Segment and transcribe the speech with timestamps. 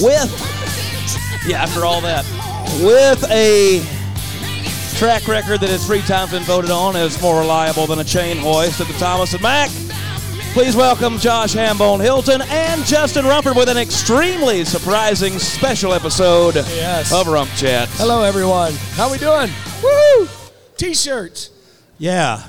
[0.00, 2.24] with Yeah, after all that.
[2.82, 3.80] with a
[4.98, 8.36] track record that has three times been voted on as more reliable than a chain
[8.36, 9.70] hoist at the Thomas and Mack.
[10.54, 17.12] Please welcome Josh Hambone Hilton and Justin Rumford with an extremely surprising special episode Yes.
[17.12, 17.88] of Rump Chat.
[17.92, 18.72] Hello, everyone.
[18.94, 19.50] How we doing?
[19.82, 20.28] Woo!
[20.76, 21.50] T-shirts.
[21.98, 22.42] Yeah.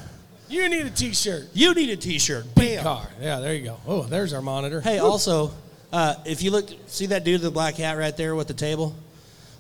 [0.48, 1.50] You need a T-shirt.
[1.54, 2.56] You need a T-shirt.
[2.56, 2.84] Big Bam.
[2.84, 3.08] car.
[3.22, 3.78] Yeah, there you go.
[3.88, 4.82] Oh, there's our monitor.
[4.82, 5.52] Hey, also,
[5.92, 8.54] uh, if you look, see that dude in the black hat right there with the
[8.54, 8.96] table?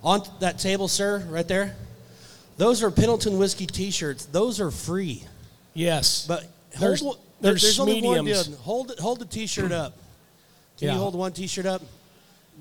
[0.04, 1.76] On that table, sir, right there.
[2.58, 4.26] Those are Pendleton whiskey T-shirts.
[4.26, 5.24] Those are free.
[5.74, 6.46] Yes, But
[6.80, 8.36] There's- one- there's there's only one dude.
[8.62, 8.92] Hold.
[9.00, 9.94] Hold the T-shirt up.
[10.78, 10.94] Can Yeah.
[10.96, 11.82] you hold one T-shirt up?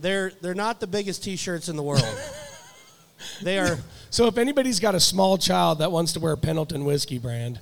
[0.00, 2.04] They're they're not the biggest T-shirts in the world.
[3.42, 3.78] they are.
[4.10, 7.58] So if anybody's got a small child that wants to wear Pendleton whiskey brand,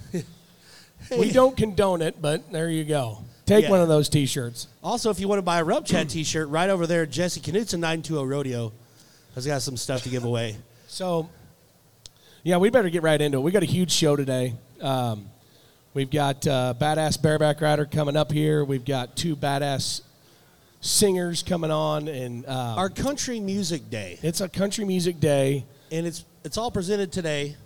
[1.18, 3.18] we don't condone it, but there you go.
[3.46, 3.70] Take Yeah.
[3.70, 4.66] one of those T-shirts.
[4.82, 7.78] Also, if you want to buy a Rump Chat T-shirt, right over there, Jesse Knutson
[7.78, 8.72] 920 Rodeo
[9.34, 10.56] has got some stuff to give away.
[10.88, 11.28] So,
[12.42, 13.42] yeah, we better get right into it.
[13.42, 14.54] We got a huge show today.
[14.80, 15.26] Um,
[15.94, 18.64] we've got uh, badass bareback rider coming up here.
[18.64, 20.00] We've got two badass
[20.80, 25.64] singers coming on, and uh, Our Country Music Day, it's a country music day.
[25.92, 27.56] and it's it's all presented today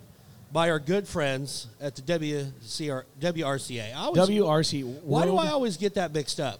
[0.51, 3.91] by our good friends at the WCR, WRCA.
[3.95, 4.83] I always, WRC.
[5.03, 6.59] why do World- I always get that mixed up?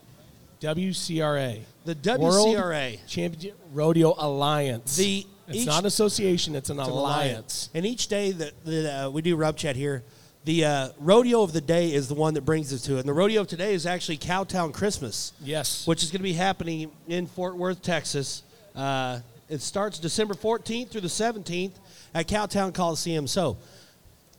[0.61, 1.61] WCRA.
[1.85, 2.99] The World WCRA.
[3.07, 4.95] Championship Rodeo Alliance.
[4.95, 7.69] The it's each- not an association; it's an It's an alliance.
[7.73, 10.03] And each day that, that uh, we do Rump Chat here,
[10.45, 12.99] the uh, rodeo of the day is the one that brings us to it.
[13.01, 15.85] And the rodeo of today is actually Cowtown Christmas, Yes.
[15.87, 18.43] which is going to be happening in Fort Worth, Texas.
[18.75, 19.19] Uh,
[19.49, 21.73] it starts December 14th through the 17th
[22.13, 23.27] at Cowtown Coliseum.
[23.27, 23.57] So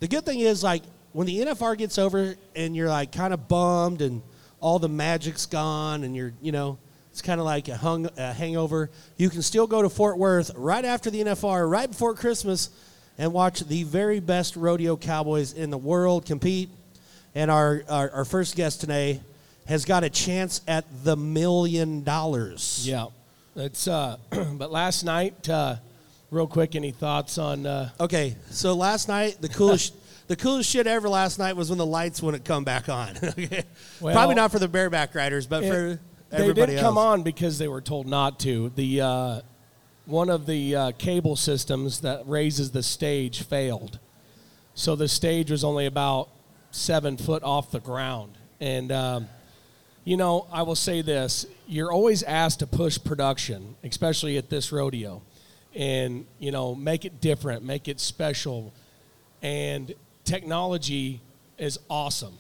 [0.03, 3.47] the good thing is, like, when the NFR gets over and you're like kind of
[3.47, 4.21] bummed and
[4.59, 6.77] all the magic's gone and you're, you know,
[7.13, 10.51] it's kind of like a, hung, a hangover, you can still go to Fort Worth
[10.57, 12.71] right after the NFR, right before Christmas,
[13.17, 16.69] and watch the very best rodeo cowboys in the world compete.
[17.37, 19.21] And our, our, our first guest today
[19.67, 22.83] has got a chance at the million dollars.
[22.89, 23.07] Yeah.
[23.55, 23.87] It's.
[23.87, 25.77] Uh, but last night, uh,
[26.33, 27.65] real quick, any thoughts on?
[27.67, 29.95] Uh, Okay, so last night the coolest
[30.27, 33.17] the coolest shit ever last night was when the lights wouldn't come back on.
[33.23, 33.63] okay,
[34.01, 36.01] Well, probably not for the bareback riders, but for It-
[36.31, 38.71] they everybody didn't come on because they were told not to.
[38.75, 39.41] The uh,
[40.07, 43.99] one of the uh, cable systems that raises the stage failed,
[44.75, 46.31] so the stage was only about
[46.71, 48.39] seven foot off the ground.
[48.61, 49.27] And um,
[50.05, 54.73] you know, I will say this: you're always asked to push production, especially at this
[54.73, 55.21] rodeo,
[55.75, 58.73] and you know, make it different, make it special,
[59.43, 59.95] and
[60.25, 61.21] technology
[61.59, 62.35] is awesome.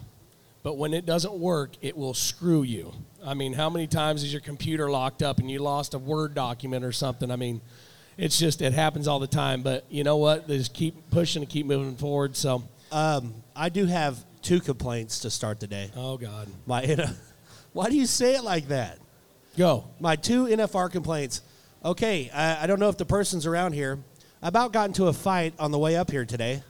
[0.62, 2.92] But when it doesn't work, it will screw you.
[3.24, 6.34] I mean, how many times is your computer locked up and you lost a Word
[6.34, 7.30] document or something?
[7.32, 7.60] I mean,
[8.16, 9.62] it's just, it happens all the time.
[9.62, 10.46] But you know what?
[10.46, 12.36] They just keep pushing and keep moving forward.
[12.36, 12.62] So,
[12.92, 15.90] Um, I do have two complaints to start the day.
[15.96, 16.48] oh, God.
[16.66, 16.96] My,
[17.72, 18.98] why do you say it like that?
[19.58, 19.84] Go.
[19.98, 21.40] My two NFR complaints.
[21.84, 23.98] Okay, I, I don't know if the person's around here.
[24.40, 26.62] I about got into a fight on the way up here today.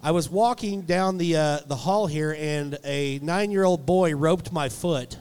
[0.00, 4.14] I was walking down the uh, the hall here, and a nine year old boy
[4.14, 5.18] roped my foot,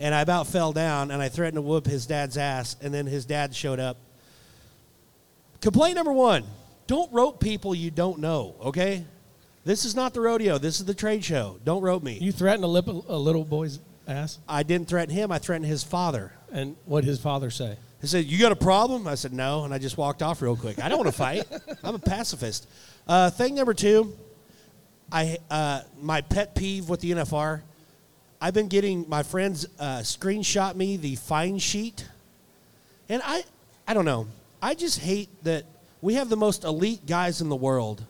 [0.00, 3.06] and I about fell down, and I threatened to whoop his dad's ass, and then
[3.06, 3.96] his dad showed up.
[5.60, 6.42] Complaint number one:
[6.88, 8.56] Don't rope people you don't know.
[8.60, 9.04] Okay,
[9.64, 10.58] this is not the rodeo.
[10.58, 11.60] This is the trade show.
[11.64, 12.18] Don't rope me.
[12.20, 14.40] You threatened to lip a, a little boy's ass?
[14.48, 15.30] I didn't threaten him.
[15.30, 16.32] I threatened his father.
[16.50, 17.76] And what did his father say?
[18.00, 20.56] He said, "You got a problem?" I said, "No," and I just walked off real
[20.56, 20.78] quick.
[20.82, 21.46] I don't want to fight.
[21.82, 22.68] I'm a pacifist.
[23.08, 24.14] Uh, thing number two,
[25.10, 27.62] I uh, my pet peeve with the NFR.
[28.40, 32.06] I've been getting my friends uh, screenshot me the fine sheet,
[33.08, 33.44] and I
[33.88, 34.26] I don't know.
[34.60, 35.64] I just hate that
[36.02, 38.04] we have the most elite guys in the world,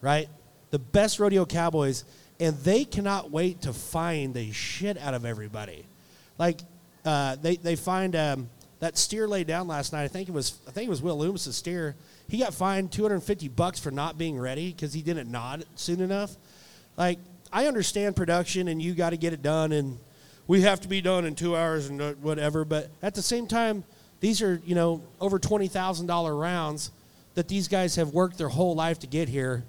[0.00, 0.28] right?
[0.70, 2.04] The best rodeo cowboys,
[2.40, 5.84] and they cannot wait to find the shit out of everybody.
[6.38, 6.60] Like
[7.04, 8.48] uh, they they find um,
[8.80, 10.04] that steer laid down last night.
[10.04, 11.94] I think it was I think it was Will Lummus's steer.
[12.28, 16.36] He got fined 250 bucks for not being ready because he didn't nod soon enough.
[16.96, 17.18] Like
[17.52, 19.98] I understand production and you got to get it done and
[20.46, 22.64] we have to be done in two hours and uh, whatever.
[22.64, 23.84] But at the same time,
[24.20, 26.90] these are you know over twenty thousand dollar rounds
[27.34, 29.64] that these guys have worked their whole life to get here.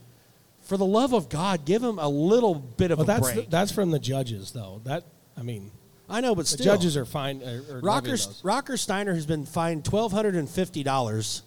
[0.61, 3.49] For the love of God, give them a little bit of Well, a that's break.
[3.49, 4.81] that's from the judges, though.
[4.83, 5.03] That
[5.37, 5.71] I mean,
[6.09, 7.41] I know, but the still, judges are fine.
[7.43, 8.15] Are, are Rocker.
[8.43, 11.43] Rocker Steiner has been fined twelve hundred and fifty dollars.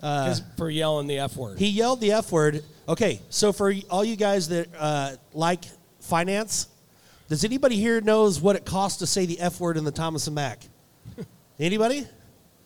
[0.00, 1.58] 'Cause for yelling the f word.
[1.58, 2.64] He yelled the f word.
[2.88, 5.64] Okay, so for all you guys that uh, like
[6.00, 6.68] finance,
[7.28, 10.26] does anybody here knows what it costs to say the f word in the Thomas
[10.26, 10.62] and Mack?
[11.60, 12.06] Anybody?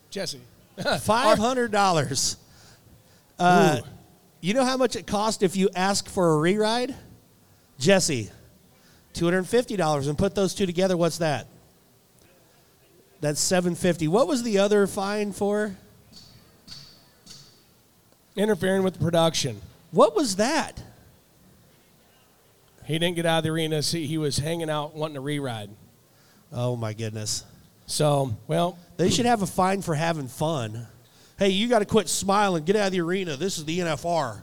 [0.09, 0.39] Jesse.
[1.01, 2.37] Five hundred dollars.
[3.37, 3.81] Uh,
[4.39, 6.95] you know how much it cost if you ask for a re-ride?
[7.79, 8.31] Jesse,
[9.15, 10.95] two hundred and fifty dollars, and put those two together.
[10.95, 11.47] What's that?
[13.21, 14.07] That's seven fifty.
[14.07, 15.75] What was the other fine for?
[18.35, 19.61] Interfering with the production.
[19.91, 20.83] What was that?
[22.85, 23.81] He didn't get out of the arena.
[23.81, 25.69] See, he was hanging out wanting to re-ride.
[26.51, 27.43] Oh my goodness!
[27.87, 30.85] So, well, They should have a fine for having fun.
[31.39, 32.63] Hey, you got to quit smiling.
[32.63, 33.35] Get out of the arena.
[33.35, 34.39] This is the NFR.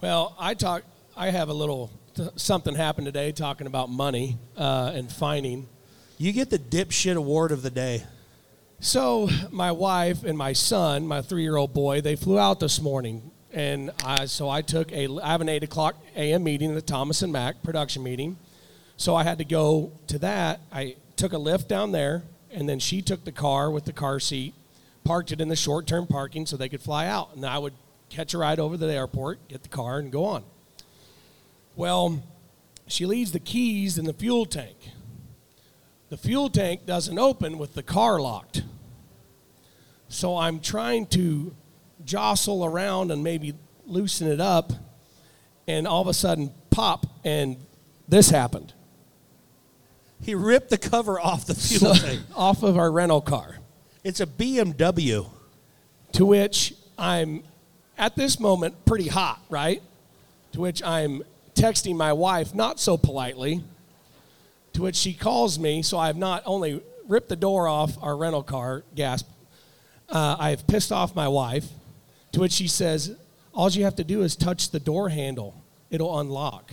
[0.00, 0.82] well, I talk.
[1.16, 1.90] I have a little
[2.36, 5.68] something happened today talking about money uh, and fining.
[6.18, 8.04] You get the dipshit award of the day.
[8.80, 13.92] So my wife and my son, my three-year-old boy, they flew out this morning, and
[14.04, 15.08] I, so I took a.
[15.22, 16.42] I have an eight o'clock a.m.
[16.42, 18.36] meeting at the Thomas and Mack production meeting,
[18.96, 20.60] so I had to go to that.
[20.72, 24.18] I took a lift down there, and then she took the car with the car
[24.18, 24.54] seat,
[25.04, 27.74] parked it in the short-term parking so they could fly out, and I would
[28.08, 30.42] catch a ride over to the airport, get the car, and go on.
[31.76, 32.22] Well,
[32.86, 34.76] she leaves the keys in the fuel tank.
[36.10, 38.62] The fuel tank doesn't open with the car locked.
[40.08, 41.54] So I'm trying to
[42.04, 43.54] jostle around and maybe
[43.86, 44.72] loosen it up,
[45.66, 47.56] and all of a sudden, pop, and
[48.08, 48.74] this happened.
[50.22, 52.20] He ripped the cover off the fuel So- tank.
[52.36, 53.56] off of our rental car.
[54.04, 55.28] It's a BMW.
[56.12, 57.42] To which I'm,
[57.96, 59.82] at this moment, pretty hot, right?
[60.52, 61.22] To which I'm
[61.54, 63.62] texting my wife, not so politely.
[64.74, 68.42] To which she calls me, so I've not only ripped the door off our rental
[68.42, 69.28] car, gasp,
[70.08, 71.66] uh, I've pissed off my wife.
[72.32, 73.14] To which she says,
[73.54, 75.54] All you have to do is touch the door handle,
[75.90, 76.72] it'll unlock.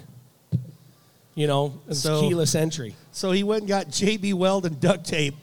[1.35, 2.95] You know, it's So- keyless entry.
[3.11, 5.35] So he went and got JB Weld and duct tape.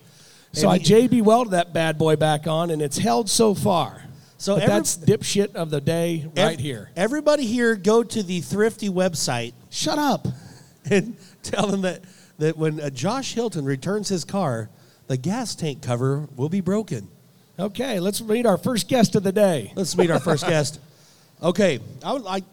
[0.52, 4.05] So I JB welded that bad boy back on, and it's held so far.
[4.38, 6.90] So every- that's dipshit of the day right ev- here.
[6.96, 10.26] Everybody here, go to the Thrifty website Shut up.
[10.90, 12.02] and tell them that,
[12.38, 14.68] that when uh, Josh Hilton returns his car,
[15.06, 17.08] the gas tank cover will be broken.
[17.58, 19.72] Okay, let's meet our first guest of the day.
[19.74, 20.80] Let's meet our first guest.
[21.42, 22.44] Okay, I would like.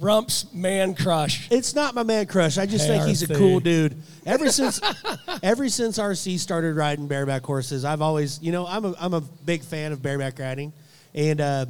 [0.00, 1.48] Rump's man crush.
[1.50, 2.58] It's not my man crush.
[2.58, 3.96] I just think he's a cool dude.
[4.26, 4.80] Ever since,
[5.42, 9.20] ever since RC started riding bareback horses, I've always, you know, I'm a, I'm a
[9.20, 10.72] big fan of bareback riding,
[11.16, 11.66] and uh,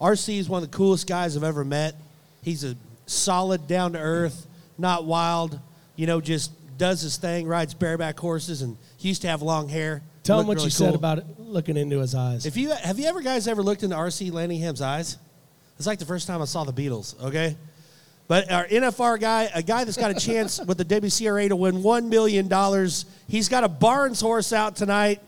[0.00, 1.94] RC is one of the coolest guys I've ever met.
[2.42, 4.46] He's a solid, down to earth,
[4.76, 5.58] not wild.
[5.96, 9.68] You know, just does his thing, rides bareback horses, and he used to have long
[9.68, 10.02] hair.
[10.24, 12.44] Tell him what really you said about it, looking into his eyes.
[12.44, 15.16] If you have you ever guys ever looked into RC Landingham's eyes?
[15.78, 17.20] It's like the first time I saw the Beatles.
[17.22, 17.56] Okay,
[18.26, 21.82] but our NFR guy, a guy that's got a chance with the WCRA to win
[21.82, 23.06] one million dollars.
[23.26, 25.20] He's got a Barnes horse out tonight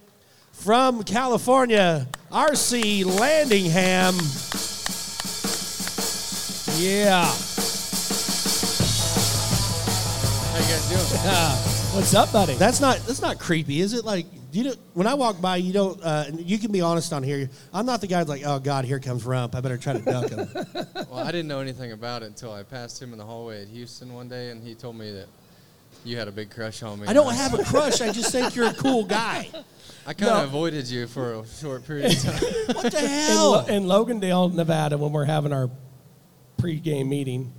[0.60, 2.06] from California.
[2.30, 4.12] RC Landingham.
[6.78, 7.24] yeah.
[10.44, 11.96] How you guys doing?
[11.96, 12.54] What's up, buddy?
[12.54, 14.04] That's not that's not creepy, is it?
[14.04, 16.00] Like you know, when I walk by, you don't.
[16.02, 17.48] Uh, you can be honest on here.
[17.72, 19.54] I'm not the guy that's like, oh God, here comes Rump.
[19.54, 20.48] I better try to duck him.
[21.10, 23.68] Well, I didn't know anything about it until I passed him in the hallway at
[23.68, 25.26] Houston one day, and he told me that
[26.04, 27.08] you had a big crush on me.
[27.08, 28.00] I don't have a crush.
[28.00, 29.48] I just think you're a cool guy.
[30.10, 30.44] I kind of No.
[30.44, 32.34] avoided you for a short period of time.
[32.74, 33.50] What the in, hell?
[33.52, 35.70] Lo- in Logandale, Nevada, when we're having our
[36.58, 37.52] pregame meeting,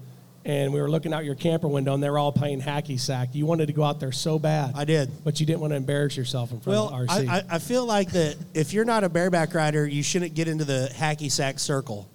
[0.44, 3.30] and we were looking out your camper window, and they were all playing hacky sack.
[3.32, 5.24] You wanted to go out there so bad, I did.
[5.24, 7.30] but you didn't want to embarrass yourself in front Well, of RC.
[7.30, 10.50] I, I, I feel like that if you're not a bareback rider, you shouldn't get
[10.50, 12.10] into the hacky sack circle.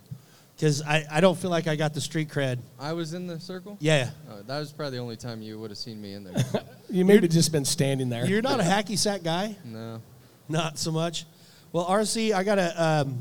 [0.55, 2.59] Because I, I don't feel like I got the street cred.
[2.79, 3.79] I was in the circle.
[3.81, 4.11] Yeah.
[4.31, 6.45] Uh, that was probably the only time you would have seen me in there.
[6.91, 8.27] you may have just been standing there.
[8.27, 9.57] You're not a hacky sack guy?
[9.65, 10.03] no.
[10.49, 11.25] Not so much.
[11.73, 13.19] Well, RC, I got a, um,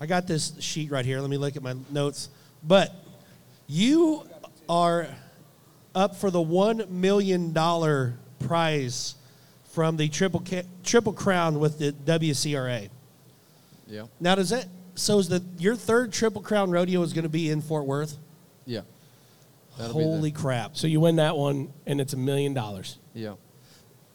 [0.00, 1.20] I got this sheet right here.
[1.20, 2.28] Let me look at my notes.
[2.62, 2.94] But
[3.66, 4.26] you
[4.68, 5.08] are
[5.94, 9.14] up for the one million dollar prize
[9.72, 12.88] from the triple Ca- triple crown with the WCRA.
[13.86, 14.06] Yeah.
[14.20, 15.18] Now, does that so?
[15.18, 18.16] Is the your third triple crown rodeo is going to be in Fort Worth?
[18.64, 18.80] Yeah.
[19.78, 20.76] That'll Holy crap!
[20.76, 22.98] so you win that one, and it's a million dollars.
[23.14, 23.34] Yeah.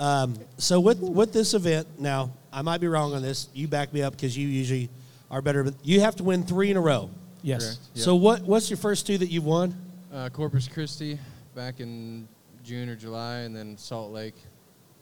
[0.02, 3.50] Um, so with with this event, now I might be wrong on this.
[3.54, 4.90] You back me up because you usually
[5.30, 5.64] are better.
[5.64, 7.12] But you have to win three in a row.
[7.44, 7.64] Yes.
[7.64, 7.80] Correct.
[7.94, 8.04] Yeah.
[8.04, 9.76] So what what's your first two that you've won?
[10.12, 11.20] Uh, Corpus Christi
[11.54, 12.28] back in
[12.64, 14.36] June or July, and then Salt Lake.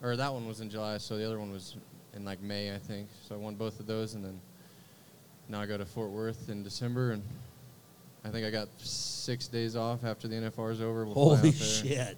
[0.02, 1.76] Or that one was in July, so the other one was
[2.14, 3.08] in like May, I think.
[3.26, 4.38] So I won both of those, and then
[5.48, 7.22] now I go to Fort Worth in December, and
[8.24, 11.04] I think I got six days off after the NFR is over.
[11.06, 12.16] We'll Holy shit,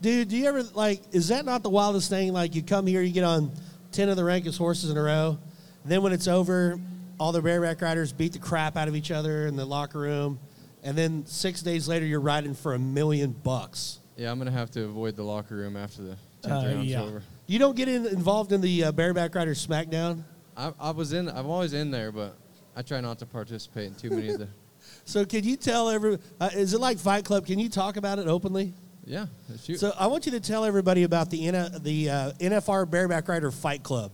[0.00, 0.28] dude!
[0.28, 1.02] Do you ever like?
[1.12, 2.32] Is that not the wildest thing?
[2.32, 3.52] Like you come here, you get on
[3.92, 5.38] ten of the rankest horses in a row,
[5.84, 6.78] then when it's over,
[7.18, 10.38] all the bareback riders beat the crap out of each other in the locker room,
[10.82, 13.98] and then six days later you're riding for a million bucks.
[14.16, 17.02] Yeah, I'm gonna have to avoid the locker room after the tenth Uh, round's yeah.
[17.02, 17.22] over.
[17.46, 20.24] You don't get in, involved in the uh, bareback rider SmackDown.
[20.56, 21.28] I, I was in.
[21.28, 22.36] I'm always in there, but
[22.74, 24.48] I try not to participate in too many of the.
[25.04, 26.18] So can you tell every?
[26.40, 27.44] Uh, is it like Fight Club?
[27.46, 28.72] Can you talk about it openly?
[29.06, 29.26] Yeah,
[29.62, 29.78] shoot.
[29.78, 33.52] So I want you to tell everybody about the N- the uh, NFR Bareback Rider
[33.52, 34.10] Fight Club.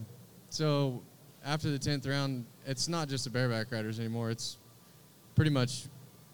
[0.50, 1.02] So
[1.44, 4.30] after the tenth round, it's not just the bareback riders anymore.
[4.30, 4.58] It's
[5.34, 5.84] pretty much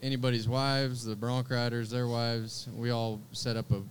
[0.03, 2.69] anybody's wives, the bronc riders, their wives.
[2.75, 3.83] We all set up a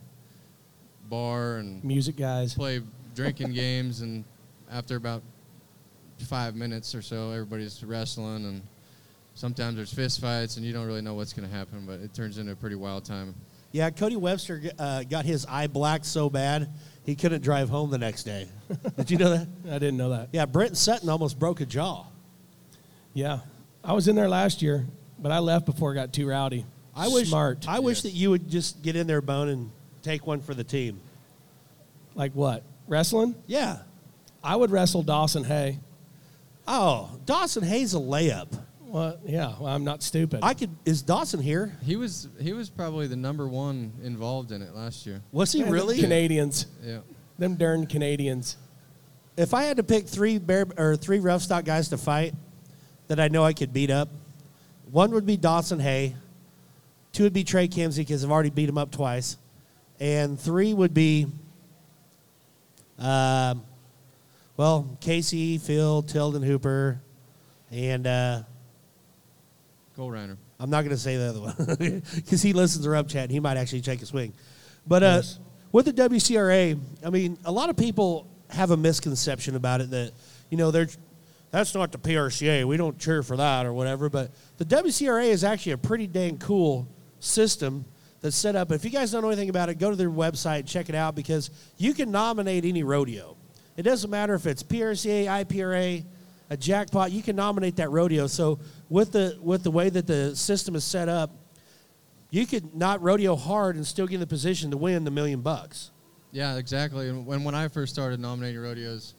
[1.10, 2.54] bar and Music guys.
[2.54, 2.82] play
[3.16, 4.26] drinking games, and
[4.70, 5.24] after about
[6.28, 8.62] five minutes or so, everybody's wrestling, and
[9.34, 12.14] sometimes there's fist fights, and you don't really know what's going to happen, but it
[12.14, 13.34] turns into a pretty wild time.
[13.78, 16.68] Yeah, Cody Webster uh, got his eye black so bad
[17.06, 18.48] he couldn't drive home the next day.
[18.98, 19.48] Did you know that?
[19.68, 20.30] I didn't know that.
[20.32, 22.08] Yeah, Brent Sutton almost broke a jaw.
[23.14, 23.42] Yeah.
[23.84, 24.88] I was in there last year,
[25.20, 26.66] but I left before it got too rowdy.
[26.96, 27.68] I wish Smart.
[27.68, 30.64] I wish that you would just get in there, Bone, and take one for the
[30.64, 31.00] team.
[32.16, 32.64] Like what?
[32.88, 33.36] Wrestling?
[33.46, 33.78] Yeah.
[34.44, 35.78] I would wrestle Dawson Hay.
[36.68, 38.48] Oh, Dawson Hay's a layup.
[38.88, 40.40] Well, yeah, well, I'm not stupid.
[40.44, 40.70] I could.
[40.86, 41.78] Is Dawson here?
[41.84, 45.22] He was he was probably the number one involved in it last year.
[45.32, 46.00] Was he Man, them really?
[46.00, 46.68] Canadians.
[46.82, 47.00] Yeah.
[47.38, 48.56] Them darn Canadians.
[49.36, 52.34] If I had to pick three bear or three rough stock guys to fight
[53.08, 54.10] that I know I could beat up,
[54.90, 56.16] one would be Dawson Hay,
[57.12, 59.38] two would be Trey Kimzey because I've already beat him up twice,
[60.00, 61.28] and three would be,
[62.98, 63.64] um,
[64.56, 67.00] well, Casey, Phil, Tilden, Hooper,
[67.70, 68.44] and uh,
[69.98, 70.38] Cole Reiner.
[70.60, 73.24] I'm not going to say the other one because he listens to Rump Chat.
[73.24, 74.32] And he might actually take a swing.
[74.86, 75.40] But uh, Yes.
[75.72, 80.12] with the WCRA, I mean, a lot of people have a misconception about it that,
[80.52, 80.88] you know, they're
[81.50, 82.66] that's not the PRCA.
[82.66, 84.08] We don't cheer for that or whatever.
[84.08, 86.88] But the WCRA is actually a pretty dang cool
[87.20, 87.84] system
[88.22, 88.72] that's set up.
[88.72, 90.96] If you guys don't know anything about it, go to their website and check it
[90.96, 93.36] out because you can nominate any rodeo.
[93.78, 96.06] It doesn't matter if it's PRCA, IPRA,
[96.50, 97.12] a jackpot.
[97.12, 98.28] You can nominate that rodeo.
[98.28, 101.32] So with the with the way that the system is set up,
[102.30, 105.42] you could not rodeo hard and still get in the position to win the million
[105.42, 105.92] bucks.
[106.32, 107.12] Yeah, exactly.
[107.12, 109.16] When when I first started nominating rodeos,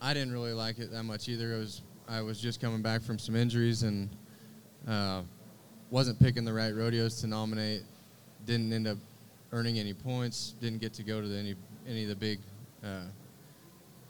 [0.00, 1.54] I didn't really like it that much either.
[1.54, 4.08] It was I was just coming back from some injuries and
[4.86, 5.22] uh,
[5.90, 7.82] wasn't picking the right rodeos to nominate.
[8.46, 8.98] Didn't end up
[9.52, 10.54] earning any points.
[10.60, 11.54] Didn't get to go to the, any
[11.86, 12.40] any of the big
[12.82, 13.04] uh,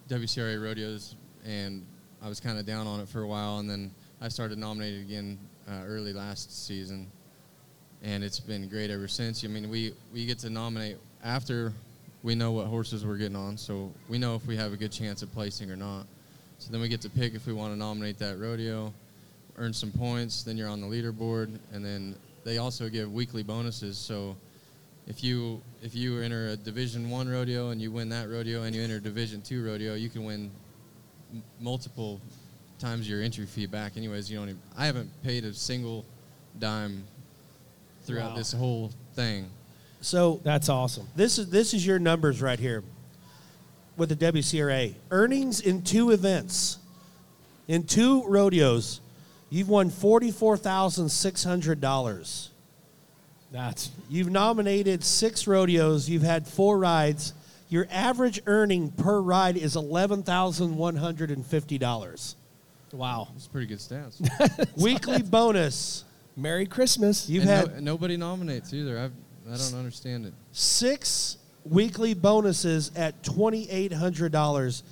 [0.09, 1.85] WCRA rodeos, and
[2.23, 3.59] I was kind of down on it for a while.
[3.59, 3.91] And then
[4.21, 7.07] I started nominating again uh, early last season,
[8.03, 9.45] and it's been great ever since.
[9.45, 11.73] I mean, we we get to nominate after
[12.25, 14.91] we know what horses we're getting on, so we know if we have a good
[14.91, 16.07] chance of placing or not.
[16.59, 18.93] So then we get to pick if we want to nominate that rodeo,
[19.57, 23.97] earn some points, then you're on the leaderboard, and then they also give weekly bonuses.
[23.97, 24.37] So
[25.07, 28.75] if you if you enter a Division One rodeo and you win that rodeo, and
[28.75, 30.51] you enter a Division Two rodeo, you can win
[31.33, 32.21] m- multiple
[32.79, 33.97] times your entry fee back.
[33.97, 34.49] Anyways, you don't.
[34.51, 36.05] Even, I haven't paid a single
[36.59, 37.05] dime
[38.05, 38.37] throughout Wow.
[38.37, 39.49] this whole thing.
[40.01, 41.09] So That's awesome.
[41.17, 42.85] this is this is your numbers right here
[43.97, 46.79] with the WCRA earnings in two events,
[47.67, 49.01] in two rodeos.
[49.51, 52.51] You've won forty four thousand six hundred dollars.
[53.51, 56.09] That's You've nominated six rodeos.
[56.09, 57.33] You've had four rides.
[57.71, 62.37] Your average earning per ride is eleven thousand one hundred and fifty dollars.
[62.93, 63.29] Wow.
[63.37, 64.19] It's pretty good stats.
[64.83, 66.05] Weekly bonus.
[66.37, 67.29] Merry Christmas.
[67.29, 68.99] You've and had no, nobody nominates either.
[68.99, 69.13] I've,
[69.51, 70.33] I don't understand it.
[70.53, 74.83] six weekly bonuses at $2,800.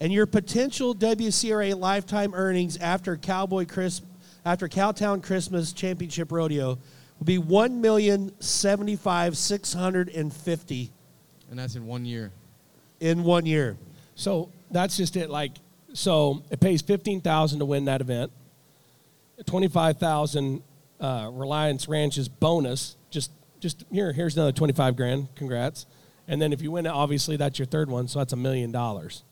[0.00, 4.02] And your potential WCRA lifetime earnings after Cowboy Chris,
[4.44, 6.78] after Cowtown Christmas Championship Rodeo
[7.18, 10.90] will be one million seventy-five six hundred and fifty
[11.50, 12.32] And that's in one year.
[12.98, 13.76] in one year.
[14.16, 15.30] So that's just it.
[15.30, 15.52] Like,
[15.94, 18.30] so it pays fifteen thousand to win that event.
[19.46, 20.62] Twenty-five thousand
[21.00, 22.96] uh, Reliance Ranch's bonus.
[23.10, 24.12] Just, just here.
[24.12, 25.28] Here's another twenty-five grand.
[25.34, 25.86] Congrats.
[26.28, 28.08] And then if you win it, obviously that's your third one.
[28.08, 29.22] So that's a million dollars.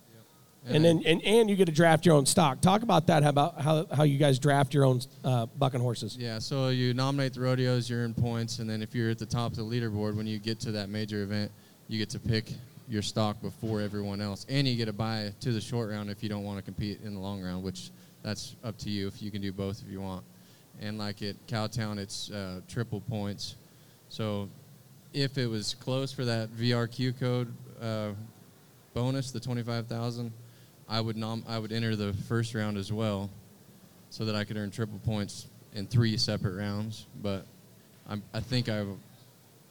[0.65, 2.61] And then and, and you get to draft your own stock.
[2.61, 3.25] Talk about that.
[3.25, 6.17] How about how, how you guys draft your own uh, bucking horses?
[6.17, 9.27] Yeah, so you nominate the rodeos, you earn points, and then if you're at the
[9.27, 11.51] top of the leaderboard, when you get to that major event,
[11.89, 12.53] you get to pick
[12.89, 16.23] your stock before everyone else, and you get a buy to the short round if
[16.23, 17.91] you don't want to compete in the long round, which
[18.23, 20.25] that's up to you if you can do both if you want.
[20.81, 23.57] And like at Cowtown, it's uh, triple points.
[24.09, 24.49] So
[25.13, 28.11] if it was close for that VRQ code uh,
[28.95, 30.33] bonus, the twenty-five thousand,
[30.89, 33.31] I would nom- I would enter the first round as well,
[34.11, 37.07] so that I could earn triple points in three separate rounds.
[37.23, 37.47] But
[38.09, 38.85] I'm, I think I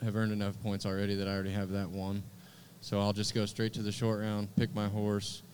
[0.02, 2.22] have earned enough points already that I already have that one.
[2.82, 5.44] So I'll just go straight to the short round, pick my horse,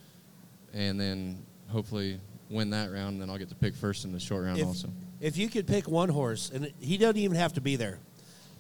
[0.72, 2.18] and then hopefully
[2.48, 3.12] win that round.
[3.12, 4.88] And then I'll get to pick first in the short round If, also.
[5.20, 7.98] if you could pick one horse, and he doesn't even have to be there,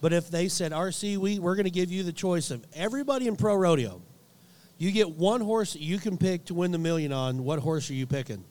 [0.02, 3.26] but if they said, RC, we, we're going to give you the choice of everybody
[3.26, 4.02] in pro rodeo,
[4.76, 7.88] you get one horse that you can pick to win the million on, what horse
[7.88, 8.44] are you picking?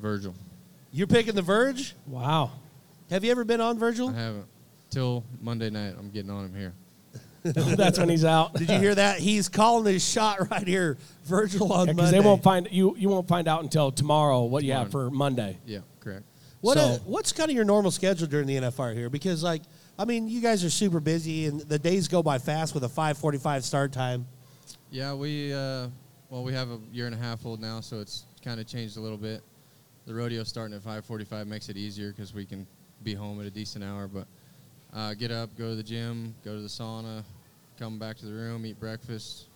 [0.00, 0.34] Virgil.
[0.90, 1.94] You're picking the Verge?
[2.08, 2.50] Wow.
[3.10, 4.10] Have you ever been on Virgil?
[4.10, 4.46] I haven't
[4.90, 5.94] till Monday night.
[5.98, 6.72] I'm getting on him here.
[7.54, 8.54] That's when he's out.
[8.54, 9.18] Did you hear that?
[9.18, 10.96] He's calling his shot right here.
[11.24, 12.18] Virgil on Because Monday.
[12.18, 12.96] they won't find you.
[12.96, 15.58] You won't find out until tomorrow what you have for Monday.
[15.66, 16.24] Yeah, correct.
[16.62, 19.10] What So- uh, what's kind of your normal schedule during the NFR here?
[19.10, 19.60] Because like,
[19.98, 22.88] I mean, you guys are super busy, and the days go by fast with a
[22.88, 24.26] 5:45 start time.
[24.90, 25.88] Yeah, we uh,
[26.30, 28.96] well, we have a year and a half old now, so it's kind of changed
[28.96, 29.42] a little bit.
[30.06, 32.66] The rodeo starting at 5:45 makes it easier because we can
[33.02, 34.08] be home at a decent hour.
[34.08, 34.26] But
[34.94, 37.22] uh, get up, go to the gym, go to the sauna,
[37.78, 39.46] come back to the room, eat breakfast.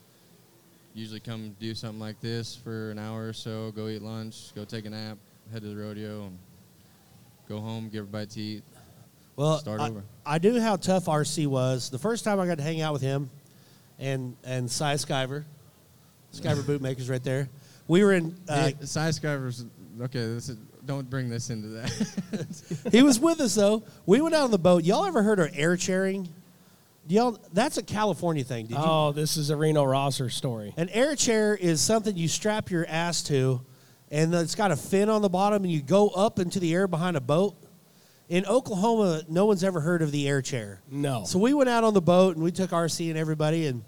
[0.95, 3.71] Usually come do something like this for an hour or so.
[3.73, 5.19] Go eat lunch, go take a nap,
[5.53, 6.39] head to the rodeo, and
[7.49, 8.63] go home, give everybody to eat.
[9.37, 10.03] Well, Start I, over.
[10.27, 11.91] I knew how tough RC was.
[11.91, 13.31] The first time I got to hang out with him,
[13.99, 15.45] and and Cy Skyver,
[16.33, 17.49] Skyver Bootmakers right there.
[17.87, 18.37] We were in.
[18.49, 19.67] Uh, Hey, size skivers.
[20.01, 20.57] Okay, this is,
[20.87, 22.89] don't bring this into that.
[22.93, 23.83] he was with us though.
[24.07, 24.85] We went out on the boat.
[24.85, 26.29] Y'all ever heard of air chairing?
[27.09, 28.67] Y'all, that's a California thing.
[28.67, 28.83] Did you?
[28.85, 30.75] Oh, this is a Reno Rosser story.
[30.77, 33.63] An air chair is something you strap your ass to,
[34.11, 36.87] and it's got a fin on the bottom, and you go up into the air
[36.87, 37.57] behind a boat.
[38.29, 40.83] In Oklahoma, no one's ever heard of the air chair.
[40.91, 41.25] No.
[41.25, 43.83] So we went out on the boat, and we took RC and everybody, and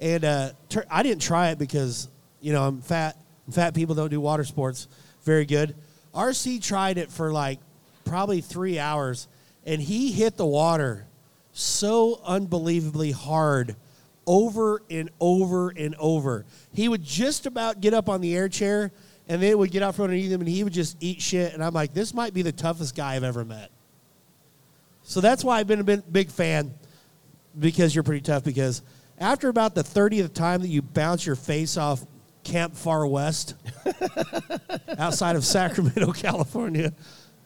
[0.00, 2.08] and uh, tur- I didn't try it because
[2.40, 3.16] you know I'm fat.
[3.46, 4.88] and Fat people don't do water sports
[5.22, 5.76] very good.
[6.12, 7.60] RC tried it for like
[8.04, 9.28] probably three hours,
[9.64, 11.04] and he hit the water
[11.58, 13.74] so unbelievably hard
[14.26, 16.44] over and over and over.
[16.72, 18.92] He would just about get up on the air chair,
[19.26, 21.54] and then it would get out from underneath him, and he would just eat shit.
[21.54, 23.70] And I'm like, this might be the toughest guy I've ever met.
[25.02, 26.74] So that's why I've been a big fan
[27.58, 28.44] because you're pretty tough.
[28.44, 28.82] Because
[29.18, 32.04] after about the 30th time that you bounce your face off
[32.44, 33.54] Camp Far West
[34.98, 36.92] outside of Sacramento, California,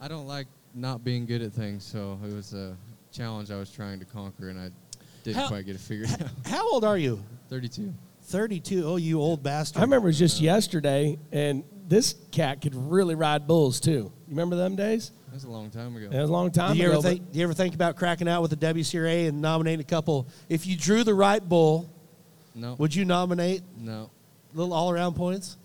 [0.01, 2.77] I don't like not being good at things, so it was a
[3.13, 4.71] challenge I was trying to conquer, and I
[5.25, 6.29] didn't How- quite get it figured out.
[6.47, 7.23] how old are you?
[7.51, 7.93] 32.
[8.25, 8.85] 32.
[8.87, 9.79] Oh, you old bastard.
[9.81, 13.91] I remember it was just yesterday, and this cat could really ride bulls too.
[13.93, 15.11] You remember them days?
[15.29, 16.07] That was a long time ago.
[16.11, 16.99] It was a long time Do you ago.
[16.99, 17.33] ever think?
[17.33, 20.27] Do you ever think about cracking out with the WCRA and nominating a couple?
[20.49, 21.91] If you drew the right bull,
[22.55, 24.11] No, would you nominate no.
[24.55, 25.57] little all-around points?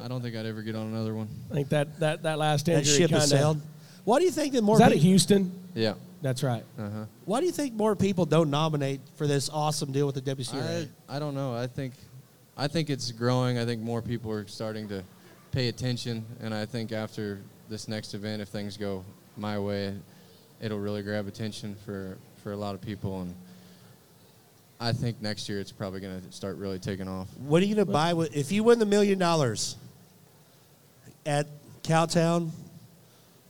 [0.00, 1.28] I don't think I'd ever get on another one.
[1.50, 3.38] I think that that that last That injury ship kind has of.
[3.38, 3.60] sailed.
[4.04, 4.76] Why do you think that more?
[4.76, 5.52] Is that at peop- Houston?
[5.74, 5.94] Yeah.
[6.26, 6.64] That's right.
[6.76, 7.04] Uh huh.
[7.24, 10.88] Why do you think more people don't nominate for this awesome deal with the WCRA?
[11.08, 11.54] I, I don't know.
[11.54, 11.94] I think
[12.56, 13.58] I think it's growing.
[13.58, 15.04] I think more people are starting to
[15.52, 19.04] pay attention, and I think after this next event, if things go
[19.36, 19.94] my way,
[20.60, 23.32] it'll really grab attention for for a lot of people, and
[24.80, 27.28] I think next year it's probably going to start really taking off.
[27.38, 29.76] What are you going to buy if you win the million dollars
[31.24, 31.46] at
[31.84, 32.50] Cowtown?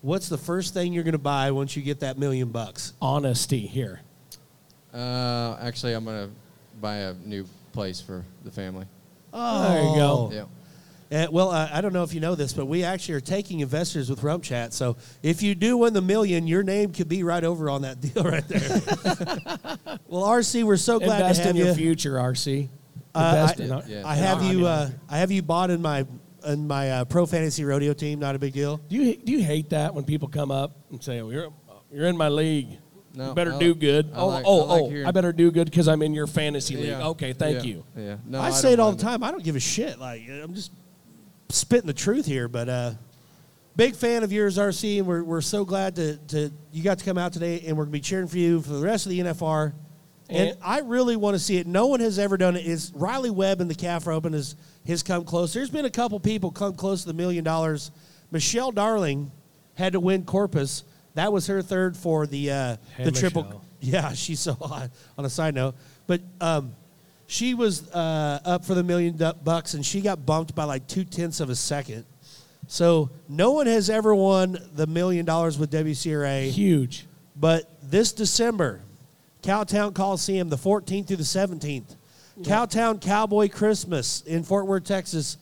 [0.07, 2.92] What's the first thing you're going to buy once you get that million bucks?
[3.03, 4.03] Honesty here.
[4.95, 6.35] Uh, actually, I'm going to
[6.81, 8.87] buy a new place for the family.
[9.33, 10.47] Oh, There you go.
[11.11, 11.25] Yeah.
[11.25, 13.59] Uh, well, uh, I don't know if you know this, but we actually are taking
[13.59, 14.73] investors with Rump Chat.
[14.73, 18.01] So if you do win the million, your name could be right over on that
[18.14, 18.61] deal right there.
[20.07, 21.75] well, RC, we're so glad Invest to have in your you.
[21.75, 22.69] future, RC.
[23.12, 24.03] Uh, I, Yeah.
[24.07, 24.69] I have you.
[24.69, 26.07] Uh, I have you bought in my
[26.46, 28.18] in my uh, pro fantasy rodeo team.
[28.18, 28.78] Not a big deal.
[28.78, 31.52] Do you do you hate that when people come up and say, "Well, you're
[31.92, 32.78] you're in my league.
[33.14, 34.88] No, you better I do like- good." I oh, like- oh, I like oh!
[34.90, 36.87] hearing- I better do good because I'm in your fantasy league.
[36.88, 37.09] Yeah.
[37.09, 37.62] Okay, thank Yeah.
[37.62, 37.85] you.
[37.96, 38.16] Yeah.
[38.26, 39.22] No, I, I say it all the time.
[39.22, 39.98] I don't give a shit.
[39.98, 40.72] Like I'm just
[41.48, 42.92] spitting the truth here, but uh,
[43.76, 47.04] big fan of yours, RC, and we're, we're so glad to, to you got to
[47.04, 49.20] come out today, and we're gonna be cheering for you for the rest of the
[49.20, 49.72] NFR.
[50.29, 51.67] And, And- I really want to see it.
[51.67, 52.67] No one has ever done it.
[52.67, 55.53] Is Riley Webb in the calf Open has has come close.
[55.53, 57.91] There's been a couple people come close to the million dollars.
[58.31, 59.31] Michelle Darling
[59.75, 60.85] had to win Corpus.
[61.15, 63.62] That was her third for the uh, Hey, the triple.
[63.81, 64.91] Yeah, she's so hot.
[65.17, 65.75] On a side note,
[66.07, 66.75] but um,
[67.27, 71.05] she was uh, up for the million bucks, and she got bumped by like two
[71.05, 72.05] tenths of a second.
[72.69, 76.51] So no one has ever won the million dollars with WCRA.
[76.51, 77.07] Huge.
[77.37, 78.81] But this December,
[79.46, 81.94] Cowtown Coliseum, the 14th through the 17th,
[82.42, 85.38] Cowtown Cowboy Christmas in Fort Worth, Texas.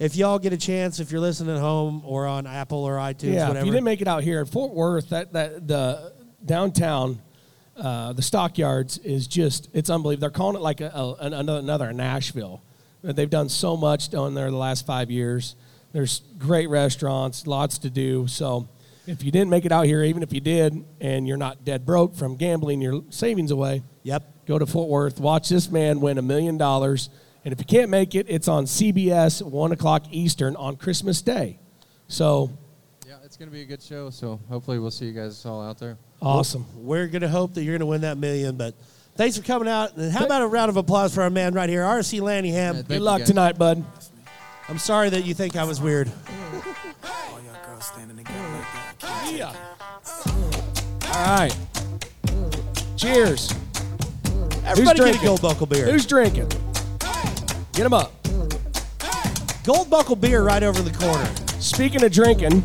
[0.00, 3.34] if y'all get a chance, if you're listening at home or on Apple or iTunes,
[3.34, 3.60] yeah, whatever.
[3.60, 6.12] if you didn't make it out here in Fort Worth, that that the
[6.44, 7.22] downtown,
[7.76, 10.22] uh, the stockyards is just it's unbelievable.
[10.22, 12.60] They're calling it like a, a, another another Nashville.
[13.02, 15.54] They've done so much down there the last five years.
[15.92, 18.26] There's great restaurants, lots to do.
[18.26, 18.68] So
[19.06, 21.84] if you didn't make it out here, even if you did, and you're not dead
[21.84, 24.46] broke from gambling your savings away, yep.
[24.46, 27.10] go to Fort Worth, watch this man win a million dollars.
[27.44, 31.58] And if you can't make it, it's on CBS, 1 o'clock Eastern on Christmas Day.
[32.08, 32.50] So
[33.06, 34.08] Yeah, it's gonna be a good show.
[34.10, 35.98] So hopefully we'll see you guys all out there.
[36.22, 36.64] awesome.
[36.74, 38.56] We're going to hope that you're going to win that million.
[38.56, 38.74] But
[39.14, 39.96] thanks for coming out.
[39.96, 42.76] And how about a round of applause for our man right here, RC Landingham?
[42.76, 43.84] Yeah, Good luck tonight, bud.
[44.68, 46.10] I'm sorry that you think I was weird.
[49.24, 51.04] All y'all girls standing together like that.
[51.04, 51.12] Yeah.
[51.14, 51.56] All right.
[52.96, 53.52] Cheers.
[54.64, 55.24] Everybody get a drinking?
[55.24, 55.86] Gold Buckle beer.
[55.86, 56.48] Who's drinking?
[57.72, 58.12] Get him up.
[59.64, 61.28] Gold Buckle beer right over the corner.
[61.60, 62.62] Speaking of drinking,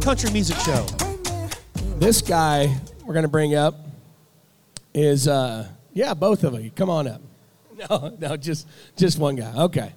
[0.00, 0.86] Country music show.
[1.98, 2.72] this guy
[3.04, 3.74] we're going to bring up
[4.94, 6.70] is, uh, yeah, both of you.
[6.70, 7.22] Come on up.
[7.90, 9.52] No, no, just just one guy.
[9.64, 9.92] Okay.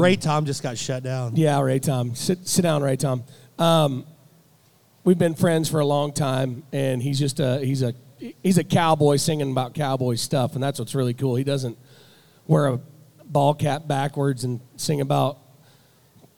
[0.00, 1.34] Ray Tom just got shut down.
[1.34, 2.14] Yeah, Ray Tom.
[2.14, 3.24] Sit, sit down, Ray Tom.
[3.58, 4.06] Um,
[5.04, 7.94] we've been friends for a long time, and he's just a he's a
[8.42, 11.34] he's a cowboy singing about cowboy stuff, and that's what's really cool.
[11.36, 11.78] He doesn't
[12.46, 12.80] wear a
[13.24, 15.38] ball cap backwards and sing about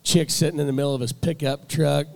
[0.02, 2.06] chicks sitting in the middle of his pickup truck,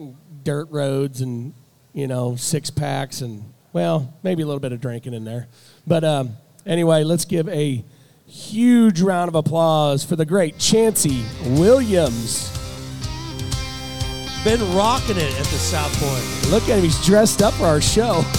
[0.44, 1.54] dirt roads, and
[1.92, 5.48] you know six packs, and well, maybe a little bit of drinking in there.
[5.86, 7.84] But um, anyway, let's give a
[8.26, 12.57] huge round of applause for the great Chancey Williams.
[14.44, 16.50] Been rocking it at the South Point.
[16.52, 18.22] Look at him; he's dressed up for our show.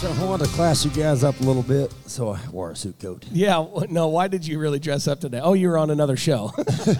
[0.00, 2.98] I wanted to class you guys up a little bit, so I wore a suit
[3.00, 3.24] coat.
[3.32, 4.06] yeah, no.
[4.08, 5.40] Why did you really dress up today?
[5.40, 6.52] Oh, you were on another show.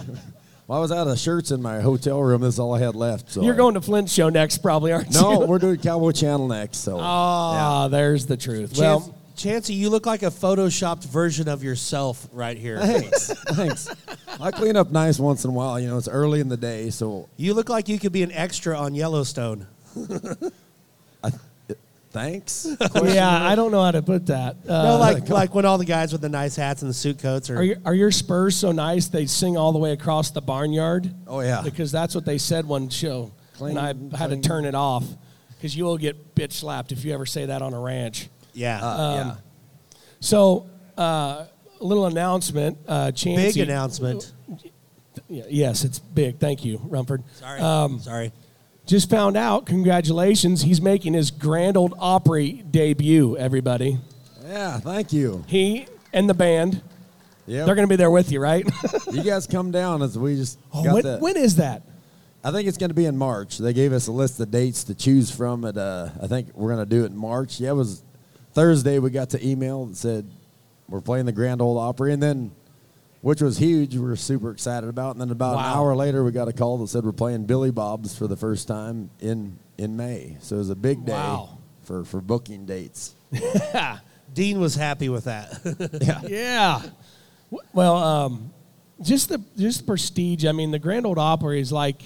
[0.66, 2.42] Well, I was out of shirts in my hotel room.
[2.42, 3.30] This is all I had left.
[3.32, 5.18] So You're I- going to Flint's show next, probably, aren't you?
[5.22, 6.80] No, we're doing Cowboy Channel next.
[6.80, 8.74] So Ah, there's the truth.
[8.74, 12.78] Chance, Well, Chancey, you look like a photoshopped version of yourself right here.
[12.80, 13.88] thanks, thanks.
[14.40, 15.78] I clean up nice once in a while.
[15.78, 18.32] You know, it's early in the day, so You look like you could be an
[18.32, 19.66] extra on Yellowstone.
[22.10, 22.66] thanks.
[23.04, 24.56] yeah, I don't know how to put that.
[24.68, 27.18] Uh, no, like like when all the guys with the nice hats and the suit
[27.20, 27.58] coats are.
[27.58, 31.12] Are, your, are your Spurs so nice they sing all the way across the barnyard?
[31.26, 31.62] Oh, yeah.
[31.62, 33.32] Because that's what they said one show.
[33.54, 34.42] Cling, and I had cling.
[34.42, 35.04] to turn it off
[35.56, 38.28] because you will get bitch slapped if you ever say that on a ranch.
[38.52, 39.34] Yeah, Uh, yeah.
[40.20, 41.44] So, uh,
[41.80, 42.78] a little announcement.
[42.88, 44.32] Uh, Chancey, big announcement.
[45.28, 46.38] Yes, it's big.
[46.38, 47.22] Thank you, Rumford.
[47.38, 48.32] Sorry, Um, sorry.
[48.86, 49.66] just found out.
[49.66, 50.62] Congratulations.
[50.62, 53.98] He's making his Grand Ole Opry debut, everybody.
[54.46, 55.44] Yeah, thank you.
[55.46, 56.80] He and the band.
[57.46, 58.66] Yeah, They're going to be there with you, right?
[59.12, 61.20] you guys come down as we just oh, when, that.
[61.20, 61.82] when is that?
[62.44, 63.58] I think it's going to be in March.
[63.58, 65.64] They gave us a list of dates to choose from.
[65.64, 67.58] At uh, I think we're going to do it in March.
[67.60, 68.02] Yeah, it was
[68.58, 68.98] Thursday.
[68.98, 70.28] We got the email that said
[70.88, 72.50] we're playing the Grand Ole Opry, and then
[73.20, 73.94] which was huge.
[73.94, 75.12] We were super excited about.
[75.12, 77.70] And then about an hour later, we got a call that said we're playing Billy
[77.70, 80.36] Bob's for the first time in in May.
[80.40, 81.58] So it was a big day Wow.
[81.84, 83.14] for for booking dates.
[84.34, 85.52] Dean was happy with that.
[86.02, 86.20] Yeah.
[86.28, 86.82] Yeah.
[87.72, 88.52] Well, um,
[89.00, 90.44] just the just the prestige.
[90.44, 92.02] I mean, the Grand Ole Opry is like,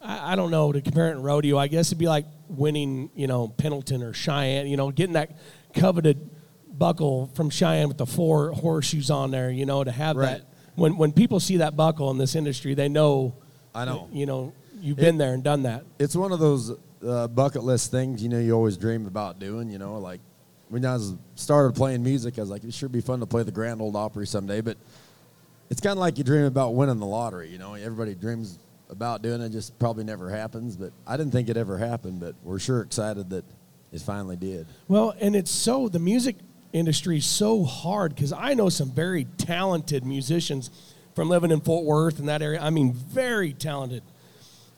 [0.00, 1.58] I, I don't know to compare it to rodeo.
[1.58, 4.66] I guess it'd be like winning, you know, Pendleton or Cheyenne.
[4.68, 5.36] You know, getting that
[5.80, 6.30] coveted
[6.70, 9.50] buckle from Cheyenne with the four horseshoes on there.
[9.50, 10.38] You know, to have Right.
[10.38, 10.44] that.
[10.74, 13.34] When when people see that buckle in this industry, they know.
[13.74, 14.08] I know.
[14.12, 15.84] You know, you've been there and done that.
[15.98, 16.72] it's one of those
[17.06, 20.20] uh, bucket list things you know you always dream about doing you know like
[20.68, 23.44] when i was started playing music i was like it sure be fun to play
[23.44, 24.76] the grand ole opry someday but
[25.70, 28.58] it's kind of like you dream about winning the lottery you know everybody dreams
[28.90, 32.34] about doing it just probably never happens but i didn't think it ever happened but
[32.42, 33.44] we're sure excited that
[33.92, 36.36] it finally did Well, and it's so the music
[36.72, 40.70] industry is so hard because I know some very talented musicians
[41.14, 42.60] from living in Fort Worth and that area.
[42.60, 44.02] I mean, very talented.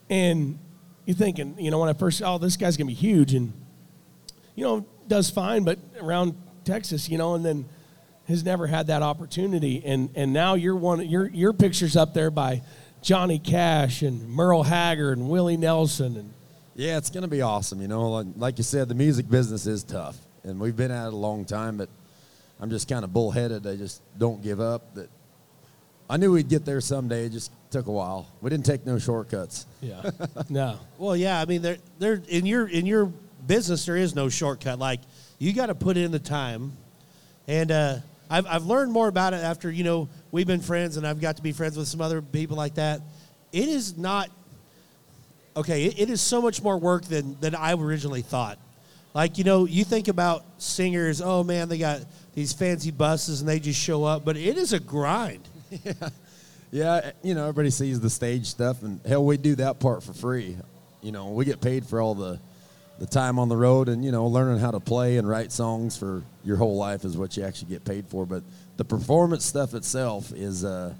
[0.09, 0.59] And
[1.05, 3.53] you're thinking, you know, when I first, oh, this guy's gonna be huge, and
[4.55, 7.68] you know, does fine, but around Texas, you know, and then
[8.29, 9.83] has never had that opportunity.
[9.85, 12.62] And and now you're one, your your pictures up there by
[13.03, 16.33] Johnny Cash and Merle Haggard and Willie Nelson and
[16.81, 19.66] yeah it's going to be awesome you know like, like you said the music business
[19.66, 21.88] is tough and we've been at it a long time but
[22.61, 25.09] i'm just kind of bullheaded i just don't give up that
[26.09, 28.99] i knew we'd get there someday it just took a while we didn't take no
[28.99, 30.11] shortcuts yeah,
[30.51, 30.79] no.
[30.99, 33.12] well, yeah, I mean, there, there in your in your
[33.47, 34.79] business there is no shortcut.
[34.79, 35.01] Like
[35.38, 36.77] you got to put in the time,
[37.49, 37.97] and uh,
[38.29, 41.37] I've I've learned more about it after you know we've been friends, and I've got
[41.37, 43.01] to be friends with some other people like that.
[43.53, 44.31] It is not
[45.57, 45.85] okay.
[45.85, 48.59] It, it is so much more work than than I originally thought.
[49.15, 51.21] Like you know, you think about singers.
[51.21, 52.01] Oh man, they got
[52.35, 55.47] these fancy buses and they just show up, but it is a grind.
[56.73, 60.05] Yeah, yeah, you know, everybody sees the stage stuff, and hell, we do that part
[60.05, 60.57] for free.
[61.03, 62.39] You know, we get paid for all the
[63.01, 65.97] the time on the road, and you know, learning how to play and write songs
[65.97, 68.27] for your whole life is what you actually get paid for.
[68.27, 68.43] But
[68.77, 70.95] the performance stuff itself is uh,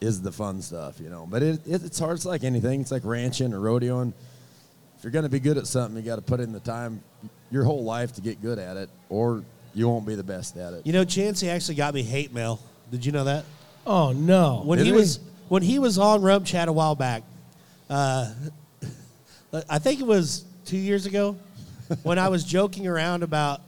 [0.00, 1.26] is the fun stuff, you know.
[1.28, 2.16] But it, it it's hard.
[2.16, 2.80] It's like anything.
[2.80, 4.12] It's like ranching or rodeoing.
[4.96, 7.02] If you're going to be good at something, you got to put in the time
[7.50, 10.72] your whole life to get good at it, or you won't be the best at
[10.72, 10.86] it.
[10.86, 12.60] You know, Chancey actually got me hate mail.
[12.90, 13.44] Did you know that?
[13.86, 14.62] Oh no!
[14.64, 14.98] when Did he he?
[14.98, 17.22] was when he was on Rump Chat a while back,
[17.88, 18.32] uh,
[19.68, 21.36] I think it was two years ago,
[22.02, 23.60] when I was joking around about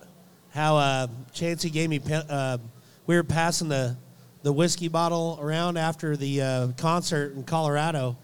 [0.52, 2.00] how uh, Chancey gave me.
[2.10, 2.58] Uh,
[3.06, 3.96] we were passing the
[4.42, 8.16] the whiskey bottle around after the uh, concert in Colorado,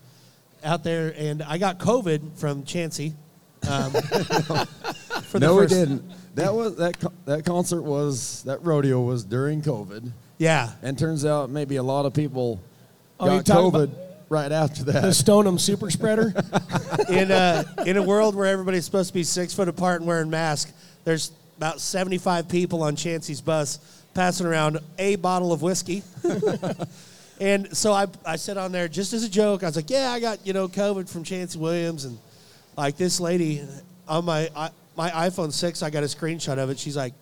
[0.65, 3.15] out there, and I got COVID from Chancey.
[3.69, 6.13] Um, for the no, first- we didn't.
[6.37, 11.25] That was that co- that concert was that rodeo was during COVID, Yeah, and turns
[11.25, 12.61] out maybe a lot of people
[13.19, 13.91] Oh, got COVID
[14.29, 14.93] right after that.
[15.01, 15.15] The that.
[15.15, 16.35] Stoneham super spreader.
[17.09, 20.29] in a in a world where everybody's supposed to be six foot apart and wearing
[20.29, 20.75] masks,
[21.05, 26.03] there's about 75 people on Chancey's bus passing around a bottle of whiskey.
[27.41, 30.11] and so I, I said on there just as a joke, I was like, yeah,
[30.11, 32.19] I got you know COVID from Chancey Williams, and
[32.77, 33.63] like this lady
[34.09, 36.79] on my I, my iPhone six, I got a screenshot of it.
[36.81, 37.15] She's like.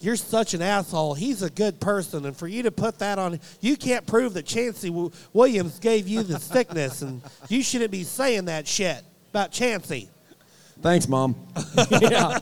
[0.00, 1.14] You're such an asshole.
[1.14, 4.44] He's a good person, and for you to put that on, you can't prove that
[4.44, 9.50] Chancey W- Williams gave you the sickness, and you shouldn't be saying that shit about
[9.52, 10.10] Chancey.
[10.82, 11.36] Thanks, mom.
[11.90, 12.38] yeah,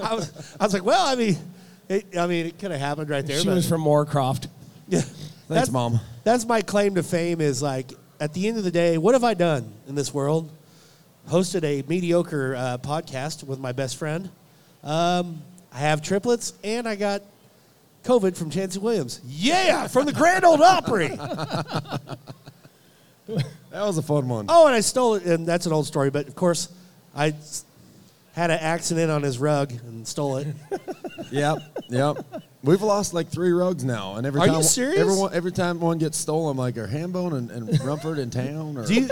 [0.00, 1.38] I was, I was like, well, I mean,
[1.88, 3.38] it, I mean, it could have happened right there.
[3.38, 4.48] she but was from Moorcroft.
[4.88, 6.00] yeah, Thanks, that's, mom.
[6.24, 7.40] That's my claim to fame.
[7.40, 10.50] Is like at the end of the day, what have I done in this world?
[11.28, 14.28] Hosted a mediocre uh, podcast with my best friend.
[14.82, 15.42] Um,
[15.72, 17.22] I have triplets, and I got
[18.04, 19.20] COVID from Chancey Williams.
[19.24, 21.16] Yeah, from the Grand Ole Opry.
[23.70, 24.46] That was a fun one.
[24.48, 26.10] Oh, and I stole it, and that's an old story.
[26.10, 26.68] But of course,
[27.14, 27.34] I
[28.32, 30.48] had an accident on his rug and stole it.
[31.30, 32.16] Yep, yep.
[32.62, 35.00] We've lost like three rugs now, and every Are you time serious?
[35.00, 38.76] Everyone, every time one gets stolen, like, are Hambone and, and Rumford in town?
[38.76, 39.08] Or Do you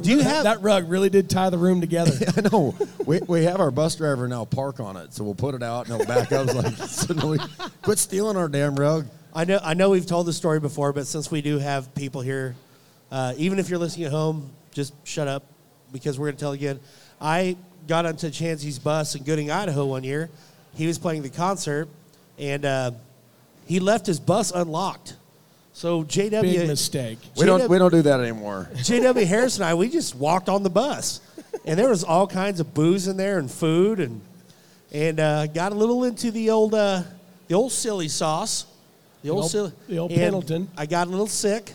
[0.00, 2.12] do you have that rug really did tie the room together.
[2.36, 2.74] I know.
[3.04, 5.88] We, we have our bus driver now park on it, so we'll put it out
[5.88, 6.48] and he'll back up.
[6.48, 7.36] It's like, so no,
[7.82, 9.06] quit stealing our damn rug.
[9.34, 12.22] I know I know we've told the story before, but since we do have people
[12.22, 12.54] here,
[13.10, 15.44] uh, even if you're listening at home, just shut up
[15.92, 16.80] because we're going to tell again.
[17.20, 20.30] I got onto Chancey's bus in Gooding, Idaho one year.
[20.74, 21.88] He was playing the concert,
[22.38, 22.90] and uh,
[23.66, 25.16] he left his bus unlocked.
[25.74, 27.18] So JW Big mistake.
[27.36, 28.68] We don't we don't do that anymore.
[28.74, 31.20] JW Harris and I, we just walked on the bus,
[31.64, 34.20] and there was all kinds of booze in there and food, and
[34.92, 37.02] and uh, got a little into the old uh,
[37.48, 38.66] the old silly sauce,
[39.22, 40.68] the old, old- silly, the old and Pendleton.
[40.76, 41.72] I got a little sick,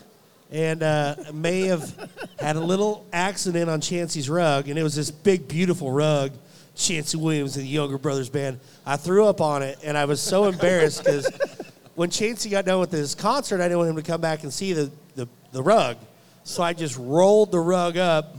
[0.52, 5.12] and uh, may have had a little accident on Chancey's rug, and it was this
[5.12, 6.32] big, beautiful rug.
[6.76, 8.60] Chancey Williams and the Younger Brothers Band.
[8.86, 11.28] I threw up on it, and I was so embarrassed because
[11.96, 14.54] when Chancey got done with his concert, I didn't want him to come back and
[14.54, 15.98] see the, the, the rug.
[16.44, 18.36] So I just rolled the rug up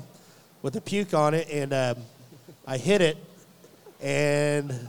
[0.62, 1.96] with the puke on it, and um,
[2.64, 3.16] I hit it
[4.00, 4.88] and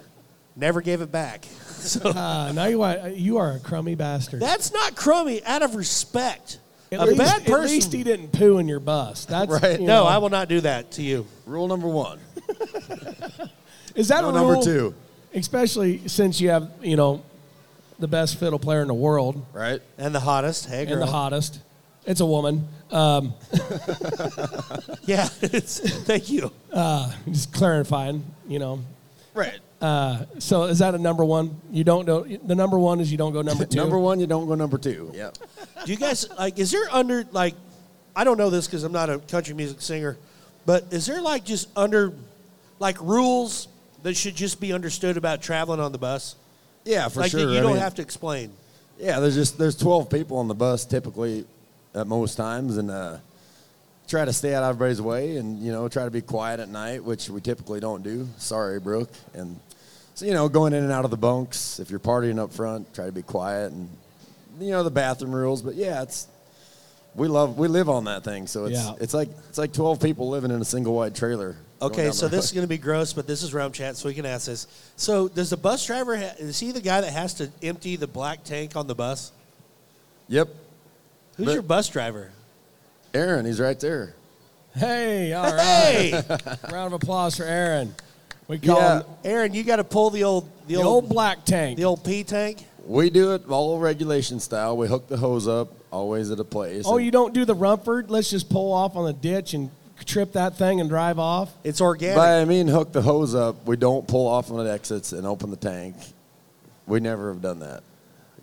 [0.55, 1.45] never gave it back.
[1.79, 4.41] So Uh, now you are you are a crummy bastard.
[4.41, 6.58] that's not crummy out of respect.
[6.91, 9.25] At, a least, bad at least he didn't poo in your bus.
[9.29, 9.79] That's Right.
[9.79, 10.05] you no.
[10.05, 11.25] I will not do that to you.
[11.45, 12.19] Rule number one.
[13.95, 14.93] Is that Rule a number two.
[15.33, 17.21] Especially since you have you know
[17.99, 19.81] the best fiddle player in the world Right?
[19.97, 20.67] And the hottest.
[20.67, 20.93] Hey, girl.
[20.93, 21.59] and the hottest.
[22.05, 22.67] It's a woman.
[22.91, 23.33] Um,
[25.03, 26.51] Yeah, it's, thank you.
[27.27, 28.79] just clarifying, you know.
[29.33, 29.59] Right.
[29.81, 31.59] Uh, so is that a number one?
[31.71, 32.23] You don't know.
[32.23, 33.77] The number one is you don't go number two.
[33.77, 35.11] Number one, you don't go number two.
[35.13, 35.37] Yep.
[35.85, 36.59] Do you guys like?
[36.59, 37.55] Is there under like?
[38.15, 40.17] I don't know this because I'm not a country music singer,
[40.65, 42.11] but is there like just under,
[42.79, 43.69] like rules
[44.03, 46.35] that should just be understood about traveling on the bus?
[46.83, 47.45] Yeah, for like sure.
[47.45, 48.51] that you I don't mean, have to explain.
[48.97, 51.45] Yeah, there's just there's 12 people on the bus typically
[51.95, 53.17] at most times, and uh,
[54.07, 56.67] try to stay out of everybody's way, and you know try to be quiet at
[56.67, 58.27] night, which we typically don't do.
[58.37, 59.11] Sorry, Brooke.
[59.33, 59.57] And
[60.19, 61.79] so you know going in and out of the bunks.
[61.79, 63.89] If you're partying up front, try to be quiet, and
[64.59, 65.61] you know the bathroom rules.
[65.61, 66.27] But yeah, it's
[67.15, 68.93] we love we live on that thing, so it's Yeah.
[68.99, 71.55] it's like it's like 12 people living in a single wide trailer.
[71.81, 74.09] Okay, so the this is going to be gross, but this is round chat, so
[74.09, 74.67] we can ask this.
[74.97, 78.05] So, does the bus driver ha- is he the guy that has to empty the
[78.07, 79.31] black tank on the bus?
[80.27, 80.49] Yep.
[81.37, 82.31] Who's But- your bus driver?
[83.13, 84.13] Aaron, he's right there.
[84.75, 85.63] Hey, all right.
[85.63, 86.21] Hey,
[86.71, 87.95] Round of applause for Aaron.
[88.49, 88.97] We call Yeah.
[88.99, 91.77] him Aaron, you got to pull the old the, the old, old black tank.
[91.77, 92.65] the old P tank.
[92.85, 94.75] We do it all regulation style.
[94.75, 96.83] We hook the hose up always at a place.
[96.87, 98.09] oh, you don't do the Rumford?
[98.09, 99.69] Let's just pull off on the ditch and
[100.05, 101.51] trip that thing and drive off.
[101.63, 102.15] It's organic.
[102.17, 103.65] By I mean hook the hose up.
[103.67, 105.95] We don't pull off on the exits and open the tank.
[106.87, 107.83] We never have done that.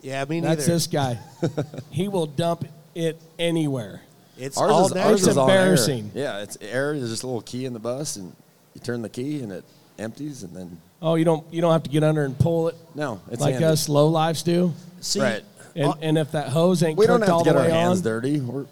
[0.01, 0.55] yeah, me neither.
[0.55, 1.19] That's this guy.
[1.91, 2.65] he will dump
[2.95, 4.01] it anywhere.
[4.37, 5.57] It's Ours all is, ours It's is on air.
[5.61, 6.11] embarrassing.
[6.13, 6.97] Yeah, it's air.
[6.97, 8.33] There's just a little key in the bus, and
[8.75, 9.65] you turn the key, and it
[9.99, 12.75] empties, and then Oh, you don't you don't have to get under and pull it
[12.95, 13.65] no, it's like handy.
[13.67, 14.73] us low lives do.
[15.01, 15.43] See, Right.
[15.75, 17.65] And, and if that hose ain't We don't cooked have all to get the our
[17.67, 18.39] way hands on, dirty.
[18.39, 18.65] We're, we're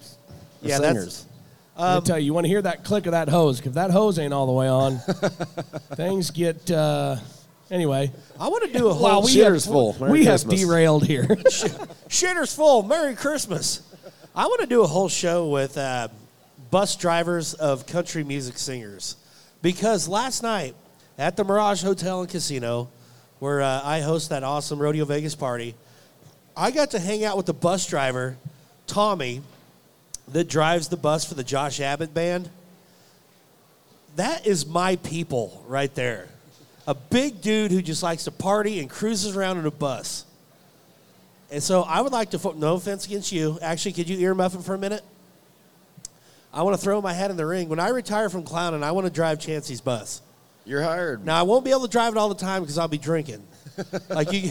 [0.62, 1.26] Yeah, that's- singers.
[1.78, 3.60] I tell you, you want to hear that click of that hose.
[3.64, 4.96] If that hose ain't all the way on,
[5.94, 6.70] things get.
[6.70, 7.16] Uh,
[7.70, 8.10] anyway,
[8.40, 9.96] I want to do a whole wow, we Shitter's have, full.
[10.00, 10.60] Merry we have Christmas.
[10.62, 11.24] derailed here.
[12.08, 12.82] Shitter's full.
[12.82, 13.82] Merry Christmas.
[14.34, 16.08] I want to do a whole show with uh,
[16.70, 19.16] bus drivers of country music singers
[19.62, 20.74] because last night
[21.18, 22.88] at the Mirage Hotel and Casino,
[23.38, 25.74] where uh, I host that awesome Rodeo Vegas party,
[26.56, 28.36] I got to hang out with the bus driver,
[28.86, 29.42] Tommy,
[30.28, 32.50] that drives the bus for the Josh Abbott band.
[34.16, 36.28] That is my people right there.
[36.86, 40.24] A big dude who just likes to party and cruises around in a bus.
[41.50, 43.58] And so I would like to, no offense against you.
[43.60, 45.02] Actually, could you earmuff him for a minute?
[46.52, 47.68] I want to throw my hat in the ring.
[47.68, 50.22] When I retire from clowning, I want to drive Chancey's bus.
[50.66, 51.24] You're hired.
[51.24, 53.46] Now, I won't be able to drive it all the time because I'll be drinking.
[54.10, 54.50] like you,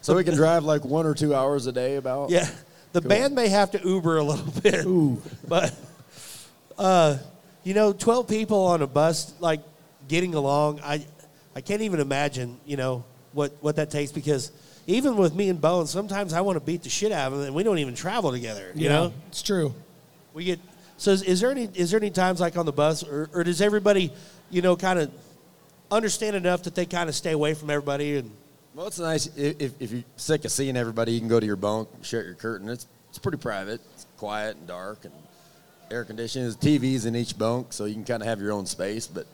[0.00, 2.30] So we can drive like one or two hours a day about.
[2.30, 2.48] yeah.
[2.92, 4.86] The band may have to Uber a little bit.
[4.86, 5.20] Ooh.
[5.46, 5.74] But,
[6.78, 7.18] uh,
[7.62, 9.60] you know, 12 people on a bus, like
[10.08, 11.04] getting along, I,
[11.54, 14.50] I can't even imagine, you know, what, what that takes because
[14.86, 17.46] even with me and Bones, sometimes I want to beat the shit out of him
[17.46, 19.12] and we don't even travel together, you know?
[19.28, 19.74] it's true.
[20.32, 20.60] We get
[20.96, 23.44] so is, is there any is there any times like on the bus or, or
[23.44, 24.12] does everybody,
[24.48, 25.10] you know, kind of
[25.90, 28.30] understand enough that they kind of stay away from everybody and
[28.74, 31.46] Well, it's nice if, if, if you're sick of seeing everybody, you can go to
[31.46, 32.68] your bunk, shut your curtain.
[32.68, 33.80] It's it's pretty private.
[33.94, 35.14] It's quiet and dark and
[35.90, 36.44] air conditioning.
[36.48, 39.06] There's TVs in each bunk, so you can kind of have your own space.
[39.06, 39.26] But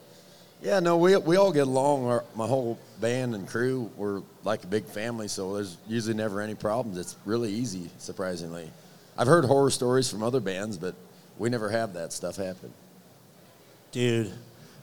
[0.62, 2.06] yeah, no, we we all get along.
[2.06, 6.40] Our, my whole band and crew, we're like a big family, so there's usually never
[6.40, 6.96] any problems.
[6.98, 8.70] It's really easy, surprisingly.
[9.18, 10.94] I've heard horror stories from other bands, but
[11.38, 12.72] we never have that stuff happen.
[13.90, 14.32] dude,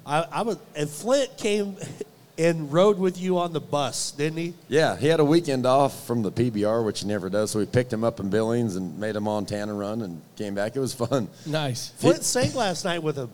[0.06, 1.78] I, I was and Flint came
[2.38, 4.54] and rode with you on the bus, didn't he?
[4.70, 7.52] Yeah, he had a weekend off from the PBR, which he never does.
[7.52, 10.76] So we picked him up in Billings and made a Montana run and came back.
[10.76, 11.28] It was fun.
[11.46, 11.90] Nice.
[11.98, 13.30] Flint sang last night with him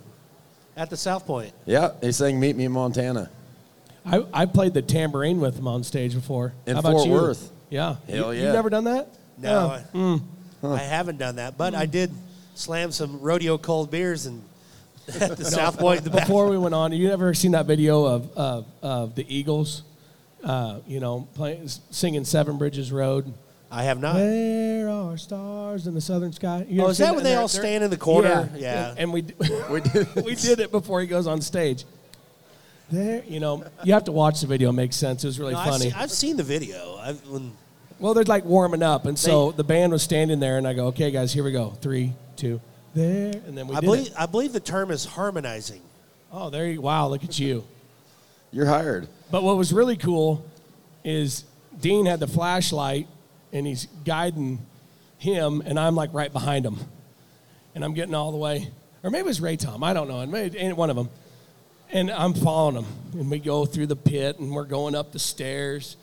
[0.75, 1.53] at the South Point.
[1.65, 3.29] Yeah, he sang "Meet Me in Montana."
[4.05, 6.53] I, I played the tambourine with him on stage before.
[6.65, 7.13] In How about Fort you?
[7.13, 7.51] Worth.
[7.69, 7.95] Yeah.
[8.07, 8.45] Hell you, yeah.
[8.45, 9.07] You've never done that?
[9.37, 9.67] No, Yeah.
[9.67, 10.73] I, hmm.
[10.73, 11.91] I haven't done that, but I hmm.
[11.91, 12.11] did
[12.53, 14.41] slam some rodeo cold beers and
[15.07, 16.09] at the South Point the.
[16.09, 19.83] Before we went on, you ever seen that video of of, of the Eagles?
[20.43, 23.33] Uh, you know, playing, singing Seven Bridges Road.
[23.71, 24.13] I have not.
[24.15, 26.65] There are stars in the southern sky.
[26.69, 28.49] You Oh, is that when they all stand in the corner?
[28.53, 28.59] Yeah.
[28.59, 28.89] Yeah.
[28.91, 29.21] And, and we
[29.71, 30.15] We did.
[30.25, 31.83] we did it before he goes on stage.
[32.91, 34.69] There, you know, you have to watch the video.
[34.69, 35.23] It makes sense.
[35.23, 35.85] It was really No, I've, funny.
[35.85, 36.97] seen, I've seen the video.
[37.01, 37.51] I've, when,
[37.99, 40.73] Well, they're like warming up, and so They- the band was standing there, and I
[40.73, 41.71] go, "Okay, guys, here we go.
[41.81, 42.61] Three, two,
[42.95, 44.13] there," and then we I did believe it.
[44.17, 45.81] I believe the term is harmonizing.
[46.31, 46.81] Oh, there you!
[46.81, 47.63] Wow, look at you.
[48.51, 49.07] You're hired.
[49.31, 50.45] But what was really cool
[51.03, 51.43] is
[51.79, 53.07] Dean had the flashlight,
[53.53, 54.65] and he's guiding
[55.17, 56.77] him, and I'm like right behind him,
[57.73, 58.69] and I'm getting all the way,
[59.03, 61.09] or maybe it was Ray Tom, I don't know, and maybe ain't one of them,
[61.91, 65.19] and I'm following him, and we go through the pit, and we're going up the
[65.19, 65.97] stairs,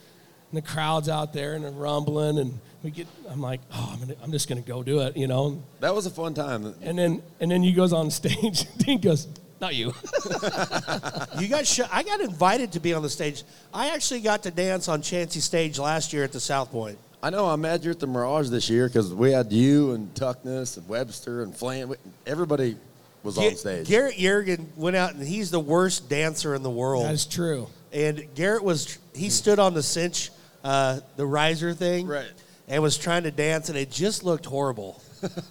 [0.51, 4.01] and the crowd's out there, and they're rumbling, and we get, I'm like, oh, I'm,
[4.01, 6.75] gonna, I'm just gonna go do it, you know, That was a fun time.
[6.83, 9.29] and then and then he goes on stage, Dean goes,
[9.61, 9.93] not you.
[11.39, 13.43] You got sh- I got invited to be on the stage.
[13.73, 16.99] I actually got to dance on Chancey's stage last year at the South Point.
[17.23, 17.47] I know.
[17.47, 20.89] I'm mad you're at the Mirage this year because we had you and Tuckness and
[20.89, 21.95] Webster and Flan.
[22.27, 22.77] Everybody
[23.23, 23.87] was on stage.
[23.89, 27.05] Garrett Yerigan went out and he's the worst dancer in the world.
[27.07, 27.69] That is true.
[27.93, 30.31] and Garrett was he stood on the cinch,
[30.65, 32.27] uh, the riser thing, Right.
[32.69, 35.01] And was trying to dance, and it just looked horrible.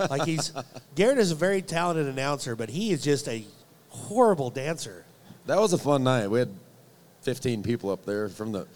[0.10, 0.52] like he's
[0.96, 3.44] Garrett is a very talented announcer, but he is just a
[3.90, 5.06] horrible dancer.
[5.46, 6.28] That was a fun night.
[6.28, 6.50] We had
[7.24, 8.68] 15 people up there from the,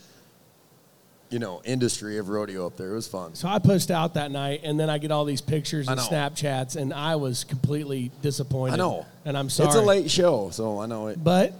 [1.29, 2.91] you know, industry of rodeo up there.
[2.91, 3.35] It was fun.
[3.35, 5.99] So I pushed out that night, and then I get all these pictures and.
[5.99, 8.73] Snapchats, and I was completely disappointed.
[8.73, 9.05] I know.
[9.25, 9.67] and I'm sorry.
[9.67, 11.23] It's a late show, so I know it.
[11.23, 11.53] But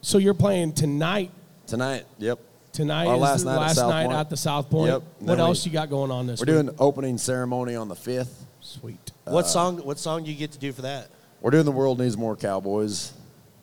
[0.00, 1.30] so you're playing tonight.
[1.66, 2.38] Tonight, yep.
[2.74, 4.18] Tonight Our is last the night at last South night Point.
[4.18, 4.90] at the South Point.
[4.92, 5.02] Yep.
[5.20, 6.64] What Then we- else you got going on this We're week?
[6.66, 8.32] doing opening ceremony on the 5th.
[8.60, 9.12] Sweet.
[9.24, 9.78] What uh, song?
[9.78, 11.08] What song do you get to do for that?
[11.40, 13.12] We're doing the world needs more cowboys.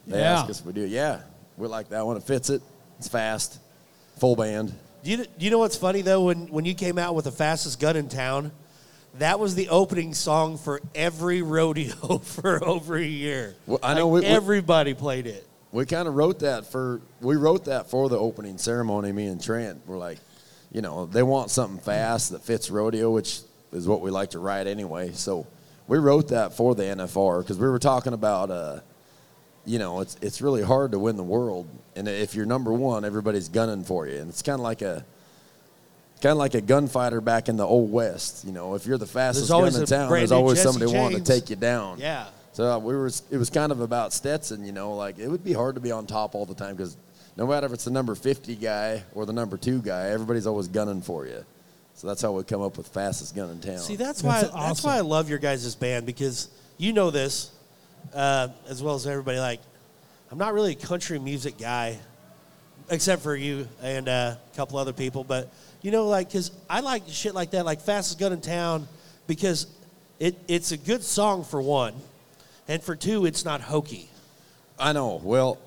[0.08, 0.40] They Yeah.
[0.40, 0.86] ask us if we do.
[0.86, 1.20] Yeah,
[1.58, 2.16] we like that one.
[2.18, 2.62] It fits it.
[3.00, 3.60] It's fast,
[4.18, 4.74] full band.
[5.04, 6.24] Do you, do you know what's funny though?
[6.26, 8.52] When when you came out with the fastest gun in town,
[9.18, 13.56] that was the opening song for every rodeo for over a year.
[13.68, 15.46] Well, I know Like, we- we- everybody played it.
[15.72, 19.12] We kind of wrote that for we wrote that for the opening ceremony.
[19.12, 20.20] Me and Trent were like,
[20.72, 23.40] you know, they want something fast that fits rodeo, which
[23.72, 25.12] is what we like to write anyway.
[25.14, 25.48] So
[25.88, 28.80] we wrote that for the NFR because we were talking about, uh,
[29.66, 33.06] you know, it's it's really hard to win the world, and if you're number one,
[33.06, 35.06] everybody's gunning for you, and it's kind of like a
[36.22, 38.44] kind of like a gunfighter back in the old west.
[38.46, 41.24] You know, if you're the fastest gun in town, there's always Jesse somebody wanting to
[41.24, 42.00] take you down.
[42.00, 42.28] Yeah.
[42.54, 43.08] So uh, we were.
[43.08, 45.92] It was kind of about Stetson, you know, like it would be hard to be
[45.92, 46.98] on top all the time because
[47.38, 50.68] no matter if it's the number fifty guy or the number two guy, everybody's always
[50.68, 51.46] gunning for you.
[51.94, 53.78] So that's how we come up with fastest gun in town.
[53.78, 54.90] See, that's That's why that's awesome.
[54.90, 57.52] why I love your guys' band because you know this
[58.14, 59.40] uh, as well as everybody.
[59.40, 59.62] Like,
[60.32, 62.00] I'm not really a country music guy,
[62.90, 65.24] except for you and uh, a couple other people.
[65.24, 68.88] But you know, like, because I like shit like that, like "Fastest Gun in Town,"
[69.28, 69.68] because
[70.20, 71.94] it it's a good song for one,
[72.68, 74.10] and for two, it's not hokey.
[74.80, 75.22] I know.
[75.24, 75.58] Well,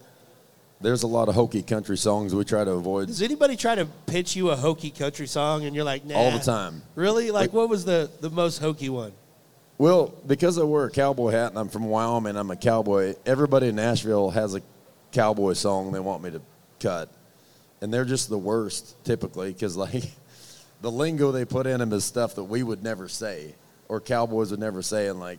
[0.81, 3.87] there's a lot of hokey country songs we try to avoid Does anybody try to
[4.07, 6.15] pitch you a hokey country song and you're like, nah?
[6.15, 6.83] all the time.
[6.95, 7.31] Really?
[7.31, 9.13] Like, Like- what was the the most hokey one?
[9.77, 13.15] Well, because I wear a cowboy hat and I'm from Wyoming, I'm a cowboy.
[13.27, 14.61] Everybody in Nashville has a
[15.11, 16.41] cowboy song they want me to
[16.81, 17.09] cut,
[17.81, 20.05] and they're just the worst typically because like
[20.81, 23.55] the lingo they put in them is stuff that we would never say
[23.89, 25.39] or cowboys would never say, and like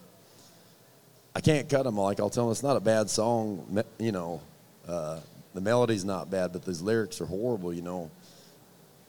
[1.35, 1.97] I can't cut them.
[1.97, 4.41] Like I'll tell them it's not a bad song, you know,
[4.87, 5.19] uh,
[5.53, 8.09] the melody's not bad, but these lyrics are horrible, you know.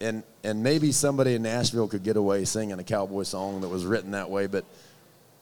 [0.00, 3.86] And and maybe somebody in Nashville could get away singing a cowboy song that was
[3.86, 4.64] written that way, but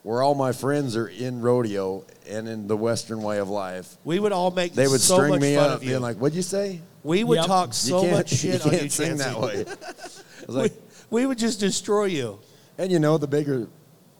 [0.03, 4.21] where all my friends are in rodeo and in the Western way of life, We
[4.21, 5.91] would all make they would so string much me fun up of you.
[5.91, 6.81] being like, "What'd you say?
[7.03, 7.47] we would Yep.
[7.47, 9.65] talk so can't- much shit you on can't you, sing that way."
[10.49, 10.71] I was
[11.11, 12.39] We, we would just destroy you.
[12.79, 13.67] and you know, the bigger,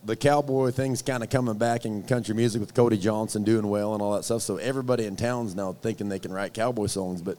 [0.05, 3.95] the cowboy thing's kind of coming back in country music with Cody Johnson doing well
[3.95, 4.43] and all that stuff.
[4.43, 7.39] So everybody in town's now thinking they can write cowboy songs, but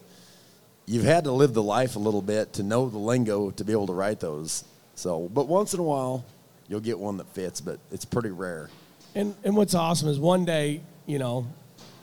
[0.86, 3.72] you've had to live the life a little bit to know the lingo to be
[3.72, 4.64] able to write those.
[4.94, 6.24] So, but once in a while,
[6.68, 8.68] you'll get one that fits, but it's pretty rare.
[9.14, 11.46] And and what's awesome is one day, you know,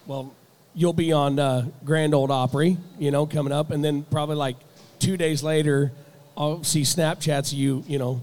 [0.08, 0.34] well,
[0.74, 4.56] you'll be on uh, Grand Ole Opry, you know, coming up, and then probably like
[5.00, 5.92] two days later,
[6.38, 8.22] I'll see Snapchats of you, you know,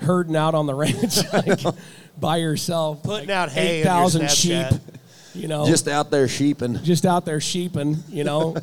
[0.00, 1.60] herding out on the ranch like,
[2.18, 4.66] by yourself, Putting like out hay on eight thousand sheep,
[5.34, 6.82] you know, Just out there sheeping.
[6.82, 8.56] just out there sheeping, you know,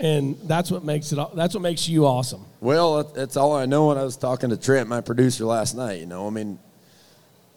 [0.00, 1.18] and that's what makes it.
[1.18, 2.44] All that's what makes you awesome.
[2.60, 3.88] Well, that's all I know.
[3.88, 6.00] When I was talking to Trent, my producer, last night.
[6.00, 6.58] You know, I mean,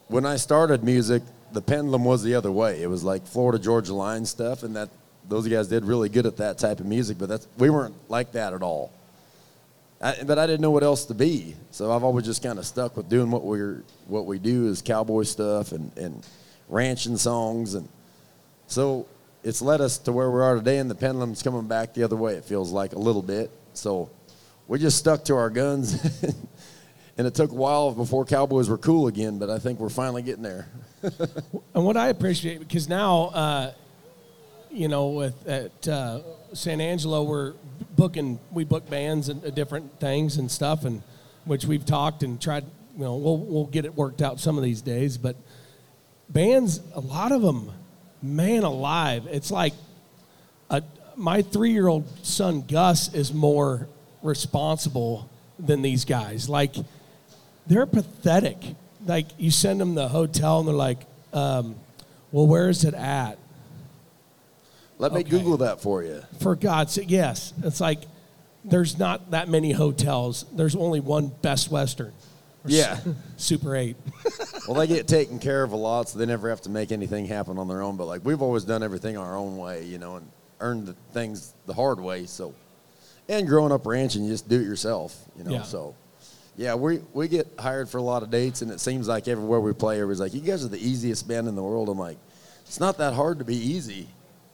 [0.07, 1.21] when I started music,
[1.51, 2.81] the pendulum was the other way.
[2.81, 4.89] It was like Florida Georgia Line stuff, and that
[5.27, 7.17] those guys did really good at that type of music.
[7.17, 8.91] But that's we weren't like that at all.
[10.01, 12.65] I, but I didn't know what else to be, so I've always just kind of
[12.65, 16.25] stuck with doing what we're what we do is cowboy stuff and and
[16.69, 17.87] ranching songs, and
[18.67, 19.07] so
[19.43, 20.77] it's led us to where we are today.
[20.77, 22.35] And the pendulum's coming back the other way.
[22.35, 23.51] It feels like a little bit.
[23.73, 24.09] So
[24.67, 26.01] we just stuck to our guns,
[27.17, 29.37] and it took a while before cowboys were cool again.
[29.37, 30.67] But I think we're finally getting there.
[31.75, 33.73] And what I appreciate because now, uh,
[34.69, 36.19] you know, with at uh,
[36.53, 37.53] San Angelo, we're
[37.99, 38.39] booking.
[38.51, 41.03] We book bands and uh, different things and stuff, and
[41.43, 42.63] which we've talked and tried.
[42.95, 45.17] You know, we'll we'll get it worked out some of these days.
[45.17, 45.35] But
[46.29, 47.71] bands, a lot of them,
[48.21, 49.73] man alive, it's like
[50.69, 50.81] a,
[51.17, 53.89] my three-year-old son Gus is more
[54.23, 55.29] responsible
[55.59, 56.47] than these guys.
[56.47, 56.75] Like
[57.67, 58.57] they're pathetic.
[59.05, 61.75] Like you send them the hotel and they're like, um,
[62.31, 63.37] "Well, where is it at?"
[64.99, 65.29] Let me Okay.
[65.29, 66.21] Google that for you.
[66.41, 67.53] For God's sake, yes.
[67.63, 68.01] It's like
[68.63, 70.45] there's not that many hotels.
[70.53, 72.13] There's only one Best Western.
[72.65, 72.99] Yeah.
[73.37, 73.95] Super Eight.
[74.67, 77.25] Well, they get taken care of a lot, so they never have to make anything
[77.25, 77.97] happen on their own.
[77.97, 80.27] But like we've always done everything our own way, you know, and
[80.59, 82.27] earned the things the hard way.
[82.27, 82.53] So,
[83.27, 85.49] and growing up ranching, you just do it yourself, you know.
[85.51, 85.63] Yeah.
[85.63, 85.95] So,
[86.55, 89.59] yeah, we we get hired for a lot of dates, and it seems like everywhere
[89.59, 92.19] we play, everybody's like, "You guys are the easiest band in the world." I'm like,
[92.67, 94.07] it's not that hard to be easy.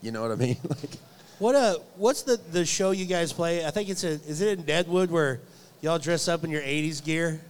[0.05, 0.57] You know what I mean?
[0.69, 0.91] like,
[1.39, 3.65] What uh, what's the, the show you guys play?
[3.65, 5.39] I think it's a, is it in Deadwood where
[5.81, 7.41] y'all dress up in your '80s gear?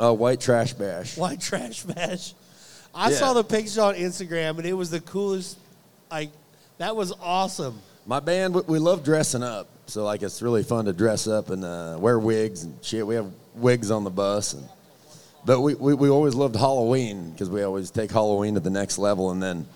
[0.00, 1.16] uh, white trash bash.
[1.16, 2.34] White trash bash.
[2.92, 3.16] I Yeah.
[3.16, 5.56] saw the picture on Instagram and it was the coolest.
[6.10, 6.30] Like
[6.78, 7.78] that was awesome.
[8.04, 9.68] My band, we- we love dressing up.
[9.86, 13.06] So like, it's really fun to dress up and uh, wear wigs and shit.
[13.06, 14.68] We have wigs on the bus, and
[15.44, 18.98] But we, we, we always loved Halloween because we always take Halloween to the next
[18.98, 19.66] level, and then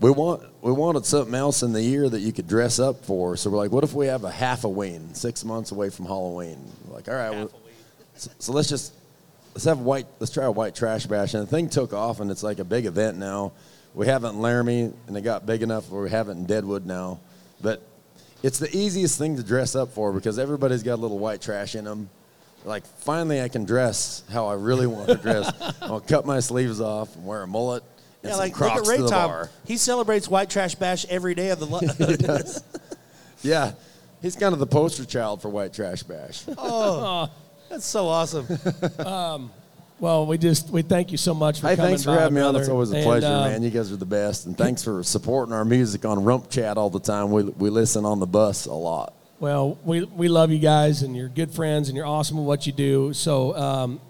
[0.00, 3.36] we want we wanted something else in the year that you could dress up for.
[3.36, 6.06] So we're like, what if we have a half a ween, six months away from
[6.06, 6.58] Halloween?
[6.86, 7.48] We're like, all right,
[8.16, 8.94] so, so let's just
[9.54, 10.06] let's have white.
[10.18, 12.64] Let's try a white trash bash, and the thing took off, and it's like a
[12.64, 13.52] big event now.
[13.94, 16.46] We have it in Laramie, and it got big enough where we have it in
[16.46, 17.20] Deadwood now.
[17.60, 17.80] But
[18.42, 21.76] it's the easiest thing to dress up for because everybody's got a little white trash
[21.76, 22.10] in them.
[22.64, 25.52] Like finally, I can dress how I really want to dress.
[25.82, 27.84] I'll cut my sleeves off and wear a mullet
[28.24, 29.28] Yeah, some like look Crocs at Ray to the Tom.
[29.30, 29.50] bar.
[29.66, 31.66] He celebrates White Trash Bash every day of the.
[31.66, 31.80] Lo-
[33.42, 33.72] Yeah,
[34.22, 36.44] he's kind of the poster child for white trash bash.
[36.56, 37.28] oh,
[37.68, 38.46] that's so awesome.
[40.00, 42.34] Well, we just we thank you so much for Hey, coming thanks for by, having
[42.34, 42.46] me on.
[42.52, 42.60] brother.
[42.60, 43.62] It's always a And, pleasure, uh, man.
[43.62, 46.90] You guys are the best, and thanks for supporting our music on Rump Chat all
[46.90, 47.30] the time.
[47.30, 49.12] We we listen on the bus a lot.
[49.40, 52.66] Well, we, we love you guys, and you're good friends, and you're awesome at what
[52.66, 53.12] you do.
[53.12, 54.00] So, um,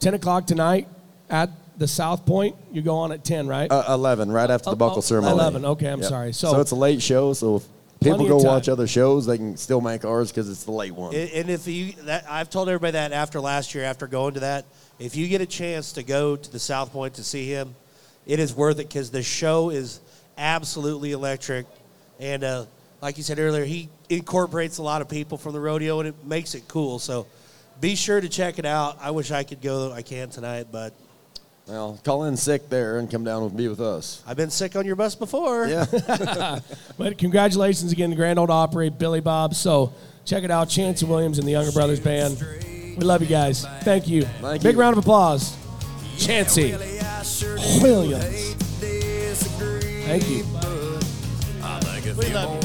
[0.00, 0.88] 10 o'clock tonight
[1.30, 2.56] at the South Point.
[2.72, 3.70] You go on at 10, right?
[3.70, 5.34] Uh, Eleven, right after the Oh, buckle oh, ceremony.
[5.34, 6.32] 11, okay, I'm sorry.
[6.32, 7.32] So- so it's a late show.
[7.32, 7.66] So if
[8.00, 11.14] people go watch other shows, they can still make ours because it's the late one.
[11.14, 14.40] And and if you, that, I've told everybody that after last year, after going to
[14.40, 14.66] that,
[14.98, 17.74] if you get a chance to go to the South Point to see him,
[18.26, 20.00] it is worth it because the show is
[20.38, 21.66] absolutely electric.
[22.20, 22.66] And uh,
[23.02, 26.14] like you said earlier, he incorporates a lot of people from the rodeo and it
[26.24, 26.98] makes it cool.
[26.98, 27.26] So
[27.80, 28.98] be sure to check it out.
[29.00, 29.92] I wish I could go.
[29.92, 30.94] I can't tonight, but
[31.66, 34.22] well, call in sick there and come down with me with us.
[34.26, 35.66] I've been sick on your bus before.
[35.66, 36.58] Yeah.
[36.98, 39.54] But congratulations again to Grand Ole Opry, Billy Bob.
[39.54, 39.92] So
[40.24, 42.40] check it out, Chancey Williams and the Younger Brothers Band.
[42.96, 43.66] We love you guys.
[43.82, 44.22] Thank you.
[44.22, 44.80] Thank Big you.
[44.80, 45.56] round of applause.
[46.16, 46.72] Chancey
[47.82, 48.54] Williams.
[50.04, 50.44] Thank you.
[51.62, 52.63] I think a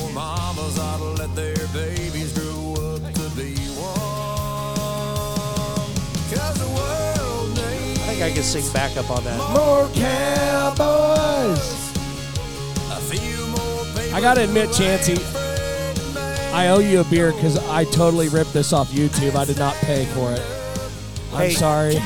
[8.20, 9.38] think I can sing back up on that.
[9.54, 11.60] More Cowboys.
[12.92, 14.16] a few more.
[14.16, 15.18] I got to admit, Chancey,
[16.54, 19.36] I owe you a beer because I totally ripped this off YouTube.
[19.36, 20.42] I did not pay for it.
[21.34, 21.52] I'm Hey.
[21.54, 21.98] sorry.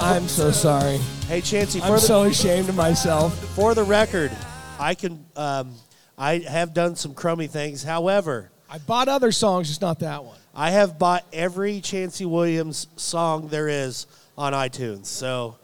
[0.00, 0.98] I'm so sorry.
[1.28, 3.36] Hey, Chancey, for I'm the, so ashamed of myself.
[3.54, 4.30] for the record,
[4.78, 5.24] I can.
[5.36, 5.74] Um,
[6.16, 7.82] I have done some crummy things.
[7.82, 10.38] However, I bought other songs, just not that one.
[10.54, 14.06] I have bought every Chancey Williams song there is
[14.36, 15.06] on iTunes.
[15.06, 15.56] So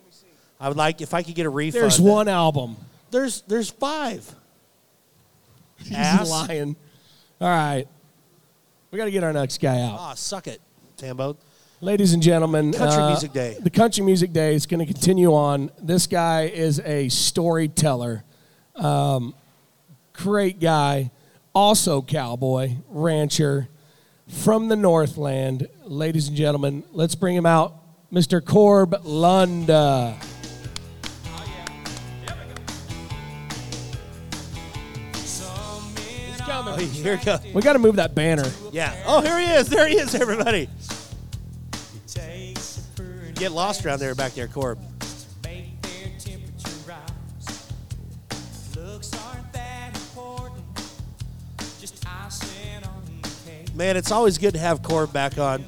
[0.60, 1.82] I would like if I could get a refund.
[1.82, 2.76] There's one album.
[3.10, 4.28] There's there's five.
[5.78, 6.30] He's Ass.
[6.30, 6.76] lying.
[7.40, 7.86] All right.
[8.90, 9.96] We got to get our next guy out.
[9.98, 10.60] Ah, suck it,
[10.96, 11.36] Tambo.
[11.80, 13.56] Ladies and gentlemen, Country uh, Music Day.
[13.58, 15.70] The Country Music Day is going to continue on.
[15.80, 18.24] This guy is a storyteller.
[18.74, 19.34] Um,
[20.12, 21.10] great guy.
[21.54, 23.68] Also, cowboy, rancher
[24.28, 25.68] from the Northland.
[25.84, 27.79] Ladies and gentlemen, let's bring him out.
[28.12, 28.44] Mr.
[28.44, 29.68] Corb Lund.
[35.14, 36.74] He's coming.
[36.74, 37.40] Oh, here it goes.
[37.54, 38.50] We got to move that banner.
[38.72, 38.94] Yeah.
[39.06, 39.68] Oh, here he is.
[39.68, 40.68] There he is, everybody.
[43.34, 44.78] Get lost around there, back there, Corb.
[53.74, 55.64] Man, it's always good to have Corb back on.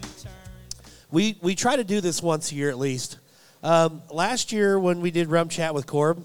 [1.12, 3.18] We we try to do this once a year at least.
[3.62, 6.24] Um, last year when we did Rump Chat with Corb,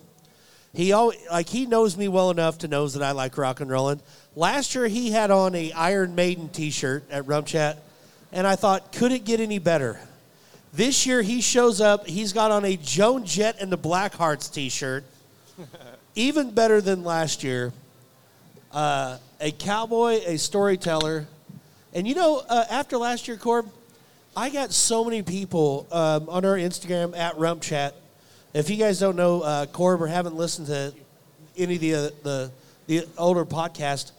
[0.74, 3.70] he always, like he knows me well enough to knows that I like rock and
[3.70, 4.00] rolling.
[4.34, 7.84] Last year he had on a Iron Maiden T-shirt at Rump Chat,
[8.32, 10.00] and I thought, could it get any better?
[10.72, 12.08] This year he shows up.
[12.08, 15.04] He's got on a Joan Jett and the Blackhearts T-shirt,
[16.16, 17.74] even better than last year.
[18.72, 21.28] Uh, a cowboy, a storyteller,
[21.94, 23.70] and you know, uh, after last year, Corb,
[24.38, 27.96] I got so many people um, on our Instagram at Rump Chat.
[28.54, 30.94] If you guys don't know uh, Corb or haven't listened to
[31.58, 32.52] any of the, uh, the
[32.86, 34.12] the older podcast,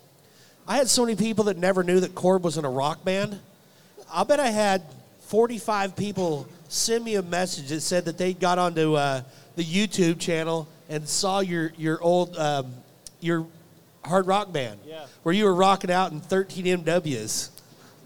[0.67, 3.39] I had so many people that never knew that Corb was in a rock band.
[4.13, 4.83] I bet I had
[5.29, 9.23] 45 people send me a message that said that they got onto uh,
[9.55, 12.75] the YouTube channel and saw your your old um,
[13.21, 13.47] your
[14.05, 15.07] hard rock band, Yeah.
[15.23, 17.51] where you were rocking out in 13 MWs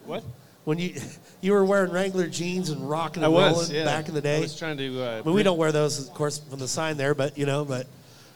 [0.04, 0.22] What?
[0.64, 1.00] when you
[1.42, 3.84] you were wearing Wrangler jeans and rocking I and was, rolling yeah.
[3.84, 4.38] back in the day.
[4.38, 5.02] I was trying to.
[5.02, 7.44] Uh, I mean, we don't wear those, of course, from the sign there, but you
[7.44, 7.86] know, but.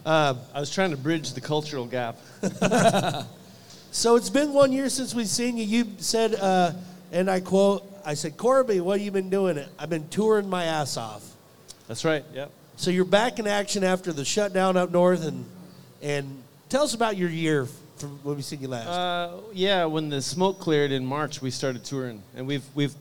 [0.05, 2.17] Um, I was trying to bridge the cultural gap.
[3.91, 5.65] so it's been one year since we've seen you.
[5.65, 6.75] You said, uh,
[7.11, 9.59] and I quote, I said, Corby, what have you been doing?
[9.81, 11.29] I've been touring my ass off.
[11.89, 12.25] That's right.
[12.35, 12.53] Yep.
[12.77, 15.45] So you're back in action after the shutdown up north, and
[16.03, 17.67] and tell us about your year
[18.03, 18.89] when we seen you last.
[18.89, 22.95] Uh, yeah, when the smoke cleared in March, we started touring, and we've we've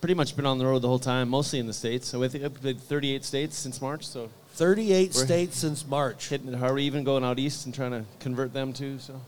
[0.00, 2.08] pretty much been on the road the whole time, mostly in the states.
[2.08, 4.06] So I think I've played 38 states since March.
[4.06, 6.28] So 38 states since March.
[6.28, 8.98] hitting it hard, even going out east and trying to convert them too.
[8.98, 9.20] So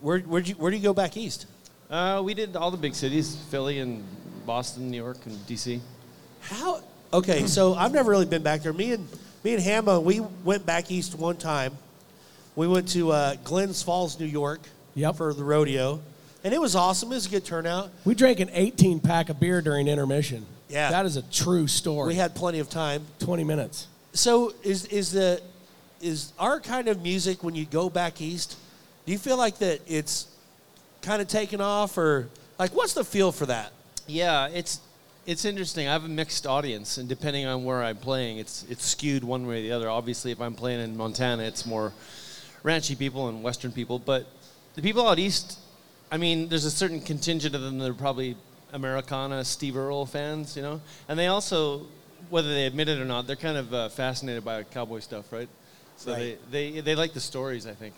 [0.00, 1.46] Where where'd you where do you go back east?
[1.90, 4.02] uh, we did all the big cities: Philly and
[4.46, 5.80] Boston, New York, and DC.
[6.40, 6.80] How?
[7.12, 8.72] Okay, so I've never really been back there.
[8.72, 9.06] Me and
[9.44, 11.76] me and Hambo, we went back east one time.
[12.56, 14.60] We went to uh, Glens Falls, New York,
[14.94, 15.16] Yep.
[15.16, 16.00] for the rodeo,
[16.42, 17.12] and it was awesome.
[17.12, 17.90] It was a good turnout.
[18.06, 20.46] We drank an 18 pack of beer during intermission.
[20.70, 20.90] Yeah.
[20.90, 22.08] That is a true story.
[22.08, 23.04] We had plenty of time.
[23.18, 23.88] 20 minutes.
[24.14, 25.42] So is is the
[26.00, 28.56] is our kind of music when you go back east?
[29.04, 30.26] Do you feel like that it's
[31.02, 32.28] kind of taken off, or
[32.58, 33.70] like what's the feel for that?
[34.06, 34.80] Yeah, it's
[35.26, 35.88] it's interesting.
[35.88, 39.46] I have a mixed audience, and depending on where I'm playing, it's it's skewed one
[39.46, 39.90] way or the other.
[39.90, 41.92] Obviously, if I'm playing in Montana, it's more
[42.66, 43.98] ranchy people and Western people.
[43.98, 44.26] But
[44.74, 45.58] the people out east,
[46.10, 48.36] I mean, there's a certain contingent of them that are probably
[48.72, 51.86] Americana, Steve Earle fans, you know, and they also,
[52.28, 55.48] whether they admit it or not, they're kind of uh, fascinated by cowboy stuff, right?
[55.96, 56.38] So Right.
[56.50, 57.94] They, they they like the stories, I think.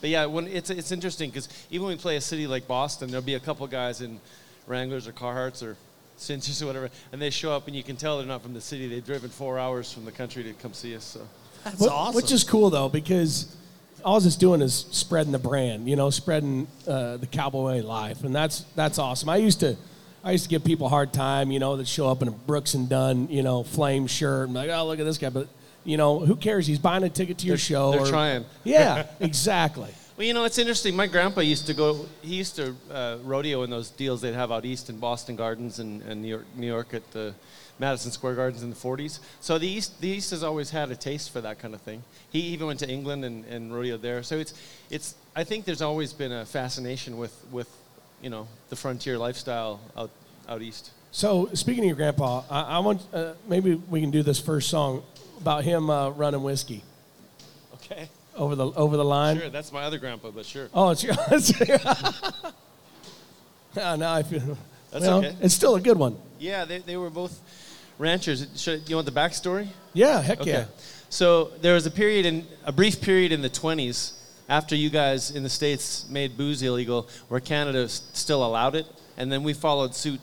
[0.00, 3.10] But yeah, when it's it's interesting because even when we play a city like Boston,
[3.10, 4.20] there'll be a couple guys in
[4.66, 5.76] Wranglers or Carhartts or
[6.16, 8.60] Cinches or whatever, and they show up and you can tell they're not from the
[8.60, 8.86] city.
[8.86, 11.04] They've driven four hours from the country to come see us.
[11.04, 11.26] So
[11.64, 12.14] That's Wh- awesome.
[12.14, 13.56] Which is cool though, because
[14.04, 18.34] all it's doing is spreading the brand, you know, spreading uh, the cowboy life, and
[18.34, 19.28] that's that's awesome.
[19.28, 19.76] I used to,
[20.22, 22.32] I used to give people a hard time, you know, that show up in a
[22.32, 25.48] Brooks and Dunn, you know, flame shirt, and like, oh look at this guy, but
[25.84, 26.66] you know, who cares?
[26.66, 27.90] He's buying a ticket to your They're- show.
[27.92, 28.44] they're or- trying.
[28.62, 29.90] Yeah, exactly.
[30.16, 30.94] Well, you know, it's interesting.
[30.94, 32.06] My grandpa used to go.
[32.22, 35.80] He used to uh, rodeo in those deals they'd have out east in Boston Gardens
[35.80, 37.34] and, and New York, New York at the
[37.78, 39.18] Madison Square Gardens in the 40s.
[39.40, 42.02] So the east, the east has always had a taste for that kind of thing.
[42.30, 44.22] He even went to England and, and rodeoed there.
[44.22, 44.54] So it's,
[44.90, 45.14] it's.
[45.34, 47.68] I think there's always been a fascination with, with,
[48.22, 50.10] you know, the frontier lifestyle out,
[50.48, 50.92] out east.
[51.10, 54.68] So speaking of your grandpa, I, I want uh, maybe we can do this first
[54.70, 55.02] song
[55.40, 56.82] about him uh, running whiskey
[57.74, 58.08] Okay.
[58.36, 59.38] over the over the line.
[59.38, 60.68] Sure, that's my other grandpa, but sure.
[60.72, 61.14] Oh, it's your.
[63.76, 64.56] yeah, now I feel.
[64.90, 65.36] That's well, okay.
[65.40, 66.16] It's still a good one.
[66.38, 67.38] Yeah, they, they were both
[67.98, 68.46] ranchers.
[68.56, 69.68] Should, you want the backstory?
[69.92, 70.50] Yeah, heck Okay.
[70.50, 70.64] yeah.
[71.08, 74.14] So there was a period in a brief period in the 20s
[74.48, 78.86] after you guys in the states made booze illegal, where Canada still allowed it,
[79.16, 80.20] and then we followed suit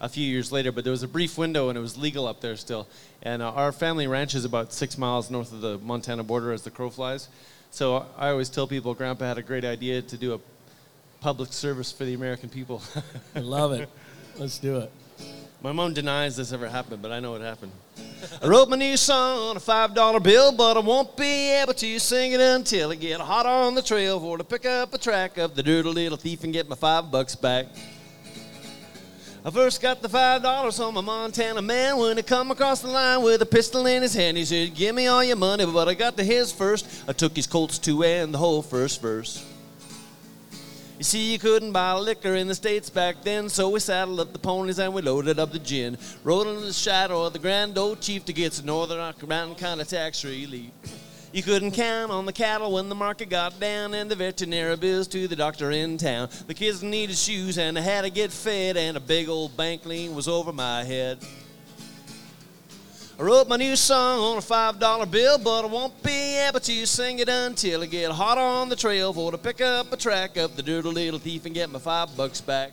[0.00, 0.72] a few years later.
[0.72, 2.86] But there was a brief window, and it was legal up there still.
[3.22, 6.62] And uh, our family ranch is about six miles north of the Montana border as
[6.62, 7.28] the crow flies.
[7.70, 10.40] So I always tell people, Grandpa had a great idea to do a
[11.20, 12.82] public service for the American people.
[13.34, 13.88] I love it.
[14.38, 14.90] Let's do it.
[15.62, 17.72] My mom denies this ever happened, but I know it happened.
[18.42, 21.72] I wrote my new song on a five dollar bill, but I won't be able
[21.74, 24.98] to sing it until I get hot on the trail for to pick up a
[24.98, 27.66] track of the dirty little thief and get my five bucks back.
[29.44, 32.88] I first got the five dollars on a Montana man when he come across the
[32.88, 34.36] line with a pistol in his hand.
[34.36, 36.86] He said, "Give me all your money," but I got to his first.
[37.08, 39.42] I took his Colts two and the whole first verse.
[40.98, 44.32] You see, you couldn't buy liquor in the States back then, so we saddled up
[44.32, 45.98] the ponies and we loaded up the gin.
[46.24, 49.80] Rode into the shadow of the grand old chief to get some northern Mountain kind
[49.82, 50.70] of tax relief.
[51.34, 55.06] You couldn't count on the cattle when the market got down and the veterinary bills
[55.08, 56.30] to the doctor in town.
[56.46, 59.84] The kids needed shoes and I had to get fed, and a big old bank
[59.84, 61.18] lien was over my head.
[63.18, 66.60] I wrote my new song on a five dollar bill, but I won't be able
[66.60, 69.96] to sing it until I get hot on the trail for to pick up a
[69.96, 72.72] track of the dirty little thief and get my five bucks back.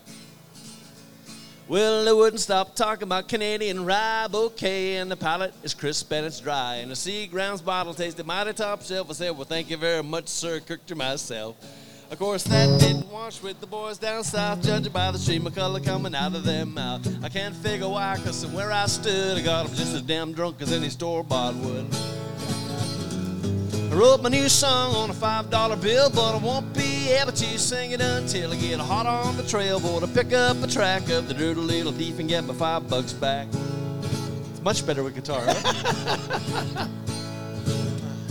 [1.70, 6.26] Well, they wouldn't stop talking about Canadian rye bouquet, and the palate is crisp and
[6.26, 9.10] it's dry, and the Seagram's bottle tasted mighty top shelf.
[9.10, 11.56] I said, Well, thank you very much, sir, cooked her myself.
[12.14, 15.56] Of course, that didn't wash with the boys down south, judging by the stream of
[15.56, 17.02] color coming out of their mouth.
[17.24, 20.32] I can't figure why, cause from where I stood, I got 'em just as damn
[20.32, 21.88] drunk as any store bought would.
[23.92, 27.32] I wrote my new song on a five dollar bill, but I won't be able
[27.32, 30.68] to sing it until I get hot on the trail Boy, to pick up a
[30.68, 33.48] track of the dirty little thief and get my five bucks back.
[34.52, 36.88] It's much better with guitar, huh?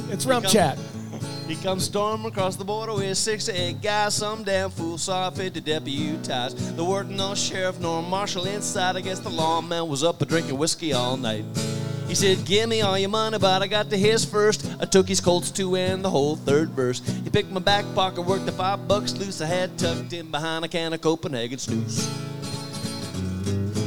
[0.09, 0.79] It's Rump Chat.
[1.47, 4.15] He comes storming across the border with six to eight guys.
[4.15, 6.75] Some damn fool saw fit to deputize.
[6.75, 8.97] There weren't no sheriff nor marshal inside.
[8.97, 11.45] I guess the lawman was up a drinking whiskey all night.
[12.09, 14.67] He said, Give me all your money, but I got to his first.
[14.81, 17.01] I took his Colts two and the whole third verse.
[17.25, 20.65] He picked my back pocket, worked the five bucks loose I had tucked in behind
[20.65, 22.07] a can of Copenhagen snoose.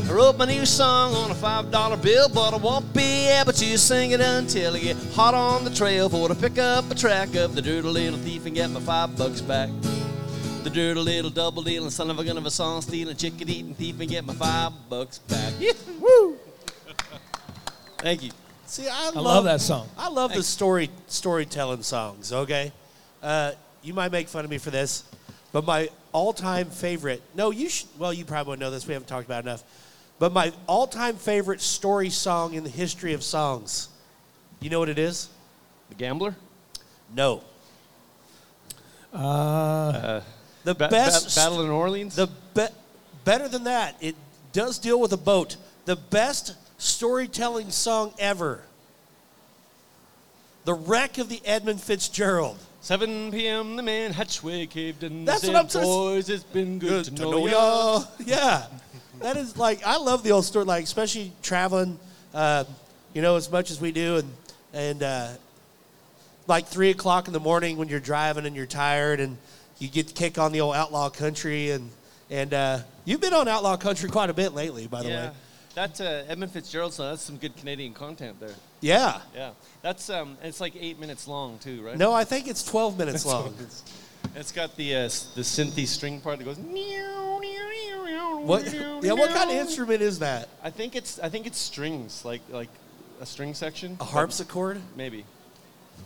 [0.07, 3.51] I wrote my new song on a five dollar bill, but I won't be able
[3.53, 6.95] to sing it until I get hot on the trail for to pick up a
[6.95, 9.69] track of the dirty little thief and get my five bucks back.
[10.63, 13.73] the dirty little double dealing son of a gun of a song stealing chicken eating
[13.73, 15.53] thief and get my five bucks back.
[15.99, 16.37] Woo!
[17.97, 18.31] Thank you.
[18.67, 19.87] See, I, I love that song.
[19.97, 22.31] I love the story storytelling songs.
[22.31, 22.71] Okay,
[23.23, 25.03] uh, you might make fun of me for this,
[25.51, 27.23] but my all-time favorite.
[27.33, 27.89] No, you should.
[27.97, 28.85] Well, you probably won't know this.
[28.87, 29.63] We haven't talked about it enough.
[30.17, 33.89] But my all-time favorite story song in the history of songs.
[34.61, 35.29] You know what it is?
[35.89, 36.35] The gambler.
[37.13, 37.43] No.
[39.13, 40.21] Uh,
[40.63, 42.15] The Ba- ba- best Battle in New Orleans.
[42.15, 42.67] The be-
[43.23, 44.15] better than that, it
[44.53, 45.57] does deal with a boat.
[45.85, 48.63] The best storytelling song ever.
[50.63, 52.57] The wreck of the Edmund Fitzgerald.
[52.81, 53.75] 7 p.m.
[53.75, 55.25] The man hatchway caved in.
[55.25, 55.85] That's said, what I'm saying.
[55.85, 58.03] Boys, it's been good, Good to, know, ya.
[58.25, 58.65] Yeah,
[59.19, 60.65] that is like I love the old story.
[60.65, 61.99] Like especially traveling,
[62.33, 62.63] uh,
[63.13, 64.33] you know, as much as we do, and
[64.73, 65.29] and uh,
[66.47, 69.37] like three o'clock in the morning when you're driving and you're tired, and
[69.79, 71.89] you get to kick on the old outlaw country, and
[72.29, 75.25] and uh, you've been on outlaw country quite a bit lately, by the Yeah.
[75.29, 75.35] way.
[75.75, 77.09] That uh, Edmund Fitzgerald song.
[77.09, 78.55] That's some good Canadian content there.
[78.79, 79.19] Yeah.
[79.35, 79.49] Yeah.
[79.81, 80.37] That's um.
[80.41, 81.97] It's like eight minutes long too, right?
[81.97, 83.53] No, I think it's 12 minutes long.
[84.35, 86.57] It's got the uh, the synthy string part that goes.
[88.45, 88.73] What?
[89.01, 90.49] Yeah, what kind of instrument is that?
[90.63, 92.69] I think it's I think it's strings, like like
[93.21, 93.97] a string section.
[93.99, 94.81] A harpsichord?
[94.95, 95.25] Maybe.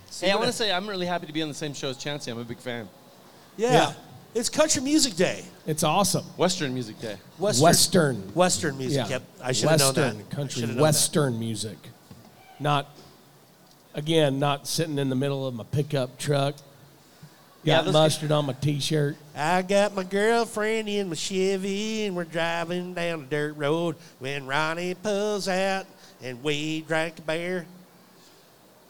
[0.09, 1.89] See hey, I want to say I'm really happy to be on the same show
[1.89, 2.29] as Chancey.
[2.29, 2.89] I'm a big fan.
[3.55, 3.71] Yeah.
[3.73, 3.93] Yeah.
[4.35, 5.43] It's Country Music Day.
[5.65, 6.23] it's awesome.
[6.37, 7.17] Western Music Day.
[7.37, 7.63] Western.
[7.63, 8.15] Western.
[8.35, 9.05] Western music.
[9.05, 9.09] Yeah.
[9.09, 9.23] Yep.
[9.41, 10.29] I should have known Western that.
[10.29, 10.83] country, Should've known that.
[10.83, 11.77] Western music.
[12.59, 12.87] Not,
[13.95, 16.55] again, not sitting in the middle of my pickup truck.
[17.63, 19.17] Yeah, Got those- mustard on my t-shirt.
[19.35, 24.45] I got my girlfriend in my Chevy, and we're driving down a dirt road when
[24.47, 25.85] Ronnie pulls out
[26.21, 27.65] and we drank a beer.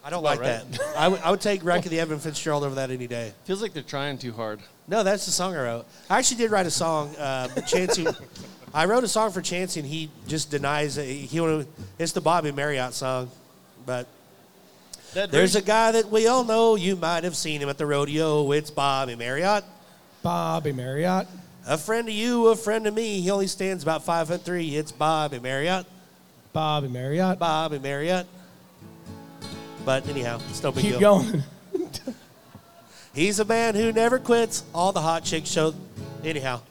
[0.04, 0.96] I don't like about that.
[0.98, 3.34] I would- take Wreck of the Evan Fitzgerald over that any day.
[3.46, 4.60] Feels like they're trying too hard.
[4.88, 5.86] No, that's the song I wrote.
[6.10, 7.16] I actually did write a song.
[7.18, 8.08] Uh, Chancey,
[8.74, 11.06] I wrote a song for Chancey, and he just denies it.
[11.06, 11.66] He wanna,
[12.00, 13.30] It's the Bobby Marriott song,
[13.86, 14.08] but
[15.14, 16.76] That there's a guy that we all know.
[16.76, 18.52] You might have seen him at the rodeo.
[18.52, 19.64] It's Bobby Marriott.
[20.22, 21.28] Bobby Marriott.
[21.68, 23.20] A friend of you, a friend of me.
[23.20, 24.76] He only stands about five foot three.
[24.76, 25.86] It's Bobby Marriott.
[26.54, 27.40] Bobby Marriott.
[27.40, 28.28] Bobby Marriott.
[29.86, 31.00] But anyhow, it's no big Keep deal.
[31.00, 31.44] going.
[33.14, 34.64] He's a man who never quits.
[34.74, 35.74] All the hot chicks show.
[36.24, 36.62] Anyhow,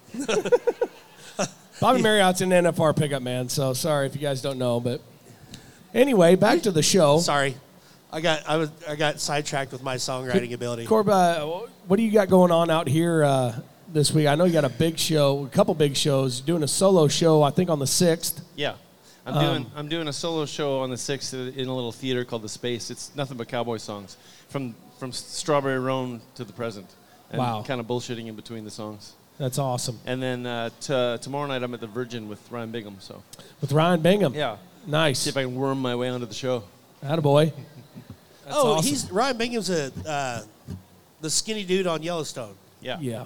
[1.81, 5.01] Bobby Marriott's an NFR pickup man, so sorry if you guys don't know, but
[5.95, 7.19] anyway, back to the show.
[7.19, 7.57] sorry,
[8.13, 10.87] I got I was I got sidetracked with my songwriting ability.
[10.87, 11.45] Corb, uh,
[11.87, 13.61] what do you got going on out here uh,
[13.93, 14.27] this week?
[14.27, 16.41] I know you got a big show, a couple big shows.
[16.41, 18.41] Doing a solo show, I think on the sixth.
[18.57, 18.75] Yeah.
[19.27, 22.25] I'm Um, doing I'm doing a solo show on the sixth in a little theater
[22.25, 22.91] called the Space.
[22.91, 24.17] It's nothing but cowboy songs
[24.49, 26.87] from from Strawberry Roan to the present.
[27.31, 27.63] And Wow.
[27.63, 29.13] Kind of bullshitting in between the songs.
[29.37, 30.01] That's awesome.
[30.07, 32.97] And then uh, t- tomorrow night I'm at the Virgin with Ryan Bingham.
[33.01, 33.23] So
[33.61, 34.33] With Ryan Bingham.
[34.35, 34.57] yeah,
[34.87, 35.19] Nice.
[35.21, 36.65] see if I can worm my way onto the show.
[37.05, 37.53] Attaboy.
[38.49, 38.89] That's oh, awesome.
[38.89, 40.43] he's Ryan Bingham's a uh,
[41.21, 42.55] the skinny dude on Yellowstone.
[42.81, 42.99] Yeah.
[43.01, 43.25] Yeah.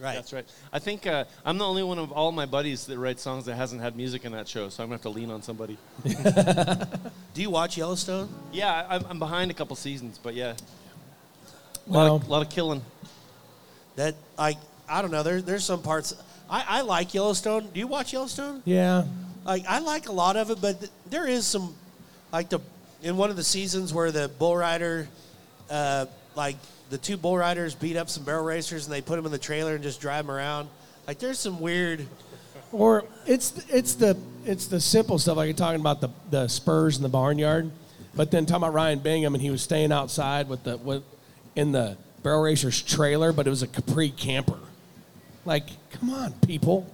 [0.00, 0.14] Right.
[0.14, 0.44] That's right.
[0.72, 3.54] I think uh, I'm the only one of all my buddies that writes songs that
[3.54, 5.78] hasn't had music in that show, so I'm gonna have to lean on somebody.
[6.04, 8.28] Do you watch Yellowstone?
[8.52, 12.42] Yeah, I- I'm, I'm behind a couple seasons, but yeah, a lot, Well, of, lot
[12.42, 12.82] of killing.
[13.96, 14.58] That like
[14.88, 15.22] I don't know.
[15.22, 16.14] There, there's some parts
[16.50, 17.68] I, I like Yellowstone.
[17.72, 18.62] Do you watch Yellowstone?
[18.64, 19.04] yeah.
[19.44, 21.74] Like I like a lot of it, but th- there is some
[22.32, 22.60] like the
[23.04, 25.06] in one of the seasons where the bull rider,
[25.70, 26.56] uh, like
[26.90, 29.38] the two bull riders beat up some barrel racers and they put them in the
[29.38, 30.68] trailer and just drive them around.
[31.06, 32.06] Like there's some weird.
[32.72, 36.96] Or it's it's the it's the simple stuff like you're talking about the the spurs
[36.96, 37.70] in the barnyard,
[38.16, 41.04] but then talking about Ryan Bingham and he was staying outside with the with
[41.54, 44.58] in the barrel racer's trailer, but it was a Capri camper.
[45.44, 46.90] Like, come on, people.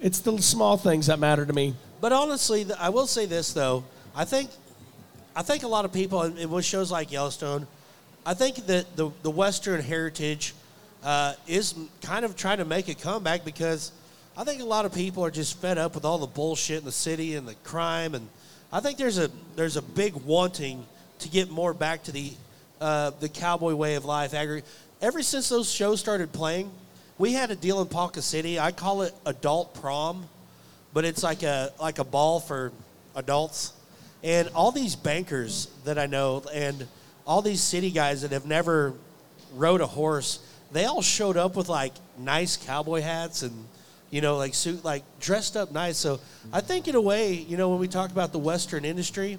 [0.00, 1.74] It's the small things that matter to me.
[2.00, 3.84] But honestly, I will say this though.
[4.16, 4.50] I think,
[5.34, 7.66] I think a lot of people, and with shows like Yellowstone,
[8.26, 10.54] I think that the the Western heritage
[11.04, 13.92] uh, is kind of trying to make a comeback because
[14.36, 16.84] I think a lot of people are just fed up with all the bullshit in
[16.84, 18.28] the city and the crime, and
[18.72, 20.84] I think there's a there's a big wanting
[21.20, 22.32] to get more back to the
[22.80, 24.34] uh, the cowboy way of life.
[24.34, 24.62] Agri-
[25.00, 26.70] Ever since those shows started playing,
[27.16, 28.58] we had a deal in Ponca City.
[28.58, 30.28] I call it adult prom
[30.92, 32.72] but it's like a like a ball for
[33.14, 33.72] adults
[34.22, 36.86] and all these bankers that i know and
[37.26, 38.94] all these city guys that have never
[39.54, 40.40] rode a horse
[40.72, 43.64] they all showed up with like nice cowboy hats and
[44.10, 46.20] you know like suit like dressed up nice so
[46.52, 49.38] i think in a way you know when we talk about the western industry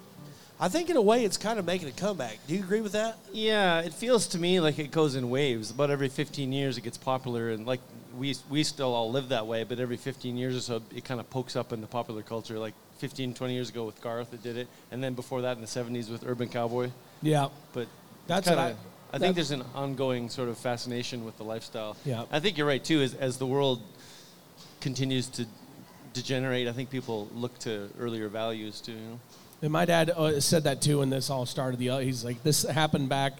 [0.62, 2.38] I think in a way it's kind of making a comeback.
[2.46, 3.18] Do you agree with that?
[3.32, 5.72] Yeah, it feels to me like it goes in waves.
[5.72, 7.80] About every 15 years, it gets popular, and like
[8.16, 9.64] we we still all live that way.
[9.64, 12.60] But every 15 years or so, it kind of pokes up into popular culture.
[12.60, 15.60] Like 15, 20 years ago with Garth, that did it, and then before that in
[15.60, 16.88] the 70s with Urban Cowboy.
[17.20, 17.48] Yeah.
[17.72, 17.88] But
[18.28, 18.76] That's kinda, what I-
[19.16, 21.96] I that- think there's an ongoing sort of fascination with the lifestyle.
[22.04, 22.26] Yeah.
[22.30, 23.02] I think you're right too.
[23.02, 23.82] As as the world
[24.80, 25.46] continues to
[26.12, 28.92] degenerate, I think people look to earlier values too.
[28.92, 29.20] You know?
[29.62, 31.80] And my dad uh, said that too when this all started.
[31.80, 33.32] The he's like, this happened back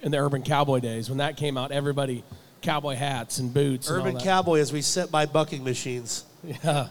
[0.00, 1.72] in the urban cowboy days when that came out.
[1.72, 2.22] Everybody,
[2.62, 3.88] cowboy hats and boots.
[3.88, 4.22] and all Urban that.
[4.22, 6.24] Cowboy as we sit by bucking machines.
[6.64, 6.86] Yeah.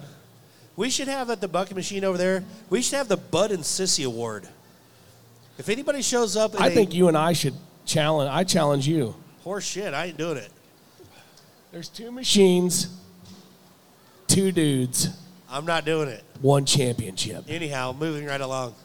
[0.78, 2.44] We should have at the bucket machine over there.
[2.70, 4.48] We should have the Bud and Sissy Award.
[5.58, 7.56] If anybody shows up, in I a think you and I should
[7.86, 8.30] challenge.
[8.32, 9.16] I challenge you.
[9.44, 10.52] horse shit, I ain't doing it.
[11.72, 12.88] There's two machines,
[14.28, 15.10] two dudes,
[15.50, 16.24] I'm not doing it.
[16.42, 17.46] one championship.
[17.48, 18.76] Anyhow, moving right along.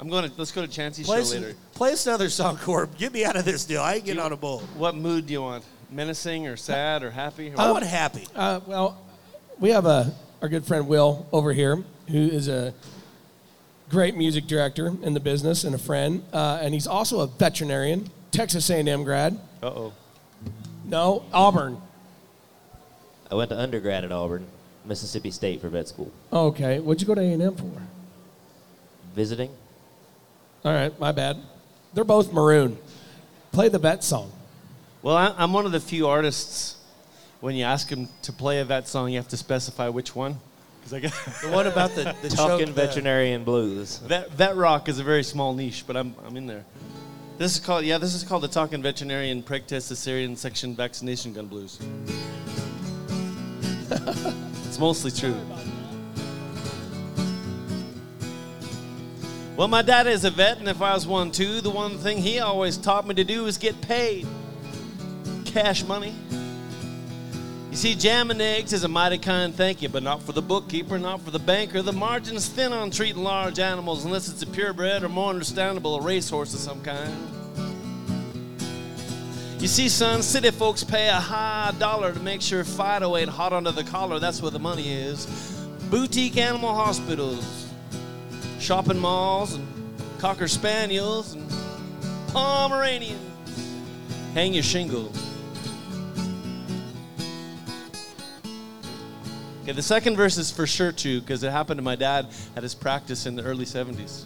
[0.00, 1.56] I'm going to let's go to Chancey's Play, show some, later.
[1.74, 2.96] play us another song, Corb.
[2.98, 3.80] Get me out of this deal.
[3.82, 4.60] I ain't getting on a bull.
[4.76, 5.64] What mood do you want?
[5.90, 7.50] Menacing or sad or happy?
[7.50, 7.72] Or I what?
[7.74, 8.26] want happy.
[8.34, 9.00] Uh, well,
[9.60, 12.74] we have a our good friend Will over here, who is a
[13.88, 18.10] great music director in the business and a friend, uh, and he's also a veterinarian,
[18.32, 19.38] Texas A&M grad.
[19.62, 19.92] Uh oh.
[20.84, 21.80] No, Auburn.
[23.30, 24.44] I went to undergrad at Auburn,
[24.84, 26.10] Mississippi State for vet school.
[26.32, 27.70] Okay, what'd you go to A&M for?
[29.14, 29.50] Visiting?
[30.64, 31.36] All right, my bad.
[31.94, 32.78] They're both maroon.
[33.52, 34.32] Play the vet song.
[35.02, 36.76] Well, I, I'm one of the few artists.
[37.42, 40.36] When you ask them to play a vet song, you have to specify which one.
[40.78, 41.12] Because I got
[41.42, 42.36] The one about the, the choke.
[42.36, 43.98] Talking the- veterinarian blues.
[43.98, 46.64] vet, vet rock is a very small niche, but I'm I'm in there.
[47.38, 47.98] This is called yeah.
[47.98, 51.80] This is called the Talking Veterinarian Preg Test Caesarean Section Vaccination Gun Blues.
[53.90, 55.34] it's mostly true.
[59.56, 62.18] Well, my dad is a vet, and if I was one too, the one thing
[62.18, 64.28] he always taught me to do is get paid.
[65.44, 66.14] Cash money.
[67.72, 70.98] You see, jamming eggs is a mighty kind thank you, but not for the bookkeeper,
[70.98, 71.80] not for the banker.
[71.80, 76.02] The margin's thin on treating large animals unless it's a purebred or more understandable, a
[76.02, 77.10] racehorse of some kind.
[79.58, 83.54] You see, son, city folks pay a high dollar to make sure Fido ain't hot
[83.54, 84.18] under the collar.
[84.18, 85.24] That's where the money is.
[85.88, 87.70] Boutique animal hospitals,
[88.60, 89.66] shopping malls, and
[90.18, 91.50] cocker spaniels, and
[92.34, 93.18] Pomeranians.
[94.34, 95.10] Hang your shingle.
[99.62, 102.64] Okay, the second verse is for sure true because it happened to my dad at
[102.64, 104.24] his practice in the early 70s.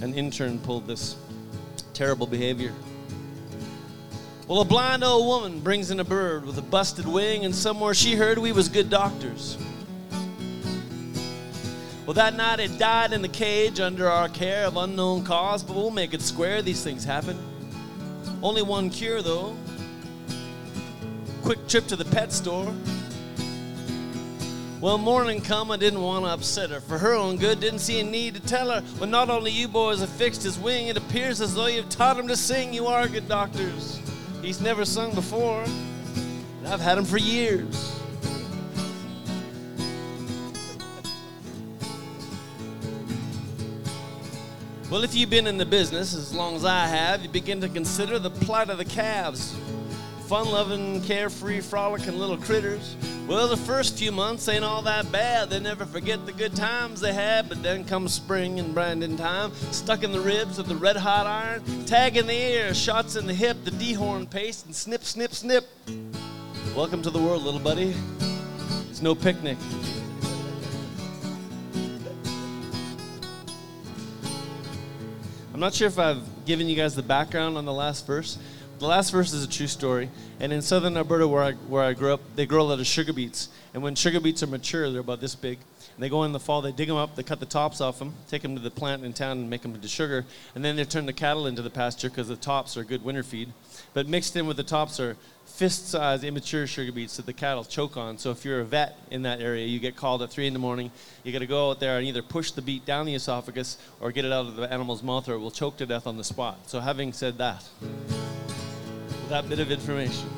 [0.00, 1.16] An intern pulled this
[1.94, 2.72] terrible behavior.
[4.46, 7.92] Well, a blind old woman brings in a bird with a busted wing, and somewhere
[7.92, 9.58] she heard we was good doctors.
[12.06, 15.74] Well, that night it died in the cage under our care of unknown cause, but
[15.74, 16.62] we'll make it square.
[16.62, 17.36] These things happen.
[18.42, 19.56] Only one cure, though.
[21.42, 22.72] Quick trip to the pet store.
[24.82, 26.80] Well, morning come, I didn't want to upset her.
[26.80, 28.82] For her own good, didn't see a need to tell her.
[28.98, 32.18] Well, not only you boys have fixed his wing, it appears as though you've taught
[32.18, 32.74] him to sing.
[32.74, 34.00] You are good doctors.
[34.42, 37.96] He's never sung before, and I've had him for years.
[44.90, 47.68] Well, if you've been in the business as long as I have, you begin to
[47.68, 49.54] consider the plight of the calves.
[50.26, 52.96] Fun loving, carefree, frolicking little critters.
[53.28, 55.48] Well, the first few months ain't all that bad.
[55.48, 59.54] They never forget the good times they had, but then comes spring and branding time.
[59.70, 63.26] Stuck in the ribs of the red hot iron, tag in the ear, shots in
[63.26, 65.66] the hip, the dehorn paste, and snip, snip, snip.
[66.76, 67.94] Welcome to the world, little buddy.
[68.90, 69.56] It's no picnic.
[75.54, 78.36] I'm not sure if I've given you guys the background on the last verse.
[78.82, 80.10] The last verse is a true story.
[80.40, 82.86] And in southern Alberta, where I, where I grew up, they grow a lot of
[82.88, 83.48] sugar beets.
[83.74, 85.60] And when sugar beets are mature, they're about this big.
[85.94, 88.00] And they go in the fall, they dig them up, they cut the tops off
[88.00, 90.24] them, take them to the plant in town and make them into sugar.
[90.56, 93.22] And then they turn the cattle into the pasture because the tops are good winter
[93.22, 93.52] feed.
[93.94, 95.16] But mixed in with the tops are
[95.46, 98.18] fist-sized immature sugar beets that the cattle choke on.
[98.18, 100.58] So if you're a vet in that area, you get called at three in the
[100.58, 100.90] morning.
[101.22, 104.10] You got to go out there and either push the beet down the esophagus or
[104.10, 106.24] get it out of the animal's mouth, or it will choke to death on the
[106.24, 106.68] spot.
[106.68, 107.62] So having said that,
[109.32, 110.28] that bit of information.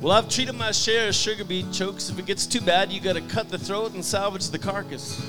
[0.00, 2.10] Well, I've treated my share of sugar beet chokes.
[2.10, 5.24] If it gets too bad, you got to cut the throat and salvage the carcass.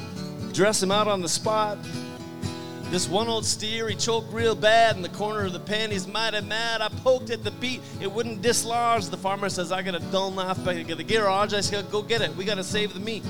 [0.54, 1.78] Dress him out on the spot.
[2.86, 5.92] This one old steer, he choked real bad in the corner of the pen.
[5.92, 6.82] He's mighty mad.
[6.82, 7.82] I poked at the beet.
[8.02, 9.10] It wouldn't dislodge.
[9.10, 11.54] The farmer says, I got a dull knife back at the garage.
[11.54, 12.36] I said, go get it.
[12.36, 13.24] We got to save the meat.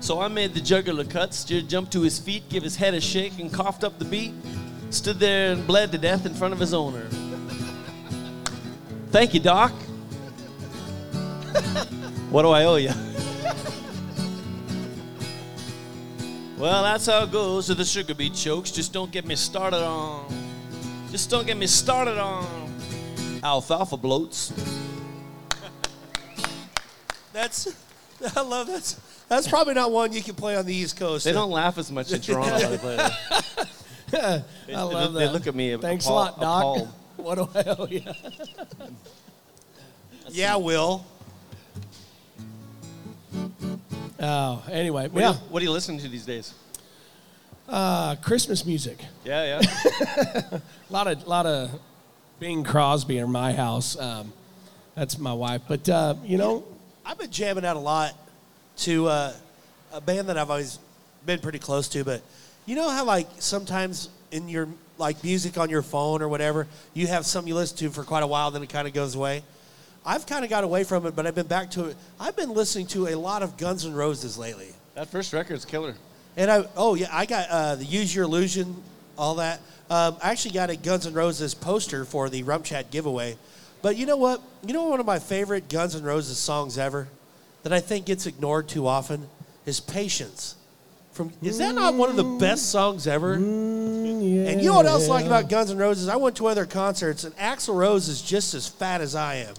[0.00, 3.00] So I made the jugular cuts, Steer jumped to his feet, give his head a
[3.00, 4.32] shake, and coughed up the beet.
[4.90, 7.06] Stood there and bled to death in front of his owner.
[9.10, 9.72] Thank you, Doc.
[12.30, 12.90] what do I owe you?
[16.58, 18.70] well, that's how it goes with the sugar beet chokes.
[18.70, 20.32] Just don't get me started on.
[21.10, 22.46] Just don't get me started on
[23.42, 24.52] alfalfa bloats.
[27.32, 27.74] That's
[28.36, 28.96] I love that.
[29.28, 31.24] That's probably not one you can play on the East Coast.
[31.24, 32.78] They don't laugh as much in Toronto.
[32.82, 33.64] Uh,
[34.12, 34.44] how they that.
[34.66, 35.32] They- I love they that.
[35.32, 36.60] look at me Thanks appall- a lot, Doc.
[36.60, 36.88] appalled.
[37.18, 38.02] What do I owe you?
[40.30, 41.04] Yeah, Will.
[44.20, 45.28] Oh, anyway, What, yeah.
[45.28, 46.52] are you, what are you listening to these days?
[47.68, 48.98] Uh, Christmas music.
[49.24, 50.40] Yeah, yeah.
[50.52, 51.70] A lot of lot of
[52.40, 53.98] Bing Crosby in my house.
[53.98, 54.32] Um,
[54.94, 55.62] that's my wife.
[55.68, 56.64] But uh, you know,
[57.04, 58.14] I've been jamming out a lot
[58.78, 59.32] to uh,
[59.92, 60.78] a band that I've always
[61.26, 62.22] been pretty close to, but
[62.68, 67.06] you know how like sometimes in your like music on your phone or whatever, you
[67.06, 69.42] have something you listen to for quite a while, then it kind of goes away.
[70.04, 71.96] I've kind of got away from it, but I've been back to it.
[72.20, 74.68] I've been listening to a lot of Guns N' Roses lately.
[74.94, 75.94] that first record's killer.
[76.36, 78.76] And I, oh yeah, I got uh, the Use Your Illusion,
[79.16, 79.60] all that.
[79.88, 83.38] Um, I actually got a Guns N' Roses poster for the Rum Chat giveaway.
[83.80, 84.42] But you know what?
[84.66, 87.08] You know one of my favorite Guns N' Roses songs ever
[87.62, 89.30] that I think gets ignored too often
[89.64, 90.54] is Patience.
[91.18, 93.32] From is that not one of the best songs ever?
[93.34, 96.06] And you know what else I like about Guns N' Roses?
[96.06, 99.54] I went to their concerts, and Axl Rose is just as fat as I am,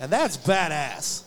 [0.00, 1.22] and that's badass.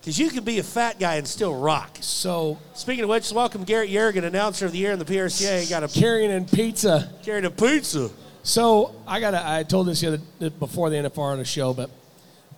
[0.00, 1.98] Because you can be a fat guy and still rock.
[2.00, 5.68] so Speaking of which, welcome Garrett Yergin, announcer of the year in the PRCA.
[5.68, 7.12] Got a carrying in pizza.
[7.22, 8.08] Carrying a pizza.
[8.42, 9.34] So I got.
[9.34, 11.90] I told this the other before the NFR on the show, but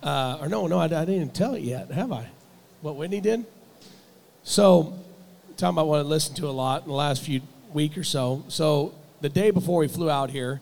[0.01, 2.29] uh, or no, no, I, I didn't even tell it yet, have I?
[2.79, 3.45] What Whitney did.
[4.43, 5.02] So
[5.57, 7.41] talking about what I listened to a lot in the last few
[7.73, 8.43] week or so.
[8.47, 10.61] So the day before we flew out here,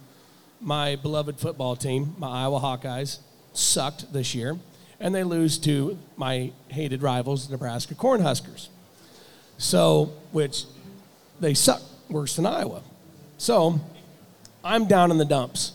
[0.59, 3.19] my beloved football team, my Iowa Hawkeyes,
[3.53, 4.57] sucked this year,
[4.99, 8.67] and they lose to my hated rivals, the Nebraska Cornhuskers.
[9.57, 10.65] So, which
[11.39, 12.83] they suck worse than Iowa.
[13.37, 13.79] So
[14.63, 15.73] I'm down in the dumps.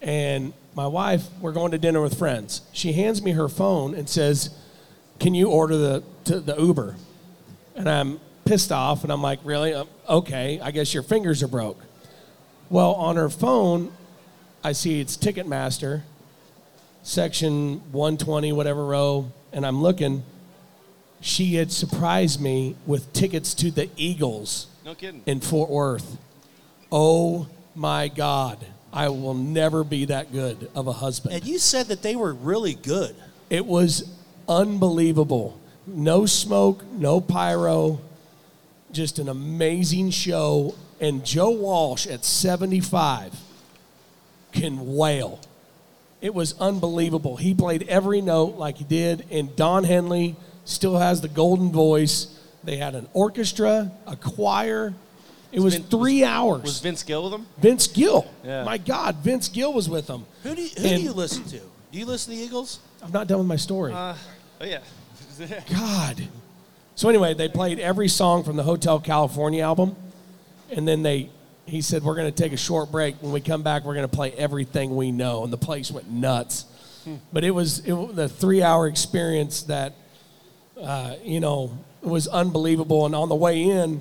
[0.00, 2.62] And my wife, we're going to dinner with friends.
[2.72, 4.50] She hands me her phone and says,
[5.18, 6.96] Can you order the, the Uber?
[7.74, 9.74] And I'm pissed off and I'm like, Really?
[9.74, 11.80] Um, okay, I guess your fingers are broke.
[12.70, 13.92] Well, on her phone,
[14.64, 16.02] I see it's Ticketmaster,
[17.02, 20.22] section 120, whatever row, and I'm looking.
[21.20, 25.22] She had surprised me with tickets to the Eagles No kidding.
[25.26, 26.16] in Fort Worth.
[26.90, 28.58] Oh my God.
[28.92, 31.34] I will never be that good of a husband.
[31.34, 33.14] And you said that they were really good.
[33.48, 34.04] It was
[34.48, 35.58] unbelievable.
[35.86, 38.00] No smoke, no pyro,
[38.92, 40.74] just an amazing show.
[41.00, 43.34] And Joe Walsh at 75
[44.52, 45.40] can wail.
[46.20, 47.36] It was unbelievable.
[47.36, 52.38] He played every note like he did, and Don Henley still has the golden voice.
[52.62, 54.94] They had an orchestra, a choir.
[55.50, 56.62] It was Vin- three hours.
[56.62, 57.46] Was Vince Gill with them?
[57.58, 58.30] Vince Gill.
[58.44, 58.62] Yeah.
[58.62, 60.24] My God, Vince Gill was with them.
[60.44, 61.58] Who do you, who do you listen to?
[61.58, 62.78] Do you listen to the Eagles?
[63.02, 63.92] I'm not done with my story.
[63.92, 64.14] Uh,
[64.60, 64.80] oh yeah.
[65.70, 66.28] God.
[66.94, 69.96] So anyway, they played every song from the Hotel California album,
[70.70, 71.30] and then they
[71.66, 73.16] he said we're going to take a short break.
[73.22, 76.10] When we come back, we're going to play everything we know, and the place went
[76.10, 76.66] nuts.
[77.32, 79.94] But it was it, was the three hour experience that
[80.80, 83.06] uh, you know was unbelievable.
[83.06, 84.00] And on the way in,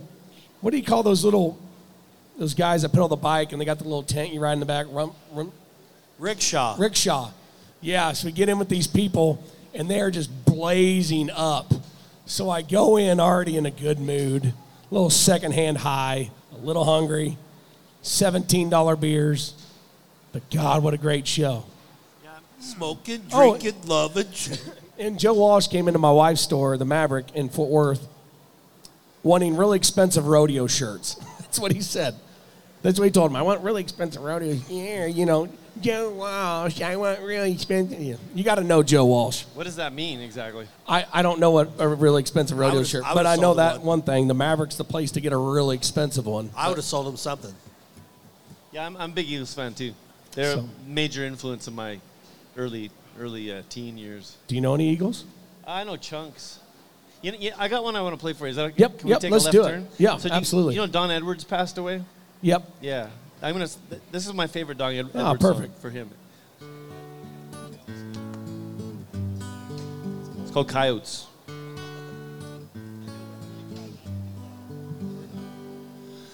[0.60, 1.58] what do you call those little
[2.38, 4.60] those guys that pedal the bike and they got the little tent you ride in
[4.60, 4.86] the back?
[4.90, 5.52] Rum, rum,
[6.20, 6.76] Rickshaw.
[6.78, 7.32] rickshaw.
[7.82, 11.74] Yeah, so we get in with these people, and they're just blazing up.
[12.32, 14.54] So I go in already in a good mood, a
[14.90, 17.38] little secondhand high, a little hungry,
[18.04, 19.54] $17 beers.
[20.32, 21.66] But God, what a great show.
[22.62, 24.28] Smoking, Oh, drinking, loving.
[24.98, 28.08] And Joe Walsh came into my wife's store, the Maverick in Fort Worth,
[29.24, 31.16] wanting really expensive rodeo shirts.
[31.40, 32.16] That's what he said.
[32.82, 33.36] That's what he told him.
[33.36, 34.58] I want really expensive rodeo.
[34.70, 35.50] Yeah, you know,
[35.80, 38.00] Joe Walsh, I want really expensive.
[38.00, 38.16] Yeah.
[38.36, 39.44] You got to know Joe Walsh.
[39.54, 40.68] What does that mean exactly?
[40.88, 43.36] I, I don't know what a really expensive rodeo would've- shirt, I but would've I
[43.38, 43.86] know sold him that one.
[43.86, 44.28] one thing.
[44.28, 46.50] The Maverick's the place to get a really expensive one.
[46.56, 47.54] I would have sold him something.
[48.74, 49.94] Yeah, I'm, I'm a big Eagles fan too.
[50.34, 52.00] They're So- a major influence in my
[52.58, 54.38] early early uh, teen years.
[54.48, 55.26] Do you know any Eagles?
[55.68, 56.60] I know chunks.
[57.22, 58.52] You know, yeah, I got one I want to play for you.
[58.52, 58.76] Is that okay?
[58.78, 59.70] Yep, Can we yep, take let's a left do it.
[59.70, 59.88] turn?
[59.98, 60.76] Yeah, do you- absolutely.
[60.76, 62.04] You know, Don Edwards passed away.
[62.42, 62.64] Yep.
[62.82, 63.08] Yeah,
[63.42, 63.68] I'm gonna.
[64.12, 65.82] This is my favorite Don Ed- Ah, Edwards song perfect.
[65.82, 66.10] for him.
[70.44, 71.26] It's called Coyotes.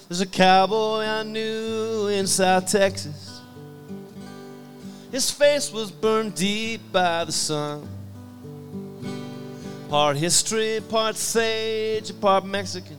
[0.08, 3.42] There's a cowboy I knew in South Texas.
[5.12, 7.88] His face was burned deep by the sun.
[9.90, 12.97] Part history, part sage, part Mexican.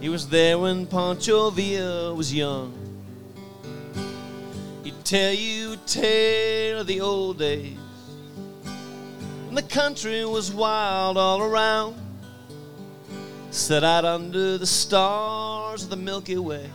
[0.00, 2.72] He was there when Pancho Villa was young.
[4.84, 7.78] He'd tell you a tale of the old days.
[9.46, 11.96] When the country was wild all around.
[13.50, 16.70] Set out under the stars of the Milky Way.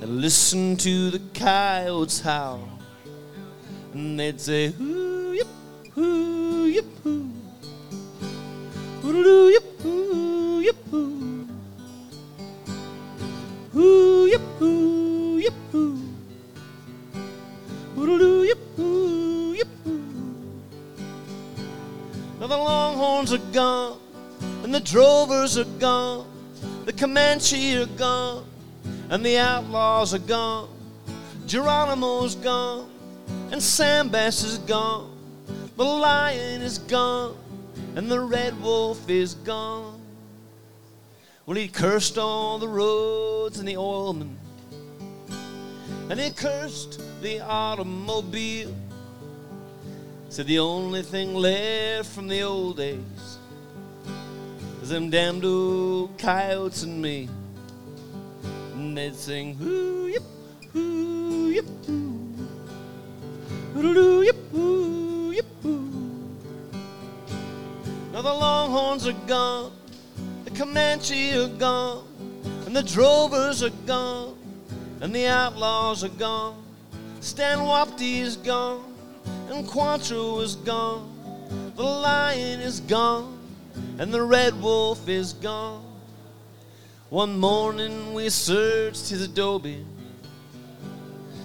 [0.00, 2.68] And listen to the coyotes howl.
[3.94, 5.46] And they'd say, hoo yip,
[5.94, 7.30] hoo yip, hoo.
[9.02, 11.21] Hoo yip, hoo yip, hoo.
[13.72, 15.98] Hoo yip, hoo yip, hoo.
[17.94, 19.68] Hoo yip, hoo yip.
[22.38, 23.98] Now the longhorns are gone,
[24.62, 26.26] and the drovers are gone,
[26.84, 28.44] the Comanche are gone,
[29.08, 30.68] and the outlaws are gone.
[31.46, 32.90] Geronimo's gone,
[33.50, 35.16] and Sam Bass is gone.
[35.78, 37.38] The lion is gone,
[37.96, 40.01] and the red wolf is gone.
[41.52, 44.36] Well, he cursed all the roads and the oilmen,
[46.08, 48.74] and he cursed the automobile.
[50.30, 53.36] Said the only thing left from the old days
[54.80, 57.28] is them damned old coyotes and me.
[58.72, 60.22] And they'd sing, hoo yip,
[60.72, 62.34] hoo yip, hoo.
[63.74, 66.30] Hoo yip, hoo yip, hoo.
[68.10, 69.72] Now the longhorns are gone,
[70.44, 72.06] the Comanche are gone,
[72.66, 74.36] and the drovers are gone,
[75.00, 76.62] and the outlaws are gone.
[77.20, 78.94] Stan Wapty is gone,
[79.48, 81.08] and Quantrill is gone.
[81.76, 83.38] The lion is gone,
[83.98, 85.84] and the red wolf is gone.
[87.10, 89.84] One morning we searched his adobe.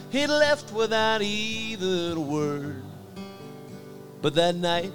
[0.10, 2.84] He'd left without either word.
[4.22, 4.92] But that night,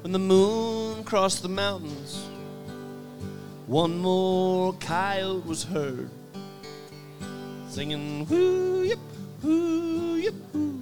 [0.00, 2.26] when the moon crossed the mountains,
[3.68, 6.10] one more coyote was heard
[7.78, 8.98] singing, Whoo yip,
[9.40, 10.80] whoo yip, whoo.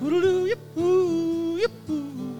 [0.00, 2.36] Hoo yip, hoo yip, hoo.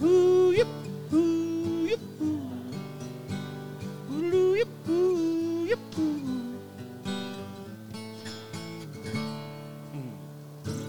[0.00, 0.66] Hoo yip,
[1.10, 2.40] hoo yip, hoo.
[4.08, 6.18] Hoo yip, hoo yip, hoo.
[9.92, 10.88] Hmm.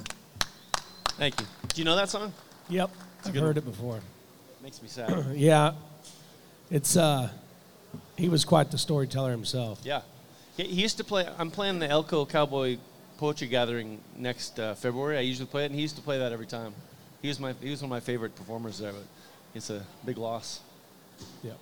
[1.17, 1.47] Thank you.
[1.73, 2.33] Do you know that song?
[2.67, 2.89] Yep,
[3.25, 3.57] I've heard one.
[3.57, 4.01] it before.
[4.67, 5.25] Makes me sad.
[5.33, 5.75] Yeah,
[6.69, 7.29] it's uh,
[8.17, 9.79] he was quite the storyteller himself.
[9.81, 10.01] Yeah.
[10.57, 11.25] He, he used to play.
[11.39, 12.77] I'm playing the Elko Cowboy
[13.17, 15.17] Poetry Gathering next uh, February.
[15.17, 16.73] I usually play it, and he used to play that every time.
[17.21, 19.05] He was my he was one of my favorite performers there, but
[19.55, 20.59] it's a big loss.
[21.43, 21.53] Yeah.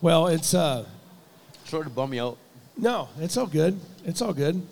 [0.00, 0.86] Well, it's uh,
[1.66, 2.38] Sort of bum me out.
[2.78, 3.78] no, it's all good.
[4.06, 4.66] It's all good.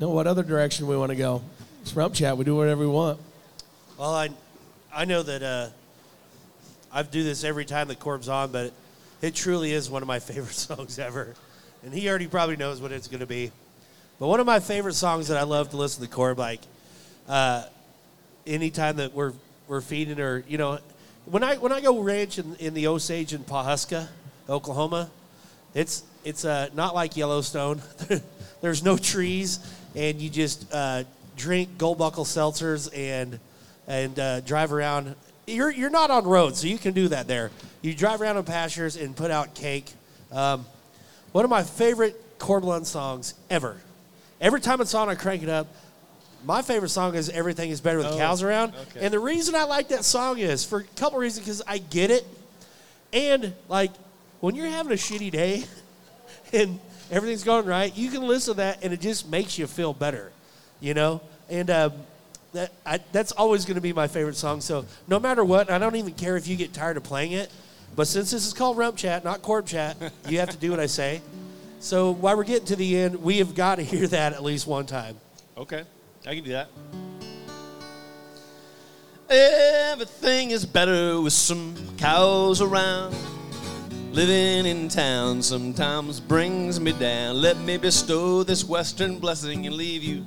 [0.00, 1.42] No, what other direction we want to go?
[1.82, 2.38] It's rump chat.
[2.38, 3.20] We do whatever we want.
[3.98, 4.30] Well, I,
[4.94, 5.68] I know that uh,
[6.92, 8.72] I do this every time the Corb's on, but
[9.22, 11.34] it, truly is one of my favorite songs ever.
[11.84, 13.52] And he already probably knows what it's going to be.
[14.18, 16.60] But one of my favorite songs that I love to listen to Corb, like
[17.28, 17.64] uh,
[18.46, 19.32] anytime that we're
[19.66, 20.78] we're feeding or you know,
[21.24, 24.08] when I when I go ranch in, in the Osage in Pawhuska,
[24.48, 25.10] Oklahoma,
[25.74, 27.80] it's it's uh, not like Yellowstone.
[28.60, 29.58] There's no trees,
[29.94, 31.04] and you just uh,
[31.36, 33.38] drink Gold Buckle seltzers and
[33.86, 35.14] and uh, drive around.
[35.50, 37.50] You're you're not on road, so you can do that there.
[37.82, 39.92] You drive around in pastures and put out cake.
[40.32, 40.64] Um,
[41.32, 43.76] one of my favorite Corblund songs ever.
[44.40, 45.66] Every time it's on, I crank it up.
[46.44, 49.00] My favorite song is "Everything Is Better with Oh, Cows Around," okay.
[49.04, 52.10] and the reason I like that song is for a couple reasons because I get
[52.10, 52.26] it,
[53.12, 53.90] and like
[54.40, 55.64] when you're having a shitty day
[56.52, 59.92] and everything's going right, you can listen to that and it just makes you feel
[59.92, 60.32] better,
[60.80, 61.20] you know.
[61.50, 61.92] And um,
[62.52, 64.60] that I, that's always going to be my favorite song.
[64.60, 67.50] So no matter what, I don't even care if you get tired of playing it.
[67.96, 69.96] But since this is called Rump Chat, not Corp Chat,
[70.28, 71.22] you have to do what I say.
[71.80, 74.66] So while we're getting to the end, we have got to hear that at least
[74.66, 75.16] one time.
[75.56, 75.84] Okay,
[76.26, 76.68] I can do that.
[79.28, 83.14] Everything is better with some cows around.
[84.12, 87.40] Living in town sometimes brings me down.
[87.40, 90.26] Let me bestow this western blessing and leave you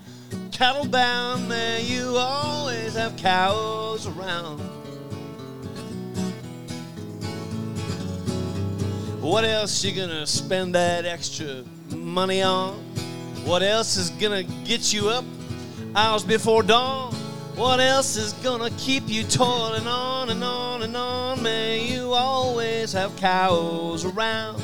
[0.54, 1.50] cattle bound.
[1.50, 4.60] There you always have cows around.
[9.20, 12.76] What else you gonna spend that extra money on?
[13.46, 15.26] What else is gonna get you up
[15.96, 17.14] hours before dawn?
[17.56, 21.42] What else is gonna keep you toiling on and on and on?
[21.42, 24.62] May you always have cows around.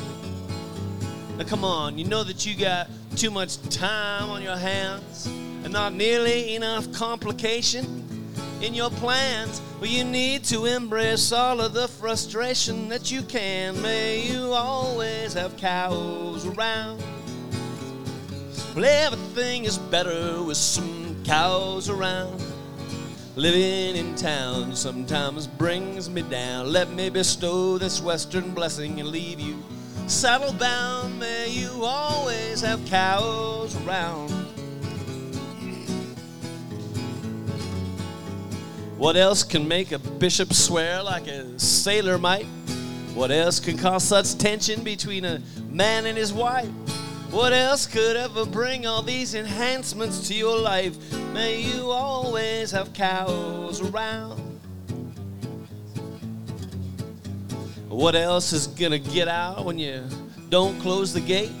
[1.36, 5.28] Now come on, you know that you got too much time on your hands
[5.64, 8.04] and not nearly enough complication
[8.62, 9.60] in your plans.
[9.80, 13.80] Well, you need to embrace all of the frustration that you can.
[13.80, 17.02] May you always have cows around.
[18.74, 22.42] Well, everything is better with some cows around.
[23.36, 26.72] Living in town sometimes brings me down.
[26.72, 29.56] Let me bestow this western blessing and leave you
[30.10, 31.18] saddle bound.
[31.20, 34.49] May you always have cows around.
[39.00, 42.44] What else can make a bishop swear like a sailor might?
[43.14, 45.40] What else can cause such tension between a
[45.70, 46.68] man and his wife?
[47.30, 50.98] What else could ever bring all these enhancements to your life?
[51.32, 54.38] May you always have cows around.
[57.88, 60.04] What else is gonna get out when you
[60.50, 61.52] don't close the gate?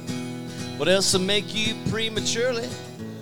[0.76, 2.68] What else will make you prematurely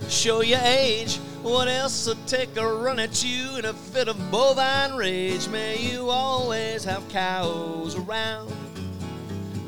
[0.09, 1.21] show your age?
[1.43, 5.49] What else will take a run at you in a fit of bovine rage?
[5.49, 8.53] May you always have cows around.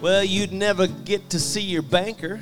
[0.00, 2.40] Well, you'd never get to see your banker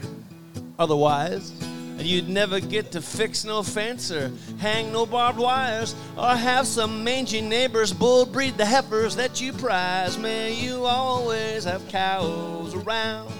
[0.78, 1.50] otherwise.
[1.98, 6.66] And you'd never get to fix no fence or hang no barbed wires or have
[6.66, 10.16] some mangy neighbors bull breed the heifers that you prize.
[10.16, 13.32] May you always have cows around.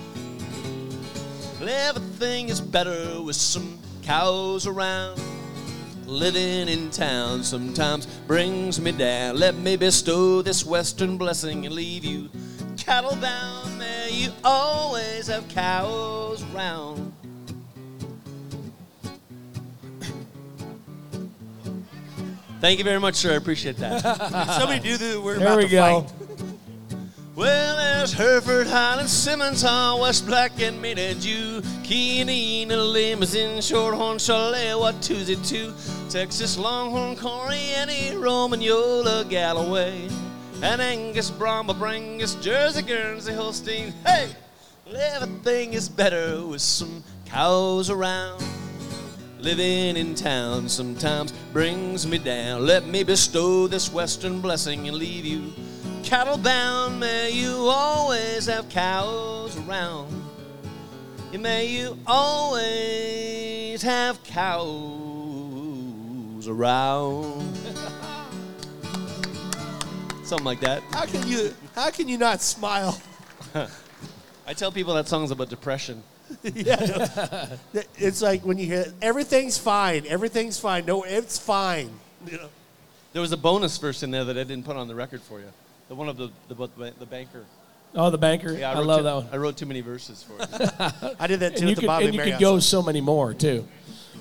[1.60, 5.20] Well, everything is better with some cows around.
[6.09, 9.36] Living in town sometimes brings me down.
[9.39, 12.30] Let me bestow this western blessing and leave you
[12.78, 13.78] cattle bound.
[13.78, 17.12] May you always have cows around.
[22.60, 23.32] Thank you very much, sir.
[23.32, 24.01] I appreciate that.
[24.59, 25.20] Somebody do the.
[25.20, 26.01] We're There about we to go.
[26.02, 26.12] fight.
[27.39, 34.73] Well, there's Hereford, Highland, Simmons, Hall, West Black, and Maynard, Jew, Keenan, Limousine, Shorthorn, Chalet,
[34.73, 35.73] Watusi, too,
[36.10, 40.09] Texas, Longhorn, Coriani, Romagnola, Galloway,
[40.65, 43.94] and Angus, Brahma, Brangus, Jersey, Guernsey, Holstein.
[44.05, 44.31] Hey,
[44.93, 48.43] everything is better with some cows around.
[49.39, 52.66] Living in town sometimes brings me down.
[52.66, 55.52] Let me bestow this western blessing and leave you
[56.09, 56.98] cattle bound.
[56.98, 60.24] May you always have cows around.
[61.39, 64.48] May you always have cows
[66.48, 67.56] around.
[70.24, 70.82] Something like that.
[70.93, 71.55] How can you?
[71.74, 72.98] How can you not smile?
[74.47, 76.02] I tell people that song's about depression.
[76.43, 77.82] yeah, no.
[77.97, 80.86] it's like when you hear everything's fine, everything's fine.
[80.86, 81.90] No, it's fine.
[82.26, 82.48] You know?
[83.12, 85.39] There was a bonus verse in there that I didn't put on the record for
[85.40, 85.52] you.
[85.89, 87.44] The one of the the, the, the banker.
[87.94, 88.52] Oh, the banker.
[88.52, 89.28] Yeah, I, wrote love too, that one.
[89.32, 91.16] I wrote too many verses for it.
[91.19, 92.82] I did that too and you with the could, Bobby and you could go so
[92.82, 93.66] many more too.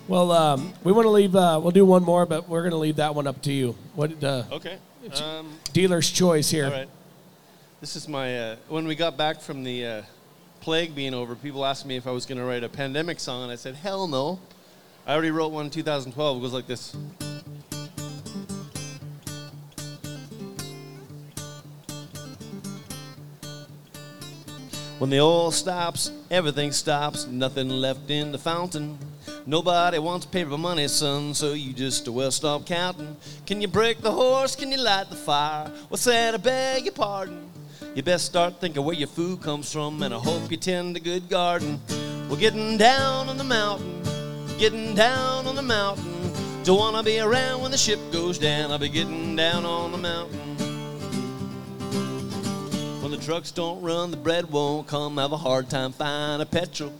[0.07, 1.35] Well, um, we want to leave.
[1.35, 3.75] Uh, we'll do one more, but we're going to leave that one up to you.
[3.93, 4.77] What uh, okay.
[5.21, 6.65] Um, dealer's choice here?
[6.65, 6.89] all right.
[7.81, 8.37] This is my.
[8.37, 10.01] Uh, when we got back from the uh,
[10.61, 13.43] plague being over, people asked me if I was going to write a pandemic song,
[13.43, 14.39] and I said, hell no.
[15.05, 16.37] I already wrote one in 2012.
[16.37, 16.95] It goes like this.
[24.99, 28.97] When the oil stops, everything stops, nothing left in the fountain.
[29.45, 33.15] Nobody wants paper money, son, so you just well stop counting.
[33.45, 34.55] Can you break the horse?
[34.55, 35.71] Can you light the fire?
[35.89, 36.33] What's that?
[36.33, 37.47] I beg your pardon.
[37.93, 40.99] You best start thinking where your food comes from, and I hope you tend a
[40.99, 41.79] good garden.
[42.27, 44.01] We're getting down on the mountain,
[44.57, 46.33] getting down on the mountain.
[46.63, 48.71] Don't wanna be around when the ship goes down.
[48.71, 50.56] I'll be getting down on the mountain.
[53.17, 55.17] The trucks don't run, the bread won't come.
[55.17, 56.93] Have a hard time finding petrol.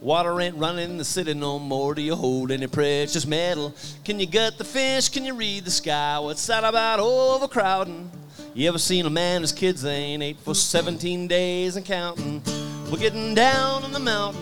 [0.00, 1.92] Water ain't running in the city no more.
[1.92, 3.74] Do you hold any precious metal?
[4.04, 5.08] Can you gut the fish?
[5.08, 6.20] Can you read the sky?
[6.20, 8.08] What's that about overcrowding?
[8.54, 12.42] You ever seen a man whose kids ain't ate for 17 days and counting?
[12.88, 14.40] We're getting down on the mountain,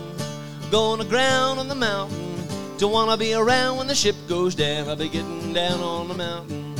[0.71, 2.47] going aground on the mountain.
[2.77, 4.91] Don't wanna be around when the ship goes down.
[4.91, 6.74] I'll be getting down on the mountain.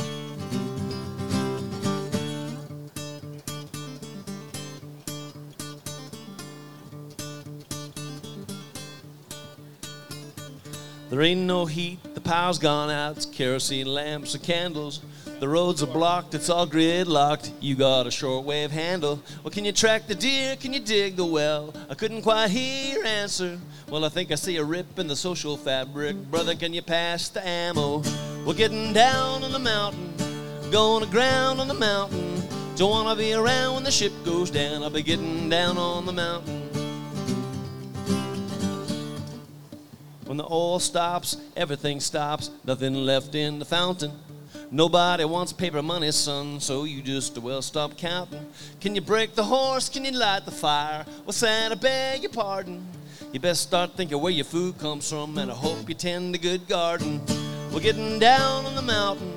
[11.15, 14.99] There ain't no heat, the power's gone out, it's kerosene lamps and candles.
[15.39, 17.53] The roads are blocked, it's all gridlocked.
[17.61, 19.21] You got a shortwave handle.
[19.41, 20.57] Well, can you track the deer?
[20.57, 21.73] Can you dig the well?
[21.89, 23.57] I couldn't quite hear your answer.
[23.89, 26.17] Well, I think I see a rip in the social fabric.
[26.29, 28.03] Brother, can you pass the ammo?
[28.45, 30.13] We're getting down on the mountain,
[30.69, 32.43] going to ground on the mountain.
[32.75, 34.83] Don't wanna be around when the ship goes down.
[34.83, 36.74] I'll be getting down on the mountain.
[40.25, 44.11] When the oil stops, everything stops, nothing left in the fountain.
[44.71, 48.45] Nobody wants paper money, son, so you just well stop counting.
[48.81, 49.87] Can you break the horse?
[49.87, 51.05] Can you light the fire?
[51.25, 52.85] Well, Santa, beg your pardon.
[53.31, 56.39] You best start thinking where your food comes from, and I hope you tend a
[56.39, 57.21] good garden.
[57.71, 59.31] We're getting down on the mountain,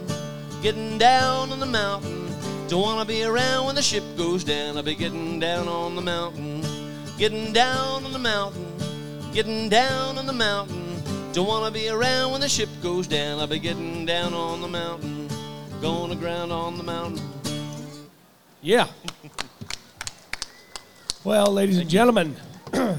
[0.62, 2.27] getting down on the mountain.
[2.69, 4.77] Don't wanna be around when the ship goes down.
[4.77, 6.62] I'll be getting down on the mountain,
[7.19, 8.66] getting down on the mountain,
[9.39, 11.01] getting down on the mountain.
[11.32, 13.39] Don't wanna be around when the ship goes down.
[13.39, 15.28] I'll be getting down on the mountain,
[15.81, 17.24] going to ground on the mountain.
[18.62, 18.89] Yeah.
[21.23, 22.35] well, ladies and gentlemen,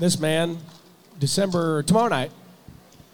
[0.00, 0.58] this man,
[1.20, 2.32] December tomorrow night.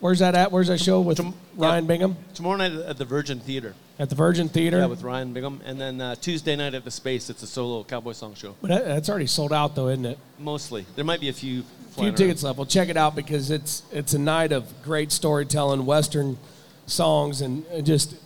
[0.01, 0.51] Where's that at?
[0.51, 1.21] Where's that show with
[1.57, 3.75] Ryan Bingham Tomorrow night at the Virgin Theater.
[3.99, 4.79] at the Virgin Theater?
[4.79, 5.61] Yeah, with Ryan Bingham.
[5.67, 8.55] And then uh, Tuesday night at the Space, it's a solo cowboy song show.
[8.63, 10.19] but that- that's already sold out, though, isn't it?
[10.39, 10.87] Mostly.
[10.97, 11.63] There might be a few.
[11.95, 12.59] Few tickets left.
[12.59, 16.39] Well, check it out because it's it's a night of great storytelling, Western
[16.87, 18.17] songs, and just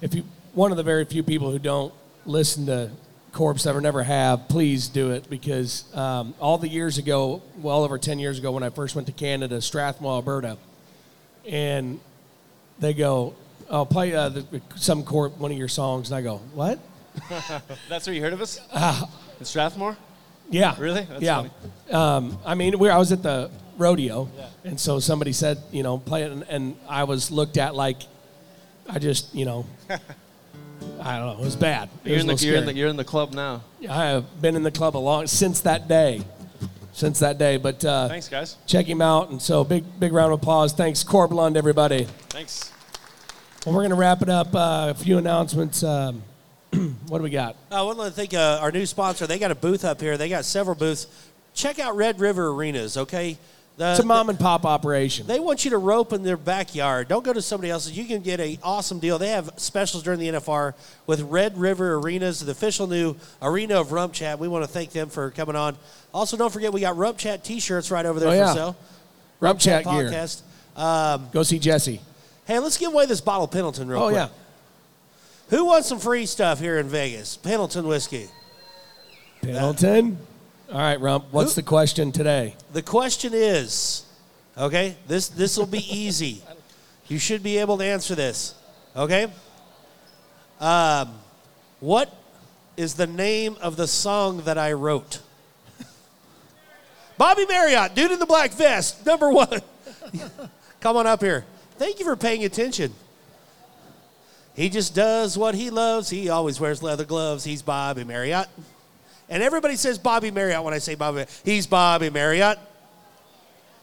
[0.00, 1.92] if you one of the very few people who don't
[2.26, 2.90] listen to
[3.32, 7.98] Corpse ever never have, please do it because um, all the years ago, well over
[7.98, 10.56] ten years ago, when I first went to Canada, Strathmore, Alberta,
[11.46, 11.98] and
[12.78, 13.34] they go,
[13.68, 16.78] "I'll play uh, the, some Corp one of your songs," and I go, "What?"
[17.88, 18.60] That's where you heard of us?
[19.38, 19.96] In Strathmore?
[20.50, 20.76] Yeah.
[20.78, 21.02] Really?
[21.02, 21.48] That's yeah.
[21.90, 24.46] Um, I mean, we I was at the rodeo, yeah.
[24.64, 28.02] and so somebody said, you know, play it, and, and I was looked at like
[28.88, 29.66] I just, you know,
[31.00, 31.88] I don't know, it was bad.
[32.04, 33.62] It You're was in, the, you're, in the, you're in the club now.
[33.80, 36.22] Yeah, I have been in the club a long since that day,
[36.92, 37.56] since that day.
[37.56, 38.56] But uh, Thanks, guys.
[38.66, 40.72] check him out, and so big, big round of applause.
[40.72, 42.04] Thanks, Corb Lund, everybody.
[42.28, 42.72] Thanks.
[43.64, 44.54] Well, we're gonna wrap it up.
[44.54, 45.82] Uh, a few announcements.
[45.82, 46.22] Um,
[47.08, 47.56] what do we got?
[47.70, 49.26] I want to thank uh, our new sponsor.
[49.26, 50.16] They got a booth up here.
[50.16, 51.06] They got several booths.
[51.54, 53.38] Check out Red River Arenas, okay?
[53.76, 55.26] The, It's a mom and pop operation.
[55.26, 57.08] They want you to rope in their backyard.
[57.08, 57.96] Don't go to somebody else's.
[57.98, 59.18] You can get an awesome deal.
[59.18, 60.74] They have specials during the NFR
[61.08, 64.38] with Red River Arenas, the official new arena of Rump Chat.
[64.38, 65.76] We want to thank them for coming on.
[66.12, 68.54] Also, don't forget we got Rump Chat T-shirts right over there Oh, for yeah.
[68.54, 68.76] sale.
[69.40, 69.92] Rump Chat gear.
[70.10, 70.42] podcast.
[70.76, 72.00] Um, Go see Jesse.
[72.46, 74.16] hey, let's give away this bottle of Pendleton real Oh quick.
[74.16, 74.28] yeah.
[75.54, 77.36] Who wants some free stuff here in Vegas?
[77.36, 78.28] Pendleton whiskey.
[79.40, 80.18] Pendleton.
[80.68, 81.26] All right, Rump.
[81.30, 82.56] What's Who- the question today?
[82.72, 84.02] The question is,
[84.58, 86.42] okay, this this will be easy.
[87.06, 88.56] You should be able to answer this.
[88.96, 89.30] Okay?
[90.58, 91.20] Um,
[91.78, 92.12] what
[92.76, 95.20] is the name of the song that I wrote?
[97.16, 99.62] Bobby Marriott, dude in the black vest, number one.
[100.80, 101.44] Come on up here.
[101.78, 102.92] Thank you for paying attention.
[104.54, 106.08] He just does what he loves.
[106.10, 107.44] He always wears leather gloves.
[107.44, 108.46] He's Bobby Marriott.
[109.28, 111.24] And everybody says Bobby Marriott when I say Bobby.
[111.44, 112.58] He's Bobby Marriott.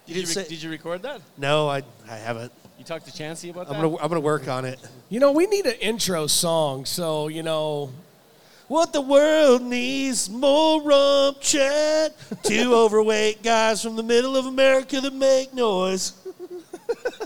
[0.05, 1.21] Did you, didn't say- did you record that?
[1.37, 2.51] No, I, I haven't.
[2.77, 3.75] You talked to Chancey about that?
[3.75, 3.87] I'm that?
[3.89, 4.79] gonna I'm gonna work on it.
[5.09, 6.85] You know, we need an intro song.
[6.85, 7.91] So you know,
[8.67, 12.15] What the world needs more rump chat.
[12.43, 16.13] Two overweight guys from the middle of America that make noise.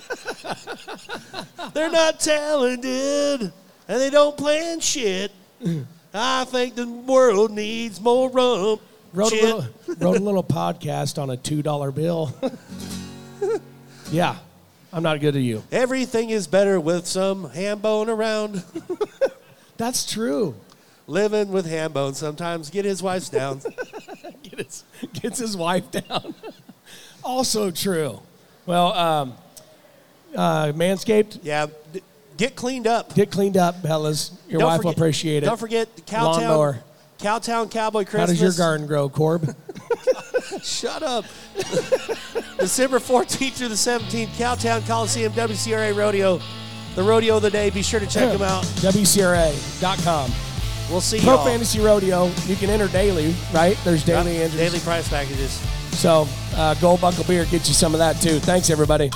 [1.74, 3.42] They're not talented
[3.88, 5.32] and they don't plan shit.
[6.14, 8.82] I think the world needs more rump
[9.16, 9.66] wrote a little
[10.00, 12.36] wrote a little podcast on a two dollar bill.
[14.12, 14.38] yeah,
[14.94, 15.64] I'm not good at you.
[15.72, 18.64] Everything is better with some ham bone around.
[19.78, 20.56] That's true.
[21.08, 23.62] Living with ham bone sometimes get his wife down.
[24.42, 26.34] Get his, gets his wife down.
[27.24, 28.22] also true.
[28.66, 29.34] Well, um,
[30.36, 31.68] uh, Manscaped, Yeah,
[32.38, 33.14] get cleaned up.
[33.16, 34.32] get cleaned up, fellas.
[34.50, 35.46] Your Don't wife forget- will appreciate it.
[35.48, 36.80] Don't forget the Lawnmower.
[37.20, 38.20] Cowtown, Cowtown Cowboy Christmas.
[38.22, 39.56] How does your garden grow, Corb?
[40.64, 41.26] Shut up.
[42.60, 46.40] December 14th through the 17th, Cowtown Coliseum WCRA Rodeo.
[46.96, 47.70] The rodeo of the day.
[47.70, 48.64] Be sure to check them out.
[48.82, 50.32] WCRA.com.
[50.90, 51.46] We'll see Pro y'all.
[51.46, 52.32] Fantasy Rodeo.
[52.46, 53.78] You can enter daily, right?
[53.84, 54.60] There's daily Yep, entries.
[54.62, 55.52] daily price packages.
[55.98, 58.40] So, uh, Gold Buckle Beer gets you some of that too.
[58.40, 59.10] Thanks, everybody.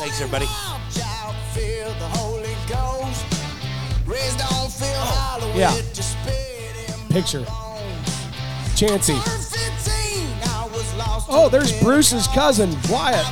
[0.00, 0.46] Thanks, everybody.
[5.54, 5.76] Yeah.
[7.10, 7.44] Picture.
[8.74, 9.18] Chancey.
[11.28, 13.26] Oh, there's Bruce's cousin, Wyatt.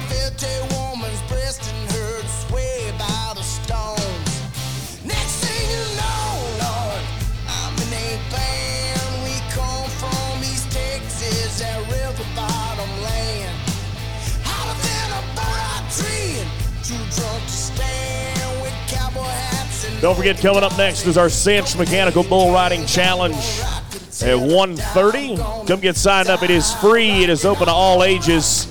[20.00, 25.66] Don't forget, coming up next is our Cinch Mechanical Bull Riding Challenge at 1.30.
[25.66, 26.44] Come get signed up.
[26.44, 27.24] It is free.
[27.24, 28.66] It is open to all ages.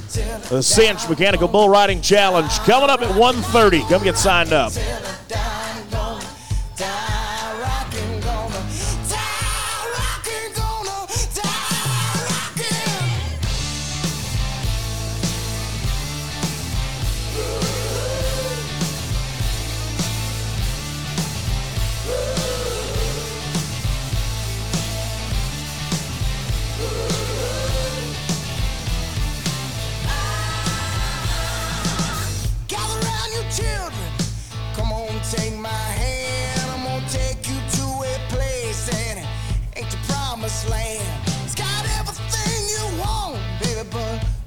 [0.49, 3.89] The Cinch Mechanical Bull Riding Challenge coming up at 1.30.
[3.89, 4.71] Come get signed up.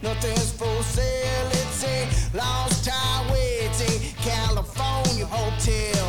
[0.02, 1.48] Nothing's for sale.
[1.52, 5.99] It's a Lost highway to California hotel.